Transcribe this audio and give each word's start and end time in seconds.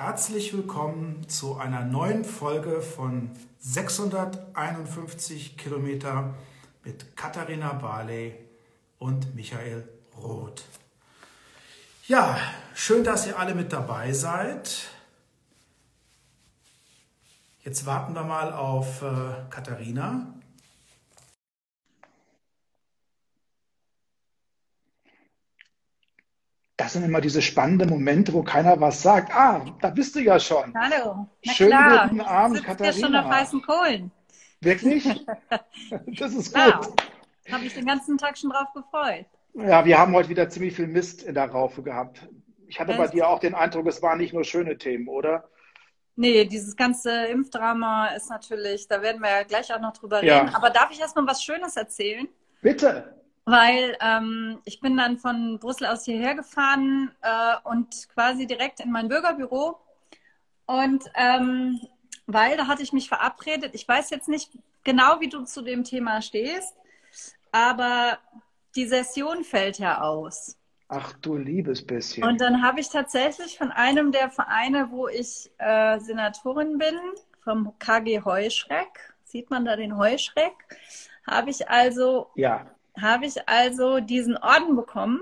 Herzlich 0.00 0.52
willkommen 0.52 1.28
zu 1.28 1.56
einer 1.56 1.84
neuen 1.84 2.24
Folge 2.24 2.82
von 2.82 3.32
651 3.58 5.56
Kilometer 5.56 6.34
mit 6.84 7.16
Katharina 7.16 7.72
Barley 7.72 8.32
und 9.00 9.34
Michael 9.34 9.88
Roth. 10.16 10.62
Ja, 12.06 12.38
schön, 12.74 13.02
dass 13.02 13.26
ihr 13.26 13.36
alle 13.40 13.56
mit 13.56 13.72
dabei 13.72 14.12
seid. 14.12 14.86
Jetzt 17.64 17.84
warten 17.84 18.14
wir 18.14 18.22
mal 18.22 18.52
auf 18.52 19.02
äh, 19.02 19.50
Katharina. 19.50 20.32
Das 26.88 26.94
sind 26.94 27.04
immer 27.04 27.20
diese 27.20 27.42
spannenden 27.42 27.90
Momente, 27.90 28.32
wo 28.32 28.42
keiner 28.42 28.80
was 28.80 29.02
sagt. 29.02 29.30
Ah, 29.34 29.62
da 29.82 29.90
bist 29.90 30.14
du 30.14 30.20
ja 30.20 30.40
schon. 30.40 30.72
Hallo. 30.74 31.28
Na 31.44 31.52
Schönen 31.52 31.70
klar. 31.72 32.08
guten 32.08 32.20
Abend, 32.22 32.64
Katharina. 32.64 32.96
Ich 32.96 33.04
schon 33.04 33.14
auf 33.14 33.26
heißen 33.26 33.60
Kohlen. 33.60 34.10
Wirklich? 34.62 35.04
Das 36.18 36.32
ist 36.32 36.54
gut. 36.54 36.96
Ja, 37.44 37.52
habe 37.52 37.66
ich 37.66 37.74
den 37.74 37.84
ganzen 37.84 38.16
Tag 38.16 38.38
schon 38.38 38.48
drauf 38.48 38.72
gefreut. 38.72 39.26
Ja, 39.52 39.84
wir 39.84 39.98
haben 39.98 40.14
heute 40.14 40.30
wieder 40.30 40.48
ziemlich 40.48 40.76
viel 40.76 40.86
Mist 40.86 41.24
in 41.24 41.34
der 41.34 41.50
Raufe 41.50 41.82
gehabt. 41.82 42.26
Ich 42.68 42.80
hatte 42.80 42.92
Echt? 42.92 43.00
bei 43.02 43.08
dir 43.08 43.28
auch 43.28 43.40
den 43.40 43.54
Eindruck, 43.54 43.86
es 43.86 44.00
waren 44.00 44.16
nicht 44.16 44.32
nur 44.32 44.44
schöne 44.44 44.78
Themen, 44.78 45.08
oder? 45.08 45.46
Nee, 46.16 46.46
dieses 46.46 46.74
ganze 46.74 47.26
Impfdrama 47.26 48.14
ist 48.16 48.30
natürlich, 48.30 48.88
da 48.88 49.02
werden 49.02 49.20
wir 49.20 49.28
ja 49.28 49.42
gleich 49.42 49.70
auch 49.74 49.80
noch 49.80 49.92
drüber 49.92 50.24
ja. 50.24 50.38
reden. 50.38 50.54
Aber 50.54 50.70
darf 50.70 50.90
ich 50.90 51.00
erst 51.00 51.16
mal 51.16 51.26
was 51.26 51.44
Schönes 51.44 51.76
erzählen? 51.76 52.26
Bitte 52.62 53.17
weil 53.48 53.96
ähm, 54.02 54.60
ich 54.66 54.80
bin 54.80 54.98
dann 54.98 55.16
von 55.16 55.58
Brüssel 55.58 55.86
aus 55.86 56.04
hierher 56.04 56.34
gefahren 56.34 57.10
äh, 57.22 57.54
und 57.64 58.08
quasi 58.12 58.46
direkt 58.46 58.80
in 58.80 58.92
mein 58.92 59.08
Bürgerbüro. 59.08 59.80
Und 60.66 61.04
ähm, 61.14 61.80
weil 62.26 62.58
da 62.58 62.66
hatte 62.66 62.82
ich 62.82 62.92
mich 62.92 63.08
verabredet. 63.08 63.74
Ich 63.74 63.88
weiß 63.88 64.10
jetzt 64.10 64.28
nicht 64.28 64.50
genau, 64.84 65.20
wie 65.20 65.30
du 65.30 65.44
zu 65.44 65.62
dem 65.62 65.82
Thema 65.82 66.20
stehst, 66.20 66.74
aber 67.50 68.18
die 68.76 68.86
Session 68.86 69.44
fällt 69.44 69.78
ja 69.78 70.02
aus. 70.02 70.58
Ach 70.88 71.14
du 71.14 71.36
liebes 71.36 71.86
bisschen. 71.86 72.24
Und 72.24 72.42
dann 72.42 72.62
habe 72.62 72.80
ich 72.80 72.90
tatsächlich 72.90 73.56
von 73.56 73.70
einem 73.70 74.12
der 74.12 74.30
Vereine, 74.30 74.90
wo 74.90 75.08
ich 75.08 75.50
äh, 75.56 75.98
Senatorin 76.00 76.76
bin, 76.76 76.98
vom 77.44 77.72
KG 77.78 78.20
Heuschreck, 78.22 79.14
sieht 79.24 79.48
man 79.48 79.64
da 79.64 79.74
den 79.76 79.96
Heuschreck, 79.96 80.52
habe 81.26 81.48
ich 81.48 81.70
also 81.70 82.30
ja 82.34 82.66
habe 83.00 83.26
ich 83.26 83.48
also 83.48 84.00
diesen 84.00 84.36
Orden 84.36 84.76
bekommen. 84.76 85.20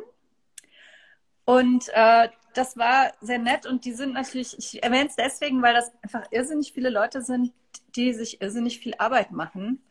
Und 1.45 1.89
äh, 1.93 2.29
das 2.55 2.77
war 2.77 3.13
sehr 3.21 3.39
nett 3.39 3.67
und 3.67 3.85
die 3.85 3.93
sind 3.93 4.15
natürlich, 4.15 4.57
ich 4.59 4.83
erwähne 4.83 5.09
es 5.09 5.17
deswegen, 5.17 5.63
weil 5.63 5.75
das 5.75 5.93
einfach 6.03 6.25
irrsinnig 6.31 6.73
viele 6.73 6.91
Leute 6.91 7.23
sind, 7.23 7.53
die 7.95 8.15
sich 8.15 8.41
irrsinnig 8.41 8.79
viel 8.79 8.95
Arbeit 8.99 9.31
machen 9.31 9.83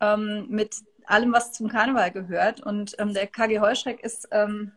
ähm, 0.00 0.46
mit 0.48 0.76
allem, 1.06 1.32
was 1.32 1.52
zum 1.52 1.68
Karneval 1.68 2.10
gehört. 2.10 2.60
Und 2.60 2.94
ähm, 2.98 3.14
der 3.14 3.26
KG 3.26 3.60
Heuschreck 3.60 4.00
ist 4.00 4.28
ähm, 4.32 4.72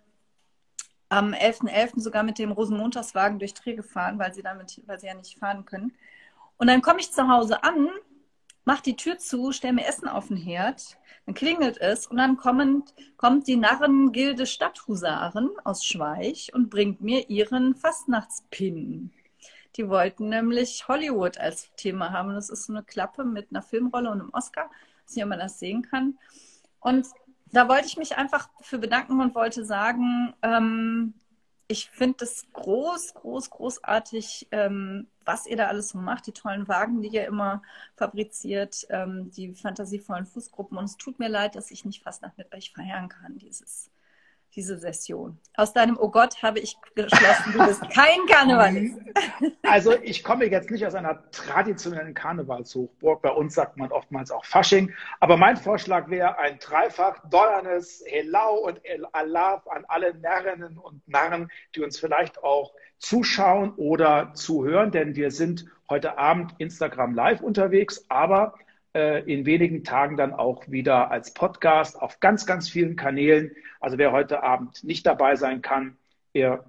am 1.10 1.34
11.11. 1.34 1.70
.11. 1.70 2.00
sogar 2.00 2.24
mit 2.24 2.40
dem 2.40 2.52
Rosenmontagswagen 2.52 3.40
durch 3.40 3.54
Dreh 3.54 3.76
gefahren, 3.76 4.18
weil 4.18 4.34
sie 4.34 4.42
damit, 4.42 4.82
weil 4.86 5.00
sie 5.00 5.08
ja 5.08 5.14
nicht 5.14 5.38
fahren 5.38 5.66
können. 5.66 5.94
Und 6.58 6.68
dann 6.68 6.82
komme 6.82 7.00
ich 7.00 7.12
zu 7.12 7.28
Hause 7.28 7.64
an, 7.64 7.90
mache 8.66 8.84
die 8.84 8.96
Tür 8.96 9.18
zu, 9.18 9.52
stelle 9.52 9.74
mir 9.74 9.86
Essen 9.86 10.08
auf 10.08 10.28
den 10.28 10.38
Herd 10.38 10.98
dann 11.26 11.36
klingelt 11.36 11.78
es 11.78 12.08
und 12.08 12.18
dann 12.18 12.38
kommen, 12.38 12.84
kommt 13.18 13.48
die 13.48 13.56
Narrengilde 13.56 14.46
Stadthusaren 14.46 15.52
aus 15.64 15.86
Schweich 15.86 16.52
und 16.54 16.70
bringt 16.70 17.02
mir 17.02 17.30
ihren 17.30 17.76
Fastnachtspin. 17.76 19.12
Die 19.76 19.88
wollten 19.88 20.30
nämlich 20.30 20.88
Hollywood 20.88 21.38
als 21.38 21.70
Thema 21.78 22.12
haben. 22.12 22.34
Das 22.34 22.50
ist 22.50 22.66
so 22.66 22.74
eine 22.74 22.84
Klappe 22.84 23.24
mit 23.24 23.48
einer 23.52 23.62
Filmrolle 23.62 24.12
und 24.12 24.20
einem 24.20 24.34
Oscar. 24.34 24.70
Ob 25.16 25.26
man 25.26 25.40
das 25.40 25.60
sehen 25.60 25.82
kann. 25.84 26.18
Und 26.80 27.08
da 27.52 27.68
wollte 27.68 27.86
ich 27.86 27.98
mich 27.98 28.18
einfach 28.18 28.50
für 28.62 28.80
bedanken 28.80 29.20
und 29.20 29.36
wollte 29.36 29.66
sagen, 29.66 30.34
ähm, 30.42 31.14
ich 31.72 31.90
finde 31.90 32.26
es 32.26 32.46
groß, 32.52 33.14
groß, 33.14 33.50
großartig, 33.50 34.50
ähm, 34.52 35.08
was 35.24 35.48
ihr 35.48 35.56
da 35.56 35.68
alles 35.68 35.90
so 35.90 35.98
macht, 35.98 36.28
die 36.28 36.34
tollen 36.34 36.68
Wagen, 36.68 37.02
die 37.02 37.08
ihr 37.08 37.26
immer 37.26 37.62
fabriziert, 37.96 38.86
ähm, 38.90 39.32
die 39.32 39.54
fantasievollen 39.56 40.26
Fußgruppen. 40.26 40.78
Und 40.78 40.86
es 40.86 40.98
tut 40.98 41.18
mir 41.18 41.30
leid, 41.30 41.56
dass 41.56 41.72
ich 41.72 41.86
nicht 41.86 42.04
fast 42.04 42.22
nach 42.24 42.36
mit 42.36 42.54
euch 42.54 42.74
feiern 42.74 43.08
kann, 43.08 43.38
dieses 43.38 43.90
diese 44.56 44.78
Session. 44.78 45.40
Aus 45.56 45.74
deinem 45.74 45.98
Oh 46.00 46.10
Gott 46.10 46.42
habe 46.44 46.60
ich 46.60 46.78
geschlossen, 46.96 47.54
du 47.54 47.66
bist 47.66 47.82
kein 47.90 48.26
Karnevalist. 48.28 48.98
Also 49.64 49.94
ich 50.02 50.24
komme 50.24 50.46
jetzt 50.46 50.70
nicht 50.70 50.86
aus 50.86 50.96
einer 50.96 51.32
traditionellen 51.32 52.14
Karnevalshochburg. 52.14 53.22
Bei 53.22 53.32
uns 53.32 53.54
sagt 53.54 53.78
man 53.78 53.90
oftmals 53.92 54.30
auch 54.30 54.44
Fasching. 54.44 54.94
Aber 55.22 55.38
mein 55.38 55.56
Vorschlag 55.56 56.10
wäre 56.10 56.38
ein 56.40 56.60
dreifach 56.60 57.20
dollernes 57.30 58.04
Helau 58.06 58.56
und 58.56 58.84
El 58.84 59.06
Alaf 59.14 59.66
an 59.68 59.86
alle 59.88 60.14
Narrinnen 60.16 60.78
und 60.78 61.08
Narren, 61.08 61.50
die 61.76 61.82
uns 61.82 61.98
vielleicht 61.98 62.44
auch 62.44 62.74
zuschauen 62.98 63.74
oder 63.76 64.34
zuhören, 64.34 64.92
denn 64.92 65.16
wir 65.16 65.32
sind 65.32 65.66
heute 65.90 66.18
Abend 66.18 66.54
Instagram 66.58 67.16
live 67.16 67.42
unterwegs, 67.42 68.06
aber 68.10 68.56
in 68.94 69.46
wenigen 69.46 69.84
Tagen 69.84 70.18
dann 70.18 70.34
auch 70.34 70.68
wieder 70.68 71.12
als 71.12 71.34
Podcast 71.34 72.02
auf 72.02 72.20
ganz, 72.20 72.46
ganz 72.46 72.70
vielen 72.70 72.96
Kanälen. 72.96 73.52
Also 73.80 73.98
wer 73.98 74.12
heute 74.12 74.44
Abend 74.44 74.84
nicht 74.84 75.06
dabei 75.06 75.36
sein 75.36 75.62
kann, 75.62 75.98
ihr, 76.34 76.66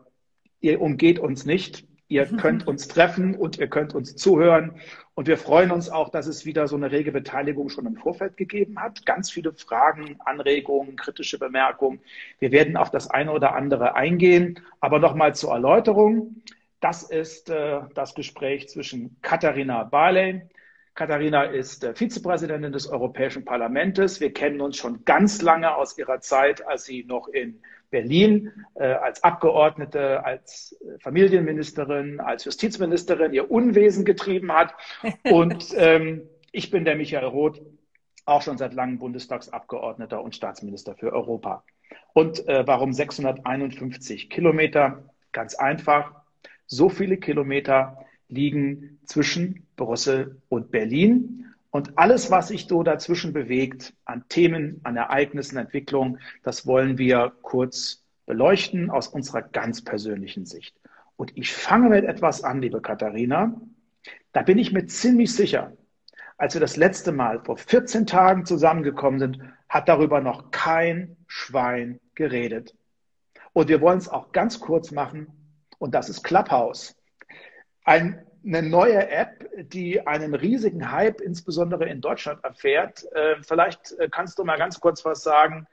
ihr 0.60 0.81
umgeht 0.81 1.19
uns 1.19 1.44
nicht. 1.44 1.84
Ihr 2.09 2.27
könnt 2.37 2.66
uns 2.66 2.88
treffen 2.88 3.34
und 3.34 3.59
ihr 3.59 3.69
könnt 3.69 3.94
uns 3.94 4.15
zuhören. 4.16 4.81
Und 5.15 5.27
wir 5.27 5.37
freuen 5.37 5.71
uns 5.71 5.88
auch, 5.88 6.10
dass 6.10 6.27
es 6.27 6.47
wieder 6.47 6.69
so 6.69 6.77
eine 6.77 6.91
rege 6.91 7.10
Beteiligung 7.10 7.69
schon 7.69 7.87
im 7.87 7.97
Vorfeld 7.97 8.37
gegeben 8.37 8.81
hat. 8.81 9.04
Ganz 9.04 9.31
viele 9.31 9.53
Fragen, 9.53 10.16
Anregungen, 10.25 10.97
kritische 10.97 11.39
Bemerkungen. 11.39 12.00
Wir 12.39 12.53
werden 12.53 12.77
auf 12.77 12.91
das 12.91 13.10
eine 13.10 13.33
oder 13.33 13.54
andere 13.54 13.94
eingehen. 13.94 14.60
Aber 14.81 14.99
nochmal 14.99 15.34
zur 15.34 15.53
Erläuterung. 15.53 16.43
Das 16.81 17.03
ist 17.03 17.50
äh, 17.50 17.81
das 17.94 18.15
Gespräch 18.15 18.69
zwischen 18.69 19.16
Katharina 19.22 19.84
Barley, 19.84 20.43
Katharina 20.94 21.44
ist 21.44 21.84
äh, 21.84 21.94
Vizepräsidentin 21.94 22.72
des 22.72 22.86
Europäischen 22.86 23.44
Parlaments. 23.44 24.20
Wir 24.20 24.32
kennen 24.32 24.60
uns 24.60 24.76
schon 24.76 25.04
ganz 25.04 25.41
lange 25.41 25.75
aus 25.75 25.97
ihrer 25.97 26.20
Zeit, 26.20 26.66
als 26.66 26.84
sie 26.84 27.04
noch 27.04 27.28
in 27.28 27.62
Berlin 27.91 28.50
äh, 28.75 28.84
als 28.84 29.25
Abgeordnete, 29.25 30.25
als 30.25 30.76
äh, 30.80 30.98
Familienministerin, 30.98 32.20
als 32.20 32.44
Justizministerin 32.44 33.32
ihr 33.32 33.50
Unwesen 33.50 34.04
getrieben 34.04 34.53
hat. 34.53 34.75
Und 35.25 35.69
ähm, 35.76 36.28
ich 36.53 36.70
bin 36.70 36.84
der 36.84 36.97
Michael 36.97 37.26
Roth, 37.26 37.62
auch 38.24 38.42
schon 38.42 38.59
seit 38.59 38.74
langem 38.74 38.98
Bundestagsabgeordneter 38.98 40.22
und 40.22 40.36
Staatsminister 40.36 40.94
für 40.94 41.12
Europa. 41.12 41.64
Und 42.12 42.47
äh, 42.48 42.66
warum 42.66 42.92
651 42.92 44.30
Kilometer? 44.30 45.04
Ganz 45.32 45.54
einfach. 45.54 46.22
So 46.66 46.88
viele 46.88 47.16
Kilometer 47.16 48.04
liegen 48.28 49.00
zwischen 49.04 49.66
Brüssel 49.84 50.41
und 50.48 50.70
Berlin. 50.70 51.47
Und 51.70 51.98
alles, 51.98 52.31
was 52.31 52.48
sich 52.48 52.66
so 52.66 52.82
dazwischen 52.82 53.32
bewegt, 53.32 53.94
an 54.04 54.25
Themen, 54.28 54.81
an 54.84 54.97
Ereignissen, 54.97 55.56
Entwicklungen, 55.56 56.20
das 56.43 56.66
wollen 56.66 56.98
wir 56.98 57.32
kurz 57.43 58.04
beleuchten 58.26 58.91
aus 58.91 59.09
unserer 59.09 59.42
ganz 59.42 59.82
persönlichen 59.82 60.44
Sicht. 60.44 60.76
Und 61.16 61.37
ich 61.37 61.53
fange 61.53 61.88
mit 61.88 62.04
etwas 62.04 62.44
an, 62.44 62.60
liebe 62.60 62.81
Katharina. 62.81 63.60
Da 64.32 64.42
bin 64.42 64.59
ich 64.59 64.72
mir 64.72 64.87
ziemlich 64.87 65.34
sicher, 65.34 65.72
als 66.37 66.54
wir 66.54 66.60
das 66.60 66.76
letzte 66.76 67.12
Mal 67.12 67.41
vor 67.44 67.56
14 67.56 68.06
Tagen 68.06 68.44
zusammengekommen 68.44 69.21
sind, 69.21 69.38
hat 69.69 69.88
darüber 69.88 70.21
noch 70.21 70.50
kein 70.50 71.16
Schwein 71.26 72.00
geredet. 72.15 72.75
Und 73.53 73.69
wir 73.69 73.81
wollen 73.81 73.98
es 73.98 74.09
auch 74.09 74.32
ganz 74.32 74.60
kurz 74.60 74.91
machen. 74.91 75.28
Und 75.78 75.95
das 75.95 76.09
ist 76.09 76.22
Clubhouse. 76.22 76.97
Ein 77.84 78.27
eine 78.44 78.62
neue 78.62 79.09
App, 79.09 79.48
die 79.72 80.06
einen 80.06 80.34
riesigen 80.34 80.91
Hype 80.91 81.21
insbesondere 81.21 81.89
in 81.89 82.00
Deutschland 82.00 82.42
erfährt. 82.44 83.04
Äh, 83.12 83.36
vielleicht 83.42 83.92
äh, 83.98 84.09
kannst 84.10 84.39
du 84.39 84.44
mal 84.44 84.59
ganz 84.59 84.80
kurz 84.80 85.04
was 85.04 85.22
sagen. 85.22 85.66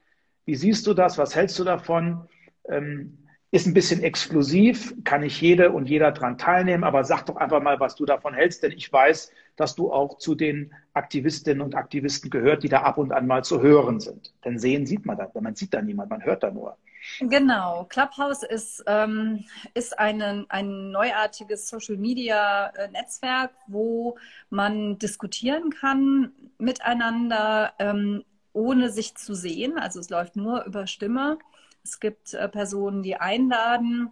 Wie 0.45 0.55
siehst 0.55 0.85
du 0.87 0.93
das? 0.93 1.17
Was 1.17 1.35
hältst 1.35 1.57
du 1.59 1.63
davon? 1.63 2.27
Ähm, 2.67 3.17
ist 3.51 3.65
ein 3.65 3.73
bisschen 3.73 4.03
exklusiv, 4.03 4.93
kann 5.03 5.21
nicht 5.21 5.41
jede 5.41 5.71
und 5.71 5.89
jeder 5.89 6.11
daran 6.11 6.37
teilnehmen, 6.37 6.83
aber 6.83 7.03
sag 7.03 7.25
doch 7.25 7.35
einfach 7.37 7.61
mal, 7.61 7.79
was 7.79 7.95
du 7.95 8.05
davon 8.05 8.35
hältst, 8.35 8.61
denn 8.61 8.71
ich 8.71 8.93
weiß, 8.93 9.31
dass 9.55 9.75
du 9.75 9.91
auch 9.91 10.19
zu 10.19 10.35
den 10.35 10.71
Aktivistinnen 10.93 11.61
und 11.61 11.73
Aktivisten 11.73 12.29
gehört, 12.29 12.61
die 12.61 12.69
da 12.69 12.83
ab 12.83 12.99
und 12.99 13.11
an 13.11 13.25
mal 13.25 13.43
zu 13.43 13.61
hören 13.61 13.99
sind. 13.99 14.33
Denn 14.45 14.59
sehen 14.59 14.85
sieht 14.85 15.05
man 15.05 15.17
da, 15.17 15.31
man 15.41 15.55
sieht 15.55 15.73
da 15.73 15.81
niemand, 15.81 16.11
man 16.11 16.23
hört 16.23 16.43
da 16.43 16.51
nur. 16.51 16.77
Genau, 17.17 17.85
Clubhouse 17.89 18.43
ist, 18.43 18.83
ähm, 18.87 19.45
ist 19.73 19.97
eine, 19.99 20.45
ein 20.49 20.91
neuartiges 20.91 21.67
Social-Media-Netzwerk, 21.67 23.51
wo 23.67 24.17
man 24.49 24.97
diskutieren 24.99 25.69
kann 25.71 26.31
miteinander, 26.57 27.73
ähm, 27.79 28.23
ohne 28.53 28.89
sich 28.89 29.15
zu 29.15 29.33
sehen. 29.35 29.77
Also 29.77 29.99
es 29.99 30.09
läuft 30.09 30.35
nur 30.37 30.63
über 30.65 30.87
Stimme. 30.87 31.39
Es 31.83 31.99
gibt 31.99 32.33
äh, 32.33 32.47
Personen, 32.47 33.03
die 33.03 33.17
einladen 33.17 34.11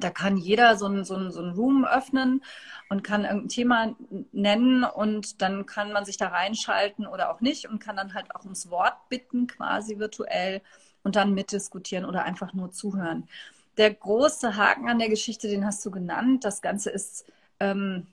Da 0.00 0.10
kann 0.10 0.38
jeder 0.38 0.76
so 0.76 0.86
ein, 0.86 1.04
so, 1.04 1.16
ein, 1.16 1.30
so 1.30 1.42
ein 1.42 1.50
Room 1.52 1.84
öffnen 1.84 2.42
und 2.88 3.04
kann 3.04 3.24
irgendein 3.24 3.48
Thema 3.48 3.96
nennen 4.32 4.84
und 4.84 5.42
dann 5.42 5.66
kann 5.66 5.92
man 5.92 6.04
sich 6.06 6.16
da 6.16 6.28
reinschalten 6.28 7.06
oder 7.06 7.30
auch 7.30 7.40
nicht 7.42 7.68
und 7.68 7.78
kann 7.78 7.96
dann 7.96 8.14
halt 8.14 8.34
auch 8.34 8.44
ums 8.44 8.70
Wort 8.70 8.96
bitten, 9.10 9.46
quasi 9.46 9.98
virtuell 9.98 10.62
und 11.04 11.16
dann 11.16 11.34
mitdiskutieren 11.34 12.04
oder 12.04 12.24
einfach 12.24 12.52
nur 12.52 12.70
zuhören. 12.72 13.28
Der 13.76 13.92
große 13.92 14.56
Haken 14.56 14.88
an 14.88 14.98
der 14.98 15.08
Geschichte, 15.08 15.48
den 15.48 15.64
hast 15.64 15.84
du 15.84 15.90
genannt. 15.90 16.44
Das 16.44 16.62
Ganze 16.62 16.90
ist, 16.90 17.24
ähm, 17.60 18.06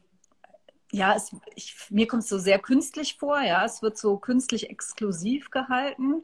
ja, 0.91 1.13
es, 1.15 1.35
ich, 1.55 1.75
mir 1.89 2.07
kommt 2.07 2.23
es 2.23 2.29
so 2.29 2.37
sehr 2.39 2.59
künstlich 2.59 3.17
vor. 3.17 3.41
Ja, 3.41 3.65
es 3.65 3.81
wird 3.81 3.97
so 3.97 4.17
künstlich 4.17 4.69
exklusiv 4.69 5.51
gehalten. 5.51 6.23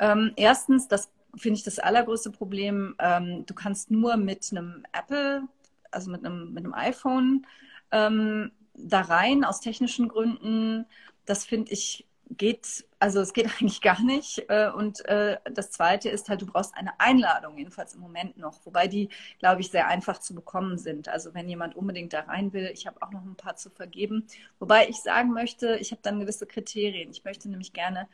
Ähm, 0.00 0.32
erstens, 0.36 0.88
das 0.88 1.10
finde 1.36 1.58
ich 1.58 1.64
das 1.64 1.78
allergrößte 1.78 2.30
Problem. 2.30 2.94
Ähm, 2.98 3.46
du 3.46 3.54
kannst 3.54 3.90
nur 3.90 4.16
mit 4.16 4.48
einem 4.50 4.84
Apple, 4.92 5.42
also 5.90 6.10
mit 6.10 6.24
einem, 6.24 6.52
mit 6.52 6.64
einem 6.64 6.74
iPhone, 6.74 7.46
ähm, 7.92 8.52
da 8.74 9.02
rein 9.02 9.44
aus 9.44 9.60
technischen 9.60 10.08
Gründen. 10.08 10.86
Das 11.26 11.44
finde 11.44 11.72
ich 11.72 12.06
geht, 12.36 12.86
also 12.98 13.20
es 13.20 13.32
geht 13.32 13.46
eigentlich 13.60 13.80
gar 13.80 14.02
nicht. 14.02 14.44
Äh, 14.48 14.70
und 14.70 15.04
äh, 15.06 15.38
das 15.52 15.70
Zweite 15.70 16.08
ist 16.08 16.28
halt, 16.28 16.42
du 16.42 16.46
brauchst 16.46 16.76
eine 16.76 16.98
Einladung, 17.00 17.56
jedenfalls 17.58 17.94
im 17.94 18.00
Moment 18.00 18.36
noch, 18.36 18.64
wobei 18.64 18.88
die, 18.88 19.08
glaube 19.38 19.60
ich, 19.60 19.70
sehr 19.70 19.88
einfach 19.88 20.18
zu 20.18 20.34
bekommen 20.34 20.78
sind. 20.78 21.08
Also 21.08 21.34
wenn 21.34 21.48
jemand 21.48 21.76
unbedingt 21.76 22.12
da 22.12 22.20
rein 22.20 22.52
will, 22.52 22.70
ich 22.72 22.86
habe 22.86 23.02
auch 23.02 23.10
noch 23.10 23.24
ein 23.24 23.36
paar 23.36 23.56
zu 23.56 23.70
vergeben. 23.70 24.26
Wobei 24.58 24.88
ich 24.88 24.96
sagen 24.96 25.32
möchte, 25.32 25.76
ich 25.76 25.90
habe 25.90 26.02
dann 26.02 26.20
gewisse 26.20 26.46
Kriterien. 26.46 27.10
Ich 27.10 27.24
möchte 27.24 27.48
nämlich 27.48 27.72
gerne, 27.72 28.08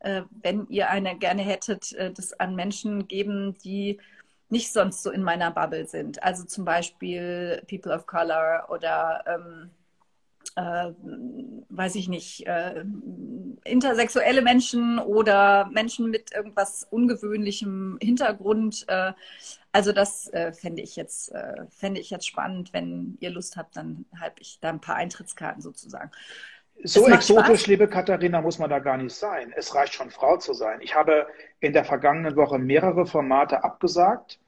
äh, 0.00 0.22
wenn 0.42 0.66
ihr 0.68 0.90
eine 0.90 1.16
gerne 1.18 1.42
hättet, 1.42 1.96
das 2.16 2.32
an 2.38 2.54
Menschen 2.54 3.08
geben, 3.08 3.56
die 3.64 3.98
nicht 4.50 4.72
sonst 4.72 5.02
so 5.02 5.10
in 5.10 5.22
meiner 5.22 5.50
Bubble 5.50 5.86
sind. 5.86 6.22
Also 6.22 6.44
zum 6.44 6.64
Beispiel 6.64 7.62
People 7.68 7.94
of 7.94 8.06
Color 8.06 8.66
oder 8.70 9.24
ähm, 9.26 9.70
äh, 10.58 10.92
weiß 11.68 11.94
ich 11.94 12.08
nicht, 12.08 12.44
äh, 12.46 12.84
intersexuelle 13.62 14.42
Menschen 14.42 14.98
oder 14.98 15.70
Menschen 15.72 16.10
mit 16.10 16.32
irgendwas 16.34 16.84
ungewöhnlichem 16.90 17.96
Hintergrund. 18.02 18.84
Äh, 18.88 19.12
also 19.70 19.92
das 19.92 20.28
äh, 20.32 20.52
fände 20.52 20.82
ich 20.82 20.96
jetzt 20.96 21.30
äh, 21.32 21.66
fände 21.70 22.00
ich 22.00 22.10
jetzt 22.10 22.26
spannend, 22.26 22.72
wenn 22.72 23.16
ihr 23.20 23.30
Lust 23.30 23.56
habt, 23.56 23.76
dann 23.76 24.06
habe 24.20 24.34
ich 24.40 24.58
da 24.60 24.70
ein 24.70 24.80
paar 24.80 24.96
Eintrittskarten 24.96 25.62
sozusagen. 25.62 26.10
So 26.82 27.06
exotisch, 27.06 27.60
Spaß. 27.60 27.66
liebe 27.66 27.88
Katharina, 27.88 28.40
muss 28.40 28.58
man 28.58 28.70
da 28.70 28.78
gar 28.78 28.96
nicht 28.96 29.14
sein. 29.14 29.52
Es 29.56 29.74
reicht 29.74 29.94
schon, 29.94 30.10
Frau 30.10 30.38
zu 30.38 30.54
sein. 30.54 30.80
Ich 30.80 30.94
habe 30.94 31.26
in 31.60 31.72
der 31.72 31.84
vergangenen 31.84 32.36
Woche 32.36 32.58
mehrere 32.58 33.06
Formate 33.06 33.62
abgesagt 33.62 34.40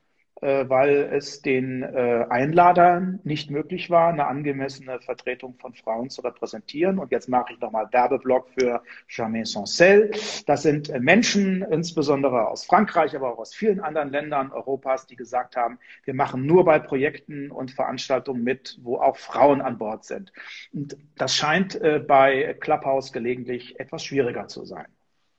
weil 0.69 1.11
es 1.13 1.43
den 1.43 1.83
äh, 1.83 2.27
Einladern 2.29 3.21
nicht 3.25 3.51
möglich 3.51 3.91
war, 3.91 4.09
eine 4.09 4.27
angemessene 4.27 5.01
Vertretung 5.01 5.55
von 5.59 5.75
Frauen 5.75 6.11
zu 6.11 6.23
repräsentieren. 6.23 6.99
Und 6.99 7.11
jetzt 7.11 7.29
mache 7.29 7.53
ich 7.53 7.61
nochmal 7.61 7.89
Werbeblock 7.91 8.49
für 8.59 8.83
Jamais 9.09 9.53
Sancel. 9.53 10.11
Das 10.47 10.63
sind 10.63 10.89
äh, 10.89 11.01
Menschen, 11.01 11.63
insbesondere 11.63 12.49
aus 12.49 12.65
Frankreich, 12.65 13.15
aber 13.15 13.33
auch 13.33 13.39
aus 13.39 13.55
vielen 13.55 13.81
anderen 13.81 14.11
Ländern 14.11 14.53
Europas, 14.53 15.07
die 15.07 15.17
gesagt 15.17 15.57
haben, 15.57 15.79
wir 16.05 16.15
machen 16.15 16.47
nur 16.47 16.65
bei 16.65 16.79
Projekten 16.79 17.51
und 17.51 17.71
Veranstaltungen 17.71 18.43
mit, 18.43 18.79
wo 18.83 18.97
auch 18.97 19.17
Frauen 19.17 19.61
an 19.61 19.79
Bord 19.79 20.05
sind. 20.05 20.33
Und 20.73 20.97
das 21.17 21.35
scheint 21.35 21.81
bei 22.07 22.57
Clubhouse 22.61 23.13
gelegentlich 23.13 23.79
etwas 23.79 24.05
schwieriger 24.05 24.49
zu 24.49 24.65
sein. 24.65 24.87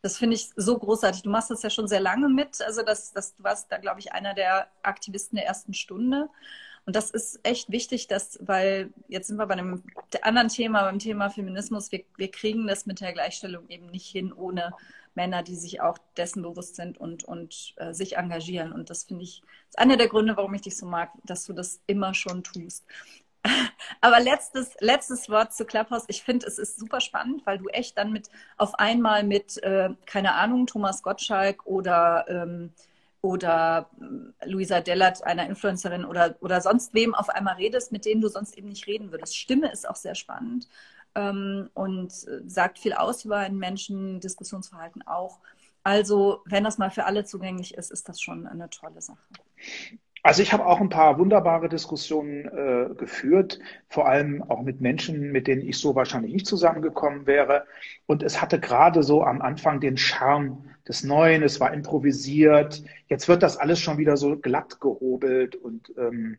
Das 0.02 0.18
finde 0.18 0.36
ich 0.36 0.50
so 0.56 0.78
großartig. 0.78 1.22
Du 1.24 1.30
machst 1.30 1.52
das 1.52 1.62
ja 1.62 1.70
schon 1.70 1.88
sehr 1.88 2.00
lange 2.00 2.28
mit. 2.28 2.62
Also 2.62 2.82
das, 2.82 3.14
das, 3.14 3.36
du 3.36 3.44
warst 3.44 3.72
da, 3.72 3.78
glaube 3.78 4.00
ich, 4.00 4.14
einer 4.14 4.34
der 4.34 4.68
Aktivisten 4.82 5.36
der 5.36 5.46
ersten 5.46 5.74
Stunde. 5.74 6.30
Und 6.86 6.96
das 6.96 7.12
ist 7.12 7.40
echt 7.44 7.72
wichtig, 7.72 8.08
dass, 8.08 8.40
weil 8.42 8.92
jetzt 9.08 9.28
sind 9.28 9.38
wir 9.38 9.46
bei 9.46 9.54
einem 9.54 9.84
anderen 10.24 10.48
Thema, 10.48 10.84
beim 10.84 10.98
Thema 10.98 11.30
Feminismus, 11.30 11.92
wir, 11.92 12.04
wir 12.18 12.32
kriegen 12.32 12.66
das 12.66 12.88
mit 12.88 13.02
der 13.02 13.14
Gleichstellung 13.14 13.70
eben 13.70 13.88
nicht 13.88 14.08
hin 14.08 14.34
ohne 14.34 14.74
Männer, 15.14 15.44
die 15.44 15.56
sich 15.56 15.82
auch 15.82 15.98
dessen 16.18 16.42
bewusst 16.42 16.76
sind 16.76 16.98
und, 16.98 17.24
und 17.24 17.74
äh, 17.78 17.94
sich 17.94 18.18
engagieren. 18.18 18.72
Und 18.72 18.90
das 18.90 19.04
finde 19.04 19.24
ich, 19.24 19.44
ist 19.70 19.78
einer 19.78 19.98
der 19.98 20.08
Gründe, 20.08 20.38
warum 20.38 20.54
ich 20.54 20.62
dich 20.62 20.78
so 20.78 20.86
mag, 20.86 21.12
dass 21.24 21.46
du 21.46 21.54
das 21.54 21.82
immer 21.86 22.14
schon 22.14 22.44
tust. 22.44 22.86
Aber 24.02 24.20
letztes, 24.20 24.76
letztes 24.80 25.30
Wort 25.30 25.54
zu 25.54 25.66
Clubhouse. 25.66 26.06
Ich 26.08 26.24
finde, 26.24 26.48
es 26.48 26.58
ist 26.58 26.80
super 26.80 27.02
spannend, 27.02 27.46
weil 27.46 27.58
du 27.58 27.68
echt 27.68 27.98
dann 27.98 28.12
mit 28.12 28.30
auf 28.58 28.76
einmal 28.76 29.24
mit, 29.24 29.62
äh, 29.64 29.90
keine 30.06 30.36
Ahnung, 30.36 30.68
Thomas 30.68 31.04
Gottschalk 31.04 31.66
oder, 31.66 32.26
ähm, 32.28 32.72
oder 33.22 33.90
äh, 34.40 34.50
Luisa 34.50 34.82
Dellert, 34.82 35.24
einer 35.24 35.48
Influencerin 35.48 36.06
oder, 36.06 36.36
oder 36.42 36.62
sonst 36.62 36.94
wem 36.94 37.14
auf 37.14 37.30
einmal 37.30 37.56
redest, 37.56 37.92
mit 37.92 38.06
denen 38.06 38.22
du 38.22 38.28
sonst 38.28 38.58
eben 38.58 38.70
nicht 38.70 38.88
reden 38.88 39.12
würdest. 39.12 39.38
Stimme 39.38 39.72
ist 39.72 39.88
auch 39.88 39.96
sehr 39.96 40.16
spannend 40.16 40.68
ähm, 41.16 41.70
und 41.74 42.12
äh, 42.28 42.42
sagt 42.48 42.80
viel 42.80 42.94
aus 42.94 43.26
über 43.26 43.38
einen 43.38 43.58
Menschen, 43.60 44.20
Diskussionsverhalten 44.20 45.06
auch. 45.08 45.40
Also, 45.84 46.42
wenn 46.46 46.64
das 46.64 46.78
mal 46.78 46.92
für 46.92 47.06
alle 47.06 47.26
zugänglich 47.26 47.74
ist, 47.74 47.92
ist 47.92 48.08
das 48.08 48.22
schon 48.22 48.46
eine 48.46 48.70
tolle 48.70 49.02
Sache. 49.02 49.18
Also 50.24 50.44
ich 50.44 50.54
habe 50.54 50.66
auch 50.66 50.80
ein 50.80 50.90
paar 50.90 51.18
wunderbare 51.18 51.68
Diskussionen 51.68 52.46
äh, 52.46 52.94
geführt, 52.96 53.60
vor 53.88 54.08
allem 54.08 54.44
auch 54.44 54.62
mit 54.62 54.80
Menschen, 54.80 55.32
mit 55.32 55.48
denen 55.48 55.64
ich 55.64 55.80
so 55.80 55.96
wahrscheinlich 55.96 56.34
nicht 56.34 56.46
zusammengekommen 56.46 57.26
wäre. 57.26 57.66
Und 58.06 58.22
es 58.22 58.42
hatte 58.42 58.60
gerade 58.60 59.02
so 59.02 59.24
am 59.24 59.42
Anfang 59.42 59.80
den 59.80 59.98
Charme 59.98 60.66
des 60.88 61.04
Neuen, 61.04 61.42
es 61.42 61.60
war 61.60 61.74
improvisiert. 61.74 62.84
Jetzt 63.08 63.28
wird 63.28 63.42
das 63.42 63.58
alles 63.58 63.80
schon 63.80 63.98
wieder 63.98 64.16
so 64.16 64.38
glatt 64.38 64.80
gehobelt 64.80 65.56
und 65.56 65.92
ähm, 65.98 66.38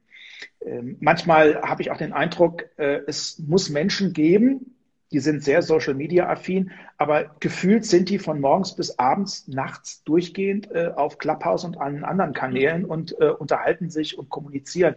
äh, 0.61 0.83
manchmal 1.01 1.61
habe 1.63 1.83
ich 1.83 1.91
auch 1.91 1.97
den 1.97 2.13
Eindruck, 2.13 2.65
äh, 2.77 3.01
es 3.07 3.39
muss 3.39 3.69
Menschen 3.69 4.13
geben, 4.13 4.77
die 5.13 5.21
sind 5.21 5.43
sehr 5.45 5.63
Social 5.63 5.95
Media 5.95 6.29
affin, 6.29 6.71
aber 6.97 7.35
gefühlt 7.41 7.85
sind 7.85 8.09
die 8.09 8.19
von 8.19 8.41
morgens 8.41 8.75
bis 8.75 8.99
abends, 8.99 9.47
nachts 9.49 10.03
durchgehend 10.05 10.71
äh, 10.73 10.93
auf 10.95 11.19
Clubhouse 11.19 11.65
und 11.65 11.79
allen 11.79 12.05
anderen 12.05 12.33
Kanälen 12.33 12.85
und 12.85 13.15
äh, 13.21 13.29
unterhalten 13.29 13.91
sich 13.91 14.19
und 14.19 14.29
kommunizieren. 14.31 14.97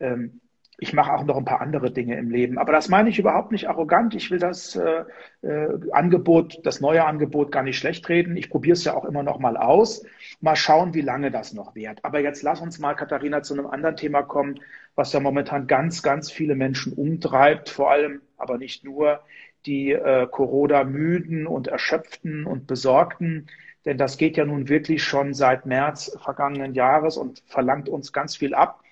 Ähm, 0.00 0.40
ich 0.78 0.92
mache 0.92 1.12
auch 1.12 1.24
noch 1.24 1.38
ein 1.38 1.46
paar 1.46 1.62
andere 1.62 1.90
Dinge 1.90 2.18
im 2.18 2.30
Leben, 2.30 2.58
aber 2.58 2.72
das 2.72 2.88
meine 2.88 3.08
ich 3.08 3.18
überhaupt 3.18 3.50
nicht 3.50 3.68
arrogant. 3.68 4.14
Ich 4.14 4.30
will 4.30 4.38
das 4.38 4.76
äh, 4.76 5.04
äh 5.42 5.68
Angebot, 5.92 6.60
das 6.64 6.80
neue 6.80 7.04
Angebot 7.04 7.50
gar 7.50 7.62
nicht 7.62 7.78
schlecht 7.78 8.08
reden. 8.10 8.36
Ich 8.36 8.50
probiere 8.50 8.74
es 8.74 8.84
ja 8.84 8.94
auch 8.94 9.06
immer 9.06 9.22
noch 9.22 9.38
mal 9.38 9.56
aus. 9.56 10.04
Mal 10.40 10.56
schauen, 10.56 10.92
wie 10.92 11.00
lange 11.00 11.30
das 11.30 11.54
noch 11.54 11.74
währt. 11.74 12.04
Aber 12.04 12.20
jetzt 12.20 12.42
lass 12.42 12.60
uns 12.60 12.78
mal, 12.78 12.94
Katharina, 12.94 13.42
zu 13.42 13.54
einem 13.54 13.66
anderen 13.66 13.96
Thema 13.96 14.22
kommen, 14.22 14.60
was 14.94 15.12
ja 15.14 15.20
momentan 15.20 15.66
ganz, 15.66 16.02
ganz 16.02 16.30
viele 16.30 16.54
Menschen 16.54 16.92
umtreibt, 16.92 17.70
vor 17.70 17.90
allem, 17.90 18.20
aber 18.36 18.58
nicht 18.58 18.84
nur, 18.84 19.20
die 19.66 19.92
äh, 19.92 20.26
Corona-müden 20.30 21.46
und 21.46 21.68
erschöpften 21.68 22.46
und 22.46 22.66
besorgten. 22.66 23.48
Denn 23.84 23.98
das 23.98 24.16
geht 24.16 24.36
ja 24.36 24.44
nun 24.44 24.68
wirklich 24.68 25.04
schon 25.04 25.34
seit 25.34 25.66
März 25.66 26.16
vergangenen 26.22 26.74
Jahres 26.74 27.16
und 27.16 27.42
verlangt 27.46 27.88
uns 27.88 28.12
ganz 28.12 28.36
viel 28.36 28.54
ab. 28.54 28.82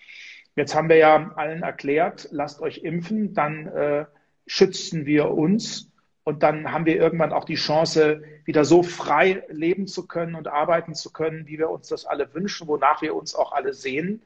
Jetzt 0.56 0.74
haben 0.74 0.88
wir 0.88 0.96
ja 0.96 1.32
allen 1.36 1.62
erklärt, 1.62 2.28
lasst 2.30 2.60
euch 2.60 2.78
impfen, 2.78 3.34
dann 3.34 3.66
äh, 3.66 4.04
schützen 4.46 5.04
wir 5.04 5.30
uns 5.30 5.90
und 6.22 6.42
dann 6.42 6.72
haben 6.72 6.86
wir 6.86 6.96
irgendwann 6.96 7.32
auch 7.32 7.44
die 7.44 7.56
Chance, 7.56 8.22
wieder 8.44 8.64
so 8.64 8.82
frei 8.82 9.42
leben 9.48 9.86
zu 9.86 10.06
können 10.06 10.34
und 10.34 10.48
arbeiten 10.48 10.94
zu 10.94 11.12
können, 11.12 11.46
wie 11.46 11.58
wir 11.58 11.70
uns 11.70 11.88
das 11.88 12.06
alle 12.06 12.32
wünschen, 12.34 12.68
wonach 12.68 13.02
wir 13.02 13.14
uns 13.14 13.34
auch 13.34 13.52
alle 13.52 13.72
sehen. 13.72 14.22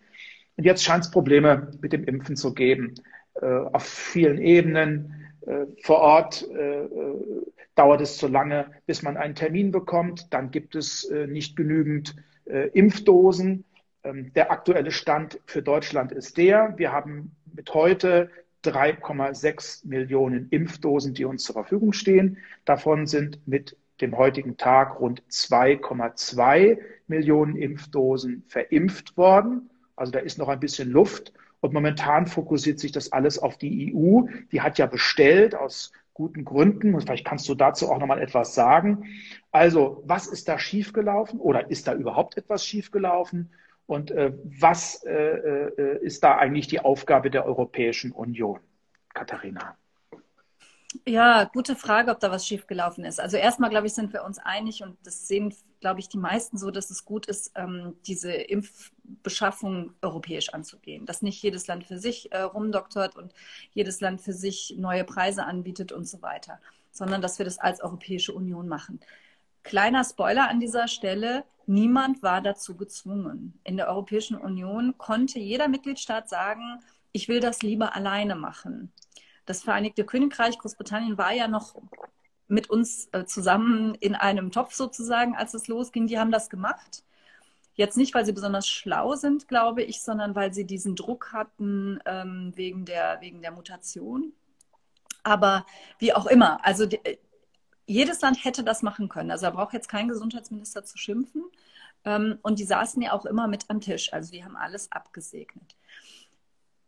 Und 0.57 0.65
jetzt 0.65 0.85
scheint 0.85 1.05
es 1.05 1.11
Probleme 1.11 1.71
mit 1.81 1.93
dem 1.93 2.05
Impfen 2.05 2.37
zu 2.37 2.53
geben, 2.53 2.95
äh, 3.41 3.47
auf 3.47 3.85
vielen 3.85 4.39
Ebenen. 4.39 5.28
Äh, 5.49 5.67
vor 5.83 5.99
Ort 6.01 6.47
äh, 6.51 6.85
äh, 6.85 7.47
dauert 7.75 8.03
es 8.03 8.19
zu 8.19 8.29
lange, 8.29 8.71
bis 8.87 9.03
man 9.03 9.17
einen 9.17 9.35
Termin 9.35 9.71
bekommt. 9.71 10.33
Dann 10.33 10.51
gibt 10.51 10.75
es 10.75 11.09
nicht 11.29 11.55
genügend 11.55 12.17
Impfdosen. 12.45 13.65
Ähm, 14.03 14.33
der 14.33 14.51
aktuelle 14.51 14.91
Stand 14.91 15.39
für 15.47 15.63
Deutschland 15.63 16.11
ist 16.11 16.39
der, 16.39 16.75
wir 16.77 16.91
haben 16.91 17.37
mit 17.55 17.73
heute 17.75 18.31
3,6 18.65 19.87
Millionen 19.87 20.49
Impfdosen, 20.51 21.15
die 21.15 21.25
uns 21.25 21.45
zur 21.45 21.53
Verfügung 21.53 21.93
stehen. 21.93 22.39
Davon 22.65 23.07
sind 23.07 23.47
mit 23.47 23.77
dem 24.01 24.17
heutigen 24.17 24.57
Tag 24.57 24.99
rund 24.99 25.23
2,2 25.31 26.79
Millionen 27.07 27.55
Impfdosen 27.55 28.43
verimpft 28.49 29.17
worden. 29.17 29.71
Also 29.95 30.11
da 30.11 30.19
ist 30.19 30.39
noch 30.39 30.49
ein 30.49 30.59
bisschen 30.59 30.91
Luft. 30.91 31.33
Und 31.61 31.73
momentan 31.73 32.27
fokussiert 32.27 32.79
sich 32.79 32.93
das 32.93 33.13
alles 33.13 33.39
auf 33.39 33.57
die 33.59 33.95
EU. 33.95 34.23
Die 34.53 34.61
hat 34.61 34.79
ja 34.79 34.87
bestellt 34.87 35.55
aus 35.55 35.93
guten 36.15 36.45
Gründen. 36.45 36.95
Und 36.95 37.03
vielleicht 37.03 37.27
kannst 37.27 37.49
du 37.49 37.55
dazu 37.55 37.91
auch 37.91 37.99
noch 37.99 38.07
mal 38.07 38.21
etwas 38.21 38.55
sagen. 38.55 39.07
Also, 39.51 40.03
was 40.07 40.27
ist 40.27 40.49
da 40.49 40.59
schiefgelaufen 40.59 41.41
oder 41.41 41.71
ist 41.71 41.89
da 41.89 41.95
überhaupt 41.95 42.37
etwas 42.37 42.65
schiefgelaufen? 42.65 43.53
Und 43.87 44.11
äh, 44.11 44.33
was 44.45 45.03
äh, 45.05 45.15
äh, 45.15 46.05
ist 46.05 46.23
da 46.23 46.37
eigentlich 46.37 46.67
die 46.67 46.81
Aufgabe 46.81 47.31
der 47.31 47.47
Europäischen 47.47 48.13
Union? 48.13 48.61
Katharina. 49.15 49.77
Ja, 51.07 51.45
gute 51.45 51.75
Frage, 51.75 52.11
ob 52.11 52.21
da 52.21 52.31
was 52.31 52.47
schiefgelaufen 52.47 53.05
ist. 53.05 53.21
Also 53.21 53.37
erstmal, 53.37 53.71
glaube 53.71 53.87
ich, 53.87 53.95
sind 53.95 54.13
wir 54.13 54.25
uns 54.25 54.39
einig 54.39 54.83
und 54.83 54.97
das 55.05 55.27
sehen 55.27 55.55
glaube 55.81 56.01
ich, 56.01 56.09
die 56.09 56.19
meisten 56.19 56.59
so, 56.59 56.71
dass 56.71 56.91
es 56.91 57.05
gut 57.05 57.27
ist, 57.27 57.53
ähm, 57.55 57.97
diese 58.07 58.33
Impfbeschaffung 58.33 59.95
europäisch 60.03 60.51
anzugehen. 60.51 61.07
Dass 61.07 61.23
nicht 61.23 61.43
jedes 61.43 61.67
Land 61.67 61.87
für 61.87 61.99
sich 61.99 62.33
äh, 62.33 62.41
rumdoktort 62.41 63.17
und 63.17 63.33
jedes 63.73 64.01
Land 64.01 64.21
für 64.21 64.33
sich 64.33 64.75
neue 64.77 65.05
Preise 65.05 65.45
anbietet 65.45 65.93
und 65.93 66.07
so 66.07 66.23
weiter, 66.23 66.61
sondern 66.91 67.23
dass 67.23 67.39
wir 67.39 67.45
das 67.45 67.59
als 67.59 67.81
Europäische 67.81 68.33
Union 68.33 68.69
machen. 68.69 69.01
Kleiner 69.63 70.05
Spoiler 70.05 70.49
an 70.49 70.61
dieser 70.61 70.89
Stelle, 70.89 71.45
niemand 71.67 72.23
war 72.23 72.41
dazu 72.41 72.77
gezwungen. 72.77 73.59
In 73.65 73.77
der 73.77 73.89
Europäischen 73.89 74.37
Union 74.37 74.97
konnte 74.99 75.39
jeder 75.39 75.69
Mitgliedstaat 75.69 76.29
sagen, 76.29 76.81
ich 77.13 77.29
will 77.29 77.41
das 77.41 77.63
lieber 77.63 77.95
alleine 77.95 78.35
machen. 78.35 78.93
Das 79.47 79.63
Vereinigte 79.63 80.05
Königreich, 80.05 80.59
Großbritannien 80.59 81.17
war 81.17 81.33
ja 81.33 81.49
noch 81.49 81.75
mit 82.49 82.71
uns 82.71 83.09
äh, 83.13 83.25
zusammen 83.25 83.95
in 83.95 84.15
einem 84.15 84.51
Topf 84.51 84.75
sozusagen, 84.75 85.37
als 85.37 85.55
es 85.55 85.69
losging. 85.69 86.07
Die 86.07 86.19
haben 86.19 86.33
das 86.33 86.51
gemacht. 86.51 87.05
Jetzt 87.75 87.97
nicht, 87.97 88.15
weil 88.15 88.27
sie 88.27 88.33
besonders 88.33 88.67
schlau 88.67 89.15
sind, 89.15 89.47
glaube 89.47 89.83
ich, 89.83 90.03
sondern 90.03 90.35
weil 90.35 90.53
sie 90.53 90.65
diesen 90.65 90.97
Druck 90.97 91.33
hatten 91.33 92.01
ähm, 92.07 92.53
wegen, 92.57 92.85
der, 92.85 93.21
wegen 93.21 93.41
der 93.41 93.53
Mutation. 93.53 94.33
Aber 95.23 95.65
wie 95.99 96.13
auch 96.13 96.27
immer, 96.27 96.65
also 96.65 96.87
die, 96.87 96.99
jedes 97.87 98.21
Land 98.21 98.45
hätte 98.45 98.65
das 98.65 98.83
machen 98.83 99.09
können. 99.09 99.31
Also 99.31 99.47
da 99.47 99.51
braucht 99.51 99.75
jetzt 99.75 99.89
kein 99.89 100.09
Gesundheitsminister 100.09 100.85
zu 100.85 100.99
schimpfen. 100.99 101.45
Ähm, 102.05 102.39
und 102.43 102.59
die 102.59 102.65
saßen 102.65 103.01
ja 103.03 103.13
auch 103.13 103.27
immer 103.27 103.49
mit 103.49 103.65
am 103.69 103.81
Tisch. 103.81 104.13
Also 104.13 104.33
die 104.33 104.45
haben 104.45 104.57
alles 104.57 104.91
abgesegnet. 104.91 105.77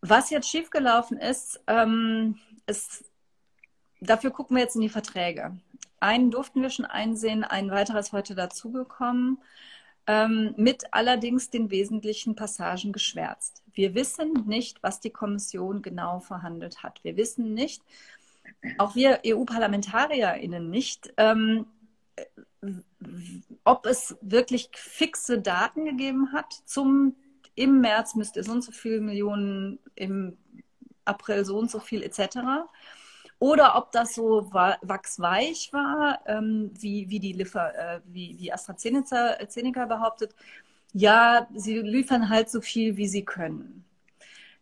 Was 0.02 0.30
jetzt 0.30 0.48
schiefgelaufen 0.48 1.18
ist, 1.18 1.60
ähm, 1.66 2.38
ist 2.66 3.04
dafür 4.00 4.30
gucken 4.30 4.56
wir 4.56 4.62
jetzt 4.62 4.74
in 4.74 4.82
die 4.82 4.88
Verträge. 4.88 5.56
Einen 6.00 6.30
durften 6.30 6.62
wir 6.62 6.70
schon 6.70 6.86
einsehen, 6.86 7.44
ein 7.44 7.70
weiteres 7.70 8.12
heute 8.12 8.34
dazugekommen, 8.34 9.38
ähm, 10.06 10.54
mit 10.56 10.92
allerdings 10.92 11.50
den 11.50 11.70
wesentlichen 11.70 12.34
Passagen 12.34 12.92
geschwärzt. 12.92 13.62
Wir 13.72 13.94
wissen 13.94 14.32
nicht, 14.46 14.82
was 14.82 15.00
die 15.00 15.10
Kommission 15.10 15.82
genau 15.82 16.20
verhandelt 16.20 16.82
hat. 16.82 17.04
Wir 17.04 17.16
wissen 17.16 17.52
nicht, 17.52 17.82
auch 18.78 18.94
wir 18.94 19.20
EU-ParlamentarierInnen 19.26 20.70
nicht, 20.70 21.12
ähm, 21.18 21.66
ob 23.64 23.86
es 23.86 24.16
wirklich 24.20 24.70
fixe 24.74 25.40
Daten 25.40 25.84
gegeben 25.84 26.32
hat 26.32 26.52
zum 26.64 27.14
im 27.54 27.80
März 27.80 28.14
müsste 28.14 28.42
so 28.42 28.52
und 28.52 28.62
so 28.62 28.72
viele 28.72 29.00
Millionen, 29.00 29.80
im 29.96 30.38
April 31.04 31.44
so 31.44 31.58
und 31.58 31.70
so 31.70 31.78
viel 31.78 32.02
etc 32.02 32.64
oder 33.40 33.76
ob 33.76 33.90
das 33.90 34.14
so 34.14 34.52
wachsweich 34.52 35.72
war, 35.72 36.20
ähm, 36.26 36.70
wie, 36.74 37.08
wie 37.08 37.18
die 37.18 37.32
Liefer, 37.32 37.74
äh, 37.74 38.00
wie, 38.04 38.38
wie 38.38 38.52
AstraZeneca 38.52 39.86
behauptet. 39.86 40.34
Ja, 40.92 41.48
sie 41.54 41.78
liefern 41.78 42.28
halt 42.28 42.50
so 42.50 42.60
viel, 42.60 42.98
wie 42.98 43.08
sie 43.08 43.24
können. 43.24 43.84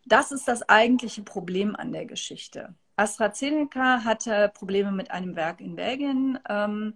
Das 0.05 0.31
ist 0.31 0.47
das 0.47 0.67
eigentliche 0.69 1.23
Problem 1.23 1.75
an 1.75 1.91
der 1.91 2.05
Geschichte. 2.05 2.73
AstraZeneca 2.95 4.05
hatte 4.05 4.49
Probleme 4.53 4.93
mit 4.93 5.11
einem 5.11 5.35
Werk 5.35 5.59
in 5.59 5.75
Belgien 5.75 6.39
ähm, 6.47 6.93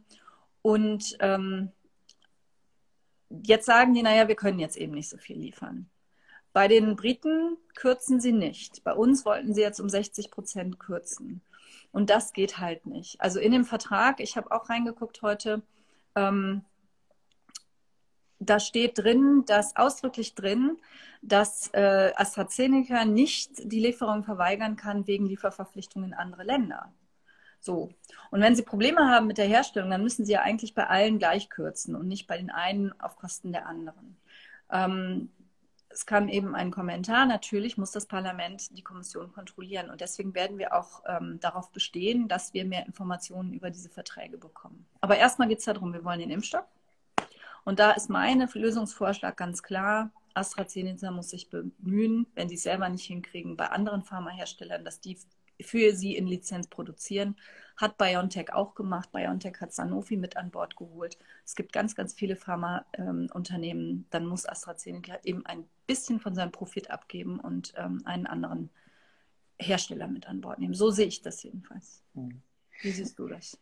und 0.62 1.18
ähm, 1.20 1.72
jetzt 3.30 3.66
sagen 3.66 3.94
die, 3.94 4.04
naja, 4.04 4.30
wir 4.30 4.36
können 4.36 4.60
jetzt 4.60 4.78
eben 4.78 4.94
nicht 4.94 5.10
so 5.10 5.18
viel 5.18 5.38
liefern. 5.38 5.90
Bei 6.54 6.70
den 6.70 6.96
Briten 6.96 7.58
kürzen 7.76 8.22
sie 8.22 8.32
nicht. 8.32 8.86
Bei 8.86 8.94
uns 8.94 9.26
wollten 9.26 9.54
sie 9.54 9.62
jetzt 9.62 9.82
um 9.82 9.90
60 9.90 10.32
Prozent 10.32 10.80
kürzen. 10.80 11.42
Und 11.94 12.10
das 12.10 12.34
geht 12.34 12.58
halt 12.58 12.88
nicht. 12.88 13.22
Also 13.22 13.40
in 13.40 13.52
dem 13.52 13.64
Vertrag, 13.64 14.20
ich 14.20 14.36
habe 14.36 14.52
auch 14.52 14.70
reingeguckt 14.70 15.22
heute, 15.22 15.62
ähm, 16.16 16.66
da 18.40 18.60
steht 18.60 18.98
drin, 18.98 19.44
dass 19.46 19.76
ausdrücklich 19.76 20.34
drin, 20.34 20.78
dass 21.22 21.70
äh, 21.74 22.12
AstraZeneca 22.16 23.06
nicht 23.06 23.72
die 23.72 23.80
Lieferung 23.80 24.24
verweigern 24.24 24.76
kann 24.76 25.08
wegen 25.08 25.28
Lieferverpflichtungen 25.28 26.10
in 26.10 26.18
andere 26.18 26.44
Länder. 26.44 26.92
So. 27.60 27.92
Und 28.32 28.42
wenn 28.42 28.56
Sie 28.56 28.64
Probleme 28.64 29.08
haben 29.08 29.28
mit 29.28 29.38
der 29.38 29.48
Herstellung, 29.48 29.92
dann 29.92 30.04
müssen 30.04 30.26
Sie 30.26 30.34
ja 30.34 30.42
eigentlich 30.42 30.74
bei 30.74 30.88
allen 30.88 31.20
gleich 31.20 31.50
kürzen 31.50 31.96
und 31.96 32.08
nicht 32.08 32.26
bei 32.26 32.38
den 32.38 32.50
einen 32.50 33.00
auf 33.00 33.16
Kosten 33.16 33.54
der 33.54 33.68
anderen. 33.68 34.18
Ähm, 34.72 35.32
es 35.94 36.06
kam 36.06 36.28
eben 36.28 36.56
ein 36.56 36.72
Kommentar, 36.72 37.26
natürlich 37.26 37.78
muss 37.78 37.92
das 37.92 38.06
Parlament 38.06 38.76
die 38.78 38.84
Kommission 38.84 39.32
kontrollieren. 39.32 39.90
Und 39.90 40.02
deswegen 40.02 40.34
werden 40.34 40.58
wir 40.58 40.74
auch 40.76 41.04
ähm, 41.08 41.40
darauf 41.40 41.72
bestehen, 41.72 42.28
dass 42.28 42.54
wir 42.54 42.66
mehr 42.66 42.86
Informationen 42.86 43.54
über 43.54 43.70
diese 43.70 43.90
Verträge 43.90 44.38
bekommen. 44.38 44.86
Aber 45.02 45.18
erstmal 45.18 45.48
geht 45.48 45.60
es 45.60 45.66
darum, 45.66 45.94
wir 45.94 46.04
wollen 46.04 46.20
den 46.20 46.32
Impfstoff. 46.32 46.66
Und 47.64 47.80
da 47.80 47.92
ist 47.92 48.10
mein 48.10 48.48
Lösungsvorschlag 48.54 49.38
ganz 49.38 49.64
klar. 49.64 50.12
AstraZeneca 50.34 51.12
muss 51.12 51.30
sich 51.30 51.50
bemühen, 51.50 52.28
wenn 52.34 52.50
sie 52.50 52.56
es 52.56 52.64
selber 52.64 52.90
nicht 52.90 53.06
hinkriegen, 53.06 53.56
bei 53.56 53.68
anderen 53.68 54.04
Pharmaherstellern, 54.04 54.84
dass 54.84 55.00
die 55.00 55.18
für 55.62 55.94
sie 55.94 56.16
in 56.16 56.28
Lizenz 56.28 56.68
produzieren. 56.68 57.36
Hat 57.78 57.98
BioNTech 57.98 58.54
auch 58.54 58.76
gemacht. 58.76 59.12
BioNTech 59.12 59.60
hat 59.60 59.74
Sanofi 59.74 60.18
mit 60.18 60.38
an 60.38 60.52
Bord 60.52 60.76
geholt. 60.76 61.18
Es 61.46 61.56
gibt 61.56 61.74
ganz, 61.74 61.96
ganz 61.96 62.14
viele 62.14 62.36
Pharmaunternehmen. 62.36 63.90
Ähm, 63.90 64.06
Dann 64.10 64.26
muss 64.26 64.46
AstraZeneca 64.46 65.20
eben 65.24 65.46
ein 65.46 65.66
bisschen 65.88 66.20
von 66.20 66.36
seinem 66.36 66.52
Profit 66.52 66.92
abgeben 66.92 67.40
und 67.40 67.74
ähm, 67.78 68.02
einen 68.06 68.28
anderen 68.28 68.70
Hersteller 69.60 70.08
mit 70.08 70.28
an 70.28 70.42
Bord 70.42 70.60
nehmen. 70.60 70.74
So 70.74 70.92
sehe 70.92 71.08
ich 71.08 71.22
das 71.22 71.42
jedenfalls. 71.44 72.04
Hm. 72.16 72.42
Wie 72.82 72.92
siehst 72.92 73.18
du 73.18 73.28
das? 73.28 73.58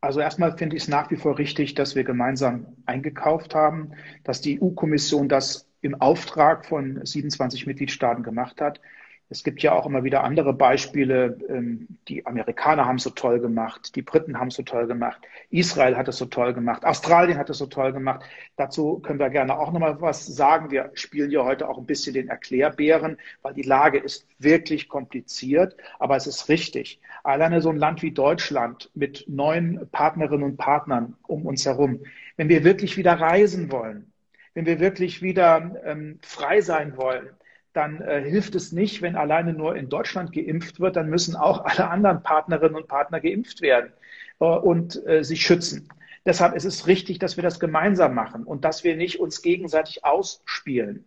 Also 0.00 0.20
erstmal 0.20 0.56
finde 0.56 0.76
ich 0.76 0.82
es 0.82 0.88
nach 0.88 1.10
wie 1.10 1.16
vor 1.16 1.38
richtig, 1.38 1.74
dass 1.74 1.94
wir 1.94 2.04
gemeinsam 2.04 2.76
eingekauft 2.86 3.54
haben, 3.54 3.92
dass 4.24 4.40
die 4.40 4.60
EU-Kommission 4.62 5.28
das 5.28 5.68
im 5.80 6.00
Auftrag 6.00 6.66
von 6.66 7.04
27 7.04 7.66
Mitgliedstaaten 7.66 8.22
gemacht 8.22 8.60
hat. 8.60 8.80
Es 9.28 9.42
gibt 9.42 9.60
ja 9.62 9.72
auch 9.72 9.86
immer 9.86 10.04
wieder 10.04 10.22
andere 10.22 10.52
Beispiele. 10.52 11.38
Ähm, 11.48 11.88
die 12.08 12.24
Amerikaner 12.26 12.86
haben 12.86 12.96
es 12.96 13.02
so 13.02 13.10
toll 13.10 13.40
gemacht, 13.40 13.96
die 13.96 14.02
Briten 14.02 14.38
haben 14.38 14.48
es 14.48 14.54
so 14.54 14.62
toll 14.62 14.86
gemacht, 14.86 15.20
Israel 15.50 15.96
hat 15.96 16.06
es 16.08 16.18
so 16.18 16.26
toll 16.26 16.54
gemacht, 16.54 16.84
Australien 16.84 17.36
hat 17.36 17.50
es 17.50 17.58
so 17.58 17.66
toll 17.66 17.92
gemacht. 17.92 18.24
Dazu 18.56 19.00
können 19.00 19.18
wir 19.18 19.30
gerne 19.30 19.58
auch 19.58 19.72
nochmal 19.72 20.00
was 20.00 20.26
sagen. 20.26 20.70
Wir 20.70 20.90
spielen 20.94 21.30
ja 21.30 21.44
heute 21.44 21.68
auch 21.68 21.78
ein 21.78 21.86
bisschen 21.86 22.14
den 22.14 22.28
Erklärbären, 22.28 23.18
weil 23.42 23.54
die 23.54 23.62
Lage 23.62 23.98
ist 23.98 24.26
wirklich 24.38 24.88
kompliziert, 24.88 25.76
aber 25.98 26.16
es 26.16 26.26
ist 26.26 26.48
richtig. 26.48 27.00
Alleine 27.24 27.60
so 27.60 27.70
ein 27.70 27.76
Land 27.76 28.02
wie 28.02 28.12
Deutschland 28.12 28.90
mit 28.94 29.24
neun 29.26 29.88
Partnerinnen 29.90 30.44
und 30.44 30.56
Partnern 30.56 31.16
um 31.26 31.46
uns 31.46 31.66
herum, 31.66 32.00
wenn 32.36 32.48
wir 32.48 32.62
wirklich 32.64 32.96
wieder 32.96 33.14
reisen 33.14 33.72
wollen, 33.72 34.12
wenn 34.54 34.66
wir 34.66 34.78
wirklich 34.78 35.22
wieder 35.22 35.72
ähm, 35.84 36.18
frei 36.22 36.60
sein 36.60 36.96
wollen, 36.96 37.30
dann 37.76 38.00
äh, 38.00 38.22
hilft 38.22 38.54
es 38.54 38.72
nicht, 38.72 39.02
wenn 39.02 39.16
alleine 39.16 39.52
nur 39.52 39.76
in 39.76 39.88
Deutschland 39.88 40.32
geimpft 40.32 40.80
wird, 40.80 40.96
dann 40.96 41.10
müssen 41.10 41.36
auch 41.36 41.64
alle 41.64 41.90
anderen 41.90 42.22
Partnerinnen 42.22 42.76
und 42.76 42.88
Partner 42.88 43.20
geimpft 43.20 43.60
werden 43.60 43.92
äh, 44.40 44.44
und 44.44 45.06
äh, 45.06 45.22
sich 45.22 45.42
schützen. 45.42 45.88
Deshalb 46.24 46.54
ist 46.54 46.64
es 46.64 46.86
richtig, 46.86 47.18
dass 47.18 47.36
wir 47.36 47.42
das 47.42 47.60
gemeinsam 47.60 48.14
machen 48.14 48.44
und 48.44 48.64
dass 48.64 48.82
wir 48.82 48.96
nicht 48.96 49.20
uns 49.20 49.42
gegenseitig 49.42 50.04
ausspielen. 50.04 51.04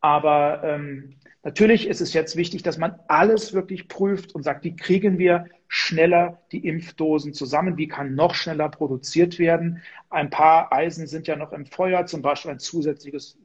Aber 0.00 0.62
ähm, 0.64 1.16
natürlich 1.42 1.86
ist 1.86 2.00
es 2.00 2.12
jetzt 2.12 2.36
wichtig, 2.36 2.62
dass 2.62 2.76
man 2.76 2.98
alles 3.08 3.52
wirklich 3.52 3.88
prüft 3.88 4.34
und 4.34 4.42
sagt, 4.42 4.64
wie 4.64 4.76
kriegen 4.76 5.18
wir 5.18 5.46
schneller 5.68 6.42
die 6.52 6.66
Impfdosen 6.66 7.32
zusammen? 7.32 7.76
Wie 7.76 7.88
kann 7.88 8.14
noch 8.14 8.34
schneller 8.34 8.68
produziert 8.68 9.38
werden? 9.38 9.82
Ein 10.10 10.28
paar 10.28 10.72
Eisen 10.72 11.06
sind 11.06 11.26
ja 11.26 11.36
noch 11.36 11.52
im 11.52 11.66
Feuer, 11.66 12.04
zum 12.06 12.20
Beispiel 12.20 12.50
ein 12.50 12.58
zusätzliches 12.58 13.38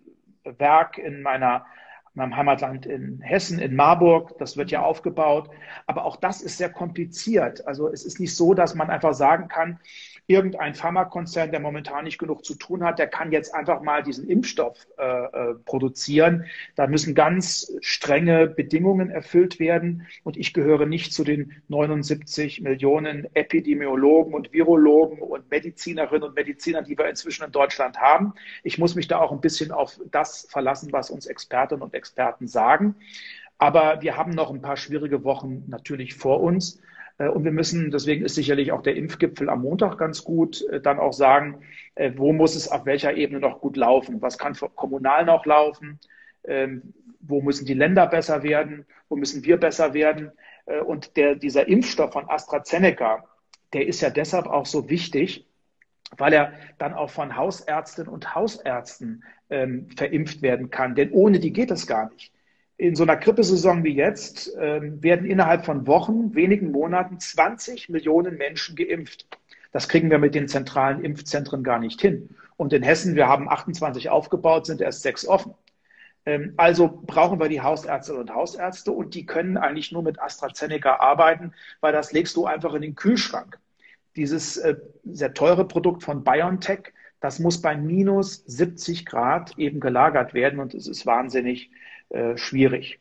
Werk 0.44 0.98
in 0.98 1.22
meiner 1.22 1.66
meinem 2.16 2.36
Heimatland 2.36 2.86
in 2.86 3.22
Hessen, 3.22 3.60
in 3.60 3.76
Marburg. 3.76 4.38
Das 4.40 4.58
wird 4.58 4.72
ja 4.72 4.82
aufgebaut. 4.82 5.50
Aber 5.86 6.06
auch 6.06 6.16
das 6.16 6.42
ist 6.42 6.58
sehr 6.58 6.70
kompliziert. 6.70 7.68
Also 7.68 7.90
es 7.90 8.06
ist 8.06 8.20
nicht 8.20 8.36
so, 8.36 8.54
dass 8.54 8.76
man 8.76 8.90
einfach 8.90 9.14
sagen 9.14 9.48
kann, 9.48 9.80
irgendein 10.28 10.74
Pharmakonzern, 10.74 11.52
der 11.52 11.60
momentan 11.60 12.06
nicht 12.06 12.18
genug 12.18 12.44
zu 12.44 12.56
tun 12.56 12.84
hat, 12.84 12.98
der 12.98 13.08
kann 13.08 13.32
jetzt 13.32 13.54
einfach 13.54 13.82
mal 13.82 14.02
diesen 14.02 14.28
Impfstoff 14.28 14.88
äh, 14.98 15.04
äh, 15.04 15.54
produzieren. 15.66 16.46
Da 16.76 16.88
müssen 16.88 17.14
ganz 17.14 17.72
strenge 17.82 18.48
Bedingungen 18.48 19.12
erfüllt 19.12 19.60
werden. 19.60 20.08
Und 20.24 20.36
ich 20.38 20.54
gehöre 20.54 20.88
nicht 20.88 21.14
zu 21.14 21.24
den 21.24 21.54
79 21.68 22.62
Millionen 22.62 23.28
Epidemiologen 23.36 24.34
und 24.34 24.52
Virologen 24.52 25.20
und 25.20 25.50
Medizinerinnen 25.52 26.24
und 26.24 26.36
Medizinern, 26.36 26.86
die 26.86 26.98
wir 26.98 27.08
inzwischen 27.08 27.44
in 27.44 27.52
Deutschland 27.52 27.98
haben. 28.00 28.34
Ich 28.64 28.80
muss 28.80 28.96
mich 28.96 29.08
da 29.08 29.20
auch 29.20 29.32
ein 29.32 29.42
bisschen 29.42 29.72
auf 29.72 30.00
das 30.12 30.48
verlassen, 30.50 30.92
was 30.92 31.12
uns 31.12 31.28
Expertinnen 31.28 31.84
und 31.84 31.94
Experten 31.94 32.05
sagen. 32.48 32.96
Aber 33.58 34.02
wir 34.02 34.18
haben 34.18 34.32
noch 34.32 34.52
ein 34.54 34.62
paar 34.62 34.78
schwierige 34.78 35.24
Wochen 35.24 35.64
natürlich 35.68 36.16
vor 36.16 36.42
uns. 36.42 36.82
Äh, 37.18 37.30
und 37.30 37.44
wir 37.44 37.52
müssen, 37.52 37.92
deswegen 37.92 38.26
ist 38.26 38.36
sicherlich 38.36 38.72
auch 38.72 38.82
der 38.82 38.96
Impfgipfel 38.96 39.50
am 39.50 39.62
Montag 39.62 39.98
ganz 39.98 40.24
gut, 40.24 40.62
äh, 40.70 40.82
dann 40.82 41.00
auch 41.00 41.14
sagen, 41.14 41.62
äh, 41.96 42.12
wo 42.16 42.34
muss 42.34 42.56
es 42.56 42.68
auf 42.68 42.86
welcher 42.86 43.16
Ebene 43.16 43.40
noch 43.40 43.62
gut 43.62 43.78
laufen? 43.78 44.22
Was 44.22 44.38
kann 44.38 44.56
kommunal 44.76 45.26
noch 45.26 45.46
laufen? 45.46 46.00
Ähm, 46.44 46.94
wo 47.22 47.42
müssen 47.42 47.66
die 47.66 47.74
Länder 47.74 48.08
besser 48.08 48.44
werden? 48.44 48.86
Wo 49.10 49.16
müssen 49.16 49.44
wir 49.44 49.58
besser 49.58 49.94
werden? 49.94 50.32
Und 50.88 51.16
der, 51.16 51.36
dieser 51.36 51.68
Impfstoff 51.68 52.14
von 52.14 52.28
AstraZeneca, 52.28 53.24
der 53.74 53.88
ist 53.88 54.02
ja 54.02 54.10
deshalb 54.10 54.48
auch 54.48 54.66
so 54.66 54.90
wichtig, 54.90 55.46
weil 56.18 56.34
er 56.34 56.54
dann 56.78 56.94
auch 56.94 57.10
von 57.10 57.36
Hausärztinnen 57.36 58.12
und 58.12 58.36
Hausärzten 58.36 59.24
ähm, 59.50 59.90
verimpft 59.96 60.42
werden 60.42 60.70
kann. 60.70 60.96
Denn 60.96 61.12
ohne 61.12 61.40
die 61.40 61.54
geht 61.54 61.72
es 61.72 61.88
gar 61.88 62.10
nicht. 62.10 62.32
In 62.78 62.96
so 62.96 63.04
einer 63.04 63.16
Grippesaison 63.16 63.84
wie 63.84 63.96
jetzt 63.96 64.52
ähm, 64.60 65.02
werden 65.02 65.26
innerhalb 65.26 65.66
von 65.66 65.88
Wochen, 65.88 66.36
wenigen 66.36 66.72
Monaten 66.72 67.20
20 67.20 67.90
Millionen 67.90 68.38
Menschen 68.38 68.76
geimpft. 68.76 69.28
Das 69.72 69.88
kriegen 69.88 70.10
wir 70.10 70.20
mit 70.20 70.36
den 70.36 70.48
zentralen 70.48 71.04
Impfzentren 71.04 71.64
gar 71.64 71.80
nicht 71.80 72.02
hin. 72.02 72.36
Und 72.58 72.74
in 72.74 72.84
Hessen, 72.84 73.16
wir 73.16 73.28
haben 73.28 73.50
28 73.50 74.10
aufgebaut, 74.10 74.66
sind 74.66 74.82
erst 74.82 75.02
sechs 75.04 75.28
offen. 75.28 75.54
Ähm, 76.26 76.54
also 76.58 77.02
brauchen 77.06 77.40
wir 77.40 77.50
die 77.50 77.62
Hausärztinnen 77.62 78.22
und 78.22 78.34
Hausärzte 78.34 78.92
und 78.92 79.14
die 79.16 79.26
können 79.26 79.58
eigentlich 79.58 79.92
nur 79.92 80.04
mit 80.04 80.20
AstraZeneca 80.20 80.98
arbeiten, 80.98 81.54
weil 81.82 81.94
das 81.94 82.12
legst 82.12 82.36
du 82.36 82.46
einfach 82.46 82.74
in 82.74 82.82
den 82.82 82.96
Kühlschrank. 82.96 83.60
Dieses 84.16 84.58
äh, 84.58 84.76
sehr 85.04 85.34
teure 85.34 85.68
Produkt 85.68 86.04
von 86.04 86.24
BioNTech, 86.24 86.94
das 87.20 87.40
muss 87.40 87.62
bei 87.62 87.76
minus 87.76 88.44
70 88.46 89.06
Grad 89.06 89.58
eben 89.58 89.80
gelagert 89.80 90.34
werden 90.34 90.60
und 90.60 90.74
es 90.74 90.88
ist 90.88 91.06
wahnsinnig 91.06 91.72
äh, 92.10 92.38
schwierig. 92.38 93.00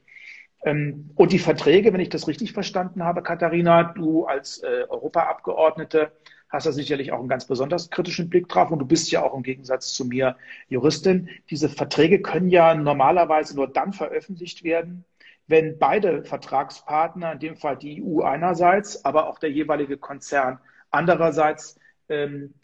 Ähm, 0.65 1.11
und 1.15 1.33
die 1.33 1.39
Verträge, 1.39 1.93
wenn 1.93 2.01
ich 2.01 2.09
das 2.09 2.27
richtig 2.27 2.53
verstanden 2.53 3.05
habe, 3.05 3.23
Katharina, 3.23 3.83
du 3.83 4.25
als 4.25 4.59
äh, 4.63 4.85
Europaabgeordnete 4.89 6.13
hast 6.55 6.67
da 6.67 6.73
sicherlich 6.73 7.13
auch 7.13 7.19
einen 7.19 7.29
ganz 7.29 7.47
besonders 7.47 7.91
kritischen 7.91 8.31
Blick 8.31 8.49
drauf 8.49 8.71
und 8.71 8.79
du 8.79 8.87
bist 8.87 9.11
ja 9.11 9.23
auch 9.23 9.35
im 9.35 9.43
Gegensatz 9.43 9.93
zu 9.93 10.05
mir 10.05 10.37
Juristin. 10.69 11.29
Diese 11.51 11.69
Verträge 11.69 12.23
können 12.23 12.49
ja 12.49 12.75
normalerweise 12.75 13.57
nur 13.57 13.67
dann 13.67 13.93
veröffentlicht 13.93 14.63
werden, 14.63 15.05
wenn 15.47 15.79
beide 15.79 16.25
Vertragspartner, 16.25 17.33
in 17.33 17.39
dem 17.41 17.57
Fall 17.57 17.77
die 17.77 18.03
EU 18.03 18.23
einerseits, 18.23 19.05
aber 19.05 19.29
auch 19.29 19.39
der 19.39 19.51
jeweilige 19.51 19.99
Konzern 19.99 20.61
andererseits, 20.95 21.79
ähm, 22.09 22.55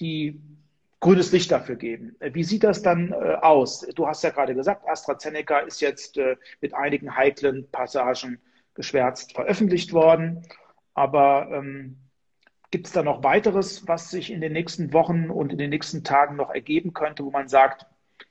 die 0.00 0.40
grünes 1.00 1.32
Licht 1.32 1.50
dafür 1.50 1.76
geben. 1.76 2.16
Wie 2.20 2.44
sieht 2.44 2.64
das 2.64 2.82
dann 2.82 3.12
äh, 3.12 3.36
aus? 3.40 3.80
Du 3.94 4.06
hast 4.06 4.22
ja 4.24 4.30
gerade 4.30 4.54
gesagt, 4.54 4.88
AstraZeneca 4.88 5.60
ist 5.60 5.80
jetzt 5.80 6.18
äh, 6.18 6.36
mit 6.60 6.74
einigen 6.74 7.16
heiklen 7.16 7.68
Passagen 7.70 8.40
geschwärzt 8.74 9.34
veröffentlicht 9.34 9.92
worden. 9.92 10.42
Aber 10.94 11.48
ähm, 11.52 11.96
Gibt 12.70 12.86
es 12.86 12.92
da 12.92 13.02
noch 13.02 13.22
weiteres, 13.22 13.88
was 13.88 14.10
sich 14.10 14.30
in 14.30 14.42
den 14.42 14.52
nächsten 14.52 14.92
Wochen 14.92 15.30
und 15.30 15.52
in 15.52 15.58
den 15.58 15.70
nächsten 15.70 16.04
Tagen 16.04 16.36
noch 16.36 16.50
ergeben 16.50 16.92
könnte, 16.92 17.24
wo 17.24 17.30
man 17.30 17.48
sagt, 17.48 17.86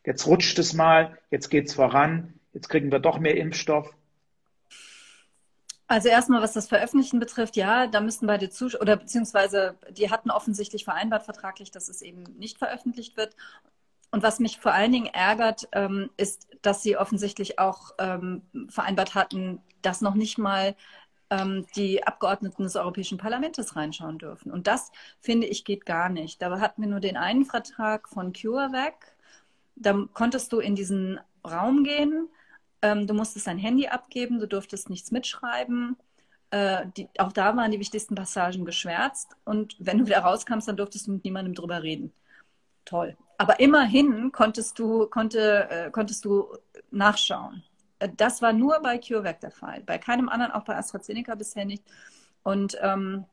jetzt 0.06 0.28
rutscht 0.28 0.60
es 0.60 0.74
mal, 0.74 1.18
jetzt 1.32 1.50
geht 1.50 1.68
es 1.68 1.74
voran, 1.74 2.36
jetzt 2.54 2.70
kriegen 2.70 2.92
wir 2.92 3.00
doch 3.00 3.18
mehr 3.18 3.36
Impfstoff? 3.36 3.92
Also 5.88 6.10
erstmal, 6.10 6.41
was 6.41 6.51
das 6.53 6.67
Veröffentlichen 6.67 7.20
betrifft, 7.20 7.56
ja, 7.56 7.88
da 7.88 8.01
müssten 8.01 8.27
beide 8.27 8.50
zustimmen, 8.50 8.82
oder 8.82 8.98
beziehungsweise 8.98 9.77
die 9.89 10.12
hatten 10.12 10.32
offensichtlich 10.32 10.84
vereinbart 10.84 11.24
vertraglich, 11.24 11.72
dass 11.72 11.88
es 11.88 12.01
eben 12.01 12.24
nicht 12.38 12.58
veröffentlicht 12.58 13.15
wird. 13.15 13.36
Und 14.12 14.24
was 14.24 14.39
mich 14.39 14.60
vor 14.60 14.74
allen 14.74 14.91
Dingen 14.91 15.08
ärgert, 15.08 15.67
ähm, 15.74 16.10
ist, 16.17 16.48
dass 16.62 16.84
sie 16.84 16.98
offensichtlich 16.98 17.60
auch 17.60 17.91
ähm, 18.00 18.41
vereinbart 18.70 19.15
hatten, 19.15 19.62
dass 19.82 20.01
noch 20.01 20.15
nicht 20.15 20.38
mal 20.38 20.75
ähm, 21.29 21.65
die 21.75 22.06
Abgeordneten 22.06 22.63
des 22.63 22.75
Europäischen 22.75 23.17
Parlaments 23.17 23.75
reinschauen 23.75 24.17
dürfen. 24.17 24.51
Und 24.51 24.67
das, 24.67 24.91
finde 25.20 25.48
ich, 25.48 25.65
geht 25.65 25.86
gar 25.86 26.10
nicht. 26.10 26.41
Da 26.41 26.60
hatten 26.60 26.82
wir 26.82 26.89
nur 26.89 27.00
den 27.00 27.17
einen 27.17 27.46
Vertrag 27.46 28.10
von 28.10 28.34
CureVac. 28.34 29.15
Da 29.75 30.06
konntest 30.13 30.51
du 30.53 30.60
in 30.60 30.75
diesen 30.75 31.20
Raum 31.46 31.84
gehen. 31.84 32.29
Ähm, 32.81 33.07
du 33.07 33.13
musstest 33.13 33.48
dein 33.48 33.57
Handy 33.57 33.88
abgeben, 33.88 34.39
du 34.39 34.48
durftest 34.48 34.89
nichts 34.89 35.12
mitschreiben. 35.12 35.98
Äh, 36.51 36.86
die, 36.96 37.10
auch 37.17 37.31
da 37.31 37.55
waren 37.55 37.72
die 37.72 37.79
wichtigsten 37.79 38.15
Passagen 38.15 38.65
geschwärzt. 38.65 39.36
Und 39.46 39.75
wenn 39.79 39.98
du 39.98 40.05
wieder 40.05 40.19
rauskommst, 40.19 40.67
dann 40.67 40.77
durftest 40.77 41.07
du 41.07 41.12
mit 41.12 41.24
niemandem 41.24 41.53
drüber 41.53 41.84
reden. 41.84 42.13
Toll. 42.86 43.17
Aber 43.38 43.60
immerhin 43.60 44.31
konntest 44.31 44.79
du, 44.79 45.07
konnte, 45.07 45.69
äh, 45.69 45.91
konntest 45.91 46.25
du 46.25 46.48
nachschauen. 46.89 47.63
Das 48.15 48.41
war 48.41 48.53
nur 48.53 48.79
bei 48.79 48.98
CureVac 48.98 49.39
der 49.41 49.51
Fall. 49.51 49.81
Bei 49.86 49.98
keinem 49.98 50.29
anderen, 50.29 50.51
auch 50.51 50.63
bei 50.63 50.75
AstraZeneca 50.75 51.36
bisher 51.36 51.65
nicht. 51.65 51.84
Und 52.44 52.77
ähm, 52.81 53.25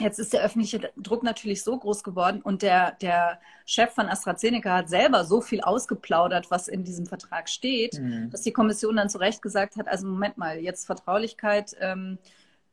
jetzt 0.00 0.18
ist 0.18 0.32
der 0.32 0.42
öffentliche 0.42 0.90
Druck 0.96 1.22
natürlich 1.22 1.62
so 1.62 1.78
groß 1.78 2.02
geworden 2.02 2.40
und 2.42 2.62
der, 2.62 2.92
der 3.00 3.40
Chef 3.66 3.90
von 3.92 4.08
AstraZeneca 4.08 4.78
hat 4.78 4.88
selber 4.88 5.24
so 5.24 5.40
viel 5.40 5.60
ausgeplaudert, 5.60 6.50
was 6.50 6.68
in 6.68 6.84
diesem 6.84 7.06
Vertrag 7.06 7.48
steht, 7.48 8.00
mhm. 8.00 8.30
dass 8.30 8.42
die 8.42 8.52
Kommission 8.52 8.96
dann 8.96 9.08
zu 9.08 9.18
Recht 9.18 9.42
gesagt 9.42 9.76
hat, 9.76 9.88
also 9.88 10.06
Moment 10.06 10.38
mal, 10.38 10.58
jetzt 10.58 10.86
Vertraulichkeit, 10.86 11.76
ähm, 11.80 12.18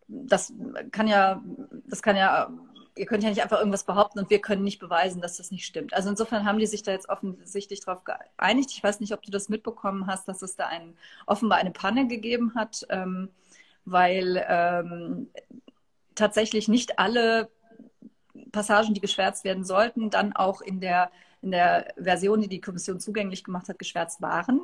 das 0.07 0.53
kann 0.91 1.07
ja, 1.07 1.43
das 1.87 2.01
kann 2.01 2.15
ja 2.15 2.49
ihr 2.97 3.05
könnt 3.05 3.23
ja 3.23 3.29
nicht 3.29 3.41
einfach 3.41 3.59
irgendwas 3.59 3.83
behaupten 3.83 4.19
und 4.19 4.29
wir 4.29 4.39
können 4.39 4.63
nicht 4.63 4.79
beweisen, 4.79 5.21
dass 5.21 5.37
das 5.37 5.51
nicht 5.51 5.65
stimmt. 5.65 5.93
Also 5.93 6.09
insofern 6.09 6.45
haben 6.45 6.59
die 6.59 6.65
sich 6.65 6.83
da 6.83 6.91
jetzt 6.91 7.09
offensichtlich 7.09 7.81
darauf 7.81 8.03
geeinigt. 8.03 8.71
Ich 8.71 8.83
weiß 8.83 8.99
nicht, 8.99 9.13
ob 9.13 9.21
du 9.21 9.31
das 9.31 9.49
mitbekommen 9.49 10.07
hast, 10.07 10.27
dass 10.27 10.41
es 10.41 10.55
da 10.55 10.67
ein, 10.67 10.95
offenbar 11.25 11.59
eine 11.59 11.71
Panne 11.71 12.07
gegeben 12.07 12.53
hat, 12.55 12.85
ähm, 12.89 13.29
weil 13.85 14.43
ähm, 14.47 15.29
tatsächlich 16.17 16.67
nicht 16.67 16.99
alle 16.99 17.49
Passagen, 18.51 18.93
die 18.93 19.01
geschwärzt 19.01 19.43
werden 19.43 19.63
sollten, 19.63 20.09
dann 20.09 20.35
auch 20.35 20.61
in 20.61 20.79
der, 20.79 21.11
in 21.41 21.51
der 21.51 21.93
Version, 21.97 22.41
die 22.41 22.47
die 22.47 22.61
Kommission 22.61 22.99
zugänglich 22.99 23.43
gemacht 23.43 23.69
hat, 23.69 23.79
geschwärzt 23.79 24.21
waren. 24.21 24.61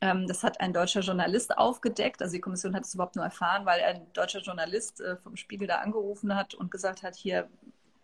Ähm, 0.00 0.26
das 0.26 0.42
hat 0.42 0.60
ein 0.60 0.72
deutscher 0.72 1.00
Journalist 1.00 1.56
aufgedeckt. 1.56 2.22
Also 2.22 2.34
die 2.34 2.40
Kommission 2.40 2.74
hat 2.74 2.84
es 2.84 2.94
überhaupt 2.94 3.16
nur 3.16 3.24
erfahren, 3.24 3.64
weil 3.64 3.80
ein 3.82 4.12
deutscher 4.12 4.40
Journalist 4.40 5.00
äh, 5.00 5.16
vom 5.16 5.36
Spiegel 5.36 5.68
da 5.68 5.76
angerufen 5.76 6.34
hat 6.34 6.54
und 6.54 6.70
gesagt 6.70 7.02
hat, 7.02 7.14
hier, 7.14 7.48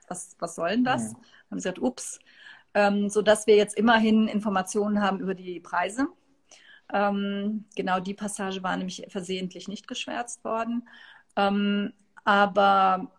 was, 0.07 0.37
was 0.39 0.55
soll 0.55 0.71
denn 0.71 0.85
das? 0.85 1.13
Ja. 1.13 1.19
Haben 1.51 1.61
sie 1.61 1.69
gesagt, 1.69 1.81
ups. 1.81 2.19
Ähm, 2.75 3.09
sodass 3.09 3.47
wir 3.47 3.57
jetzt 3.57 3.77
immerhin 3.77 4.29
Informationen 4.29 5.03
haben 5.03 5.21
über 5.21 5.35
die 5.35 5.59
Preise. 5.59 6.07
Ähm, 6.93 7.65
genau 7.75 7.99
die 8.01 8.15
Passage 8.15 8.63
war 8.63 8.77
nämlich 8.77 9.07
versehentlich 9.09 9.69
nicht 9.69 9.89
geschwärzt 9.89 10.45
worden. 10.45 10.89
Ähm, 11.35 11.93
aber 12.29 13.11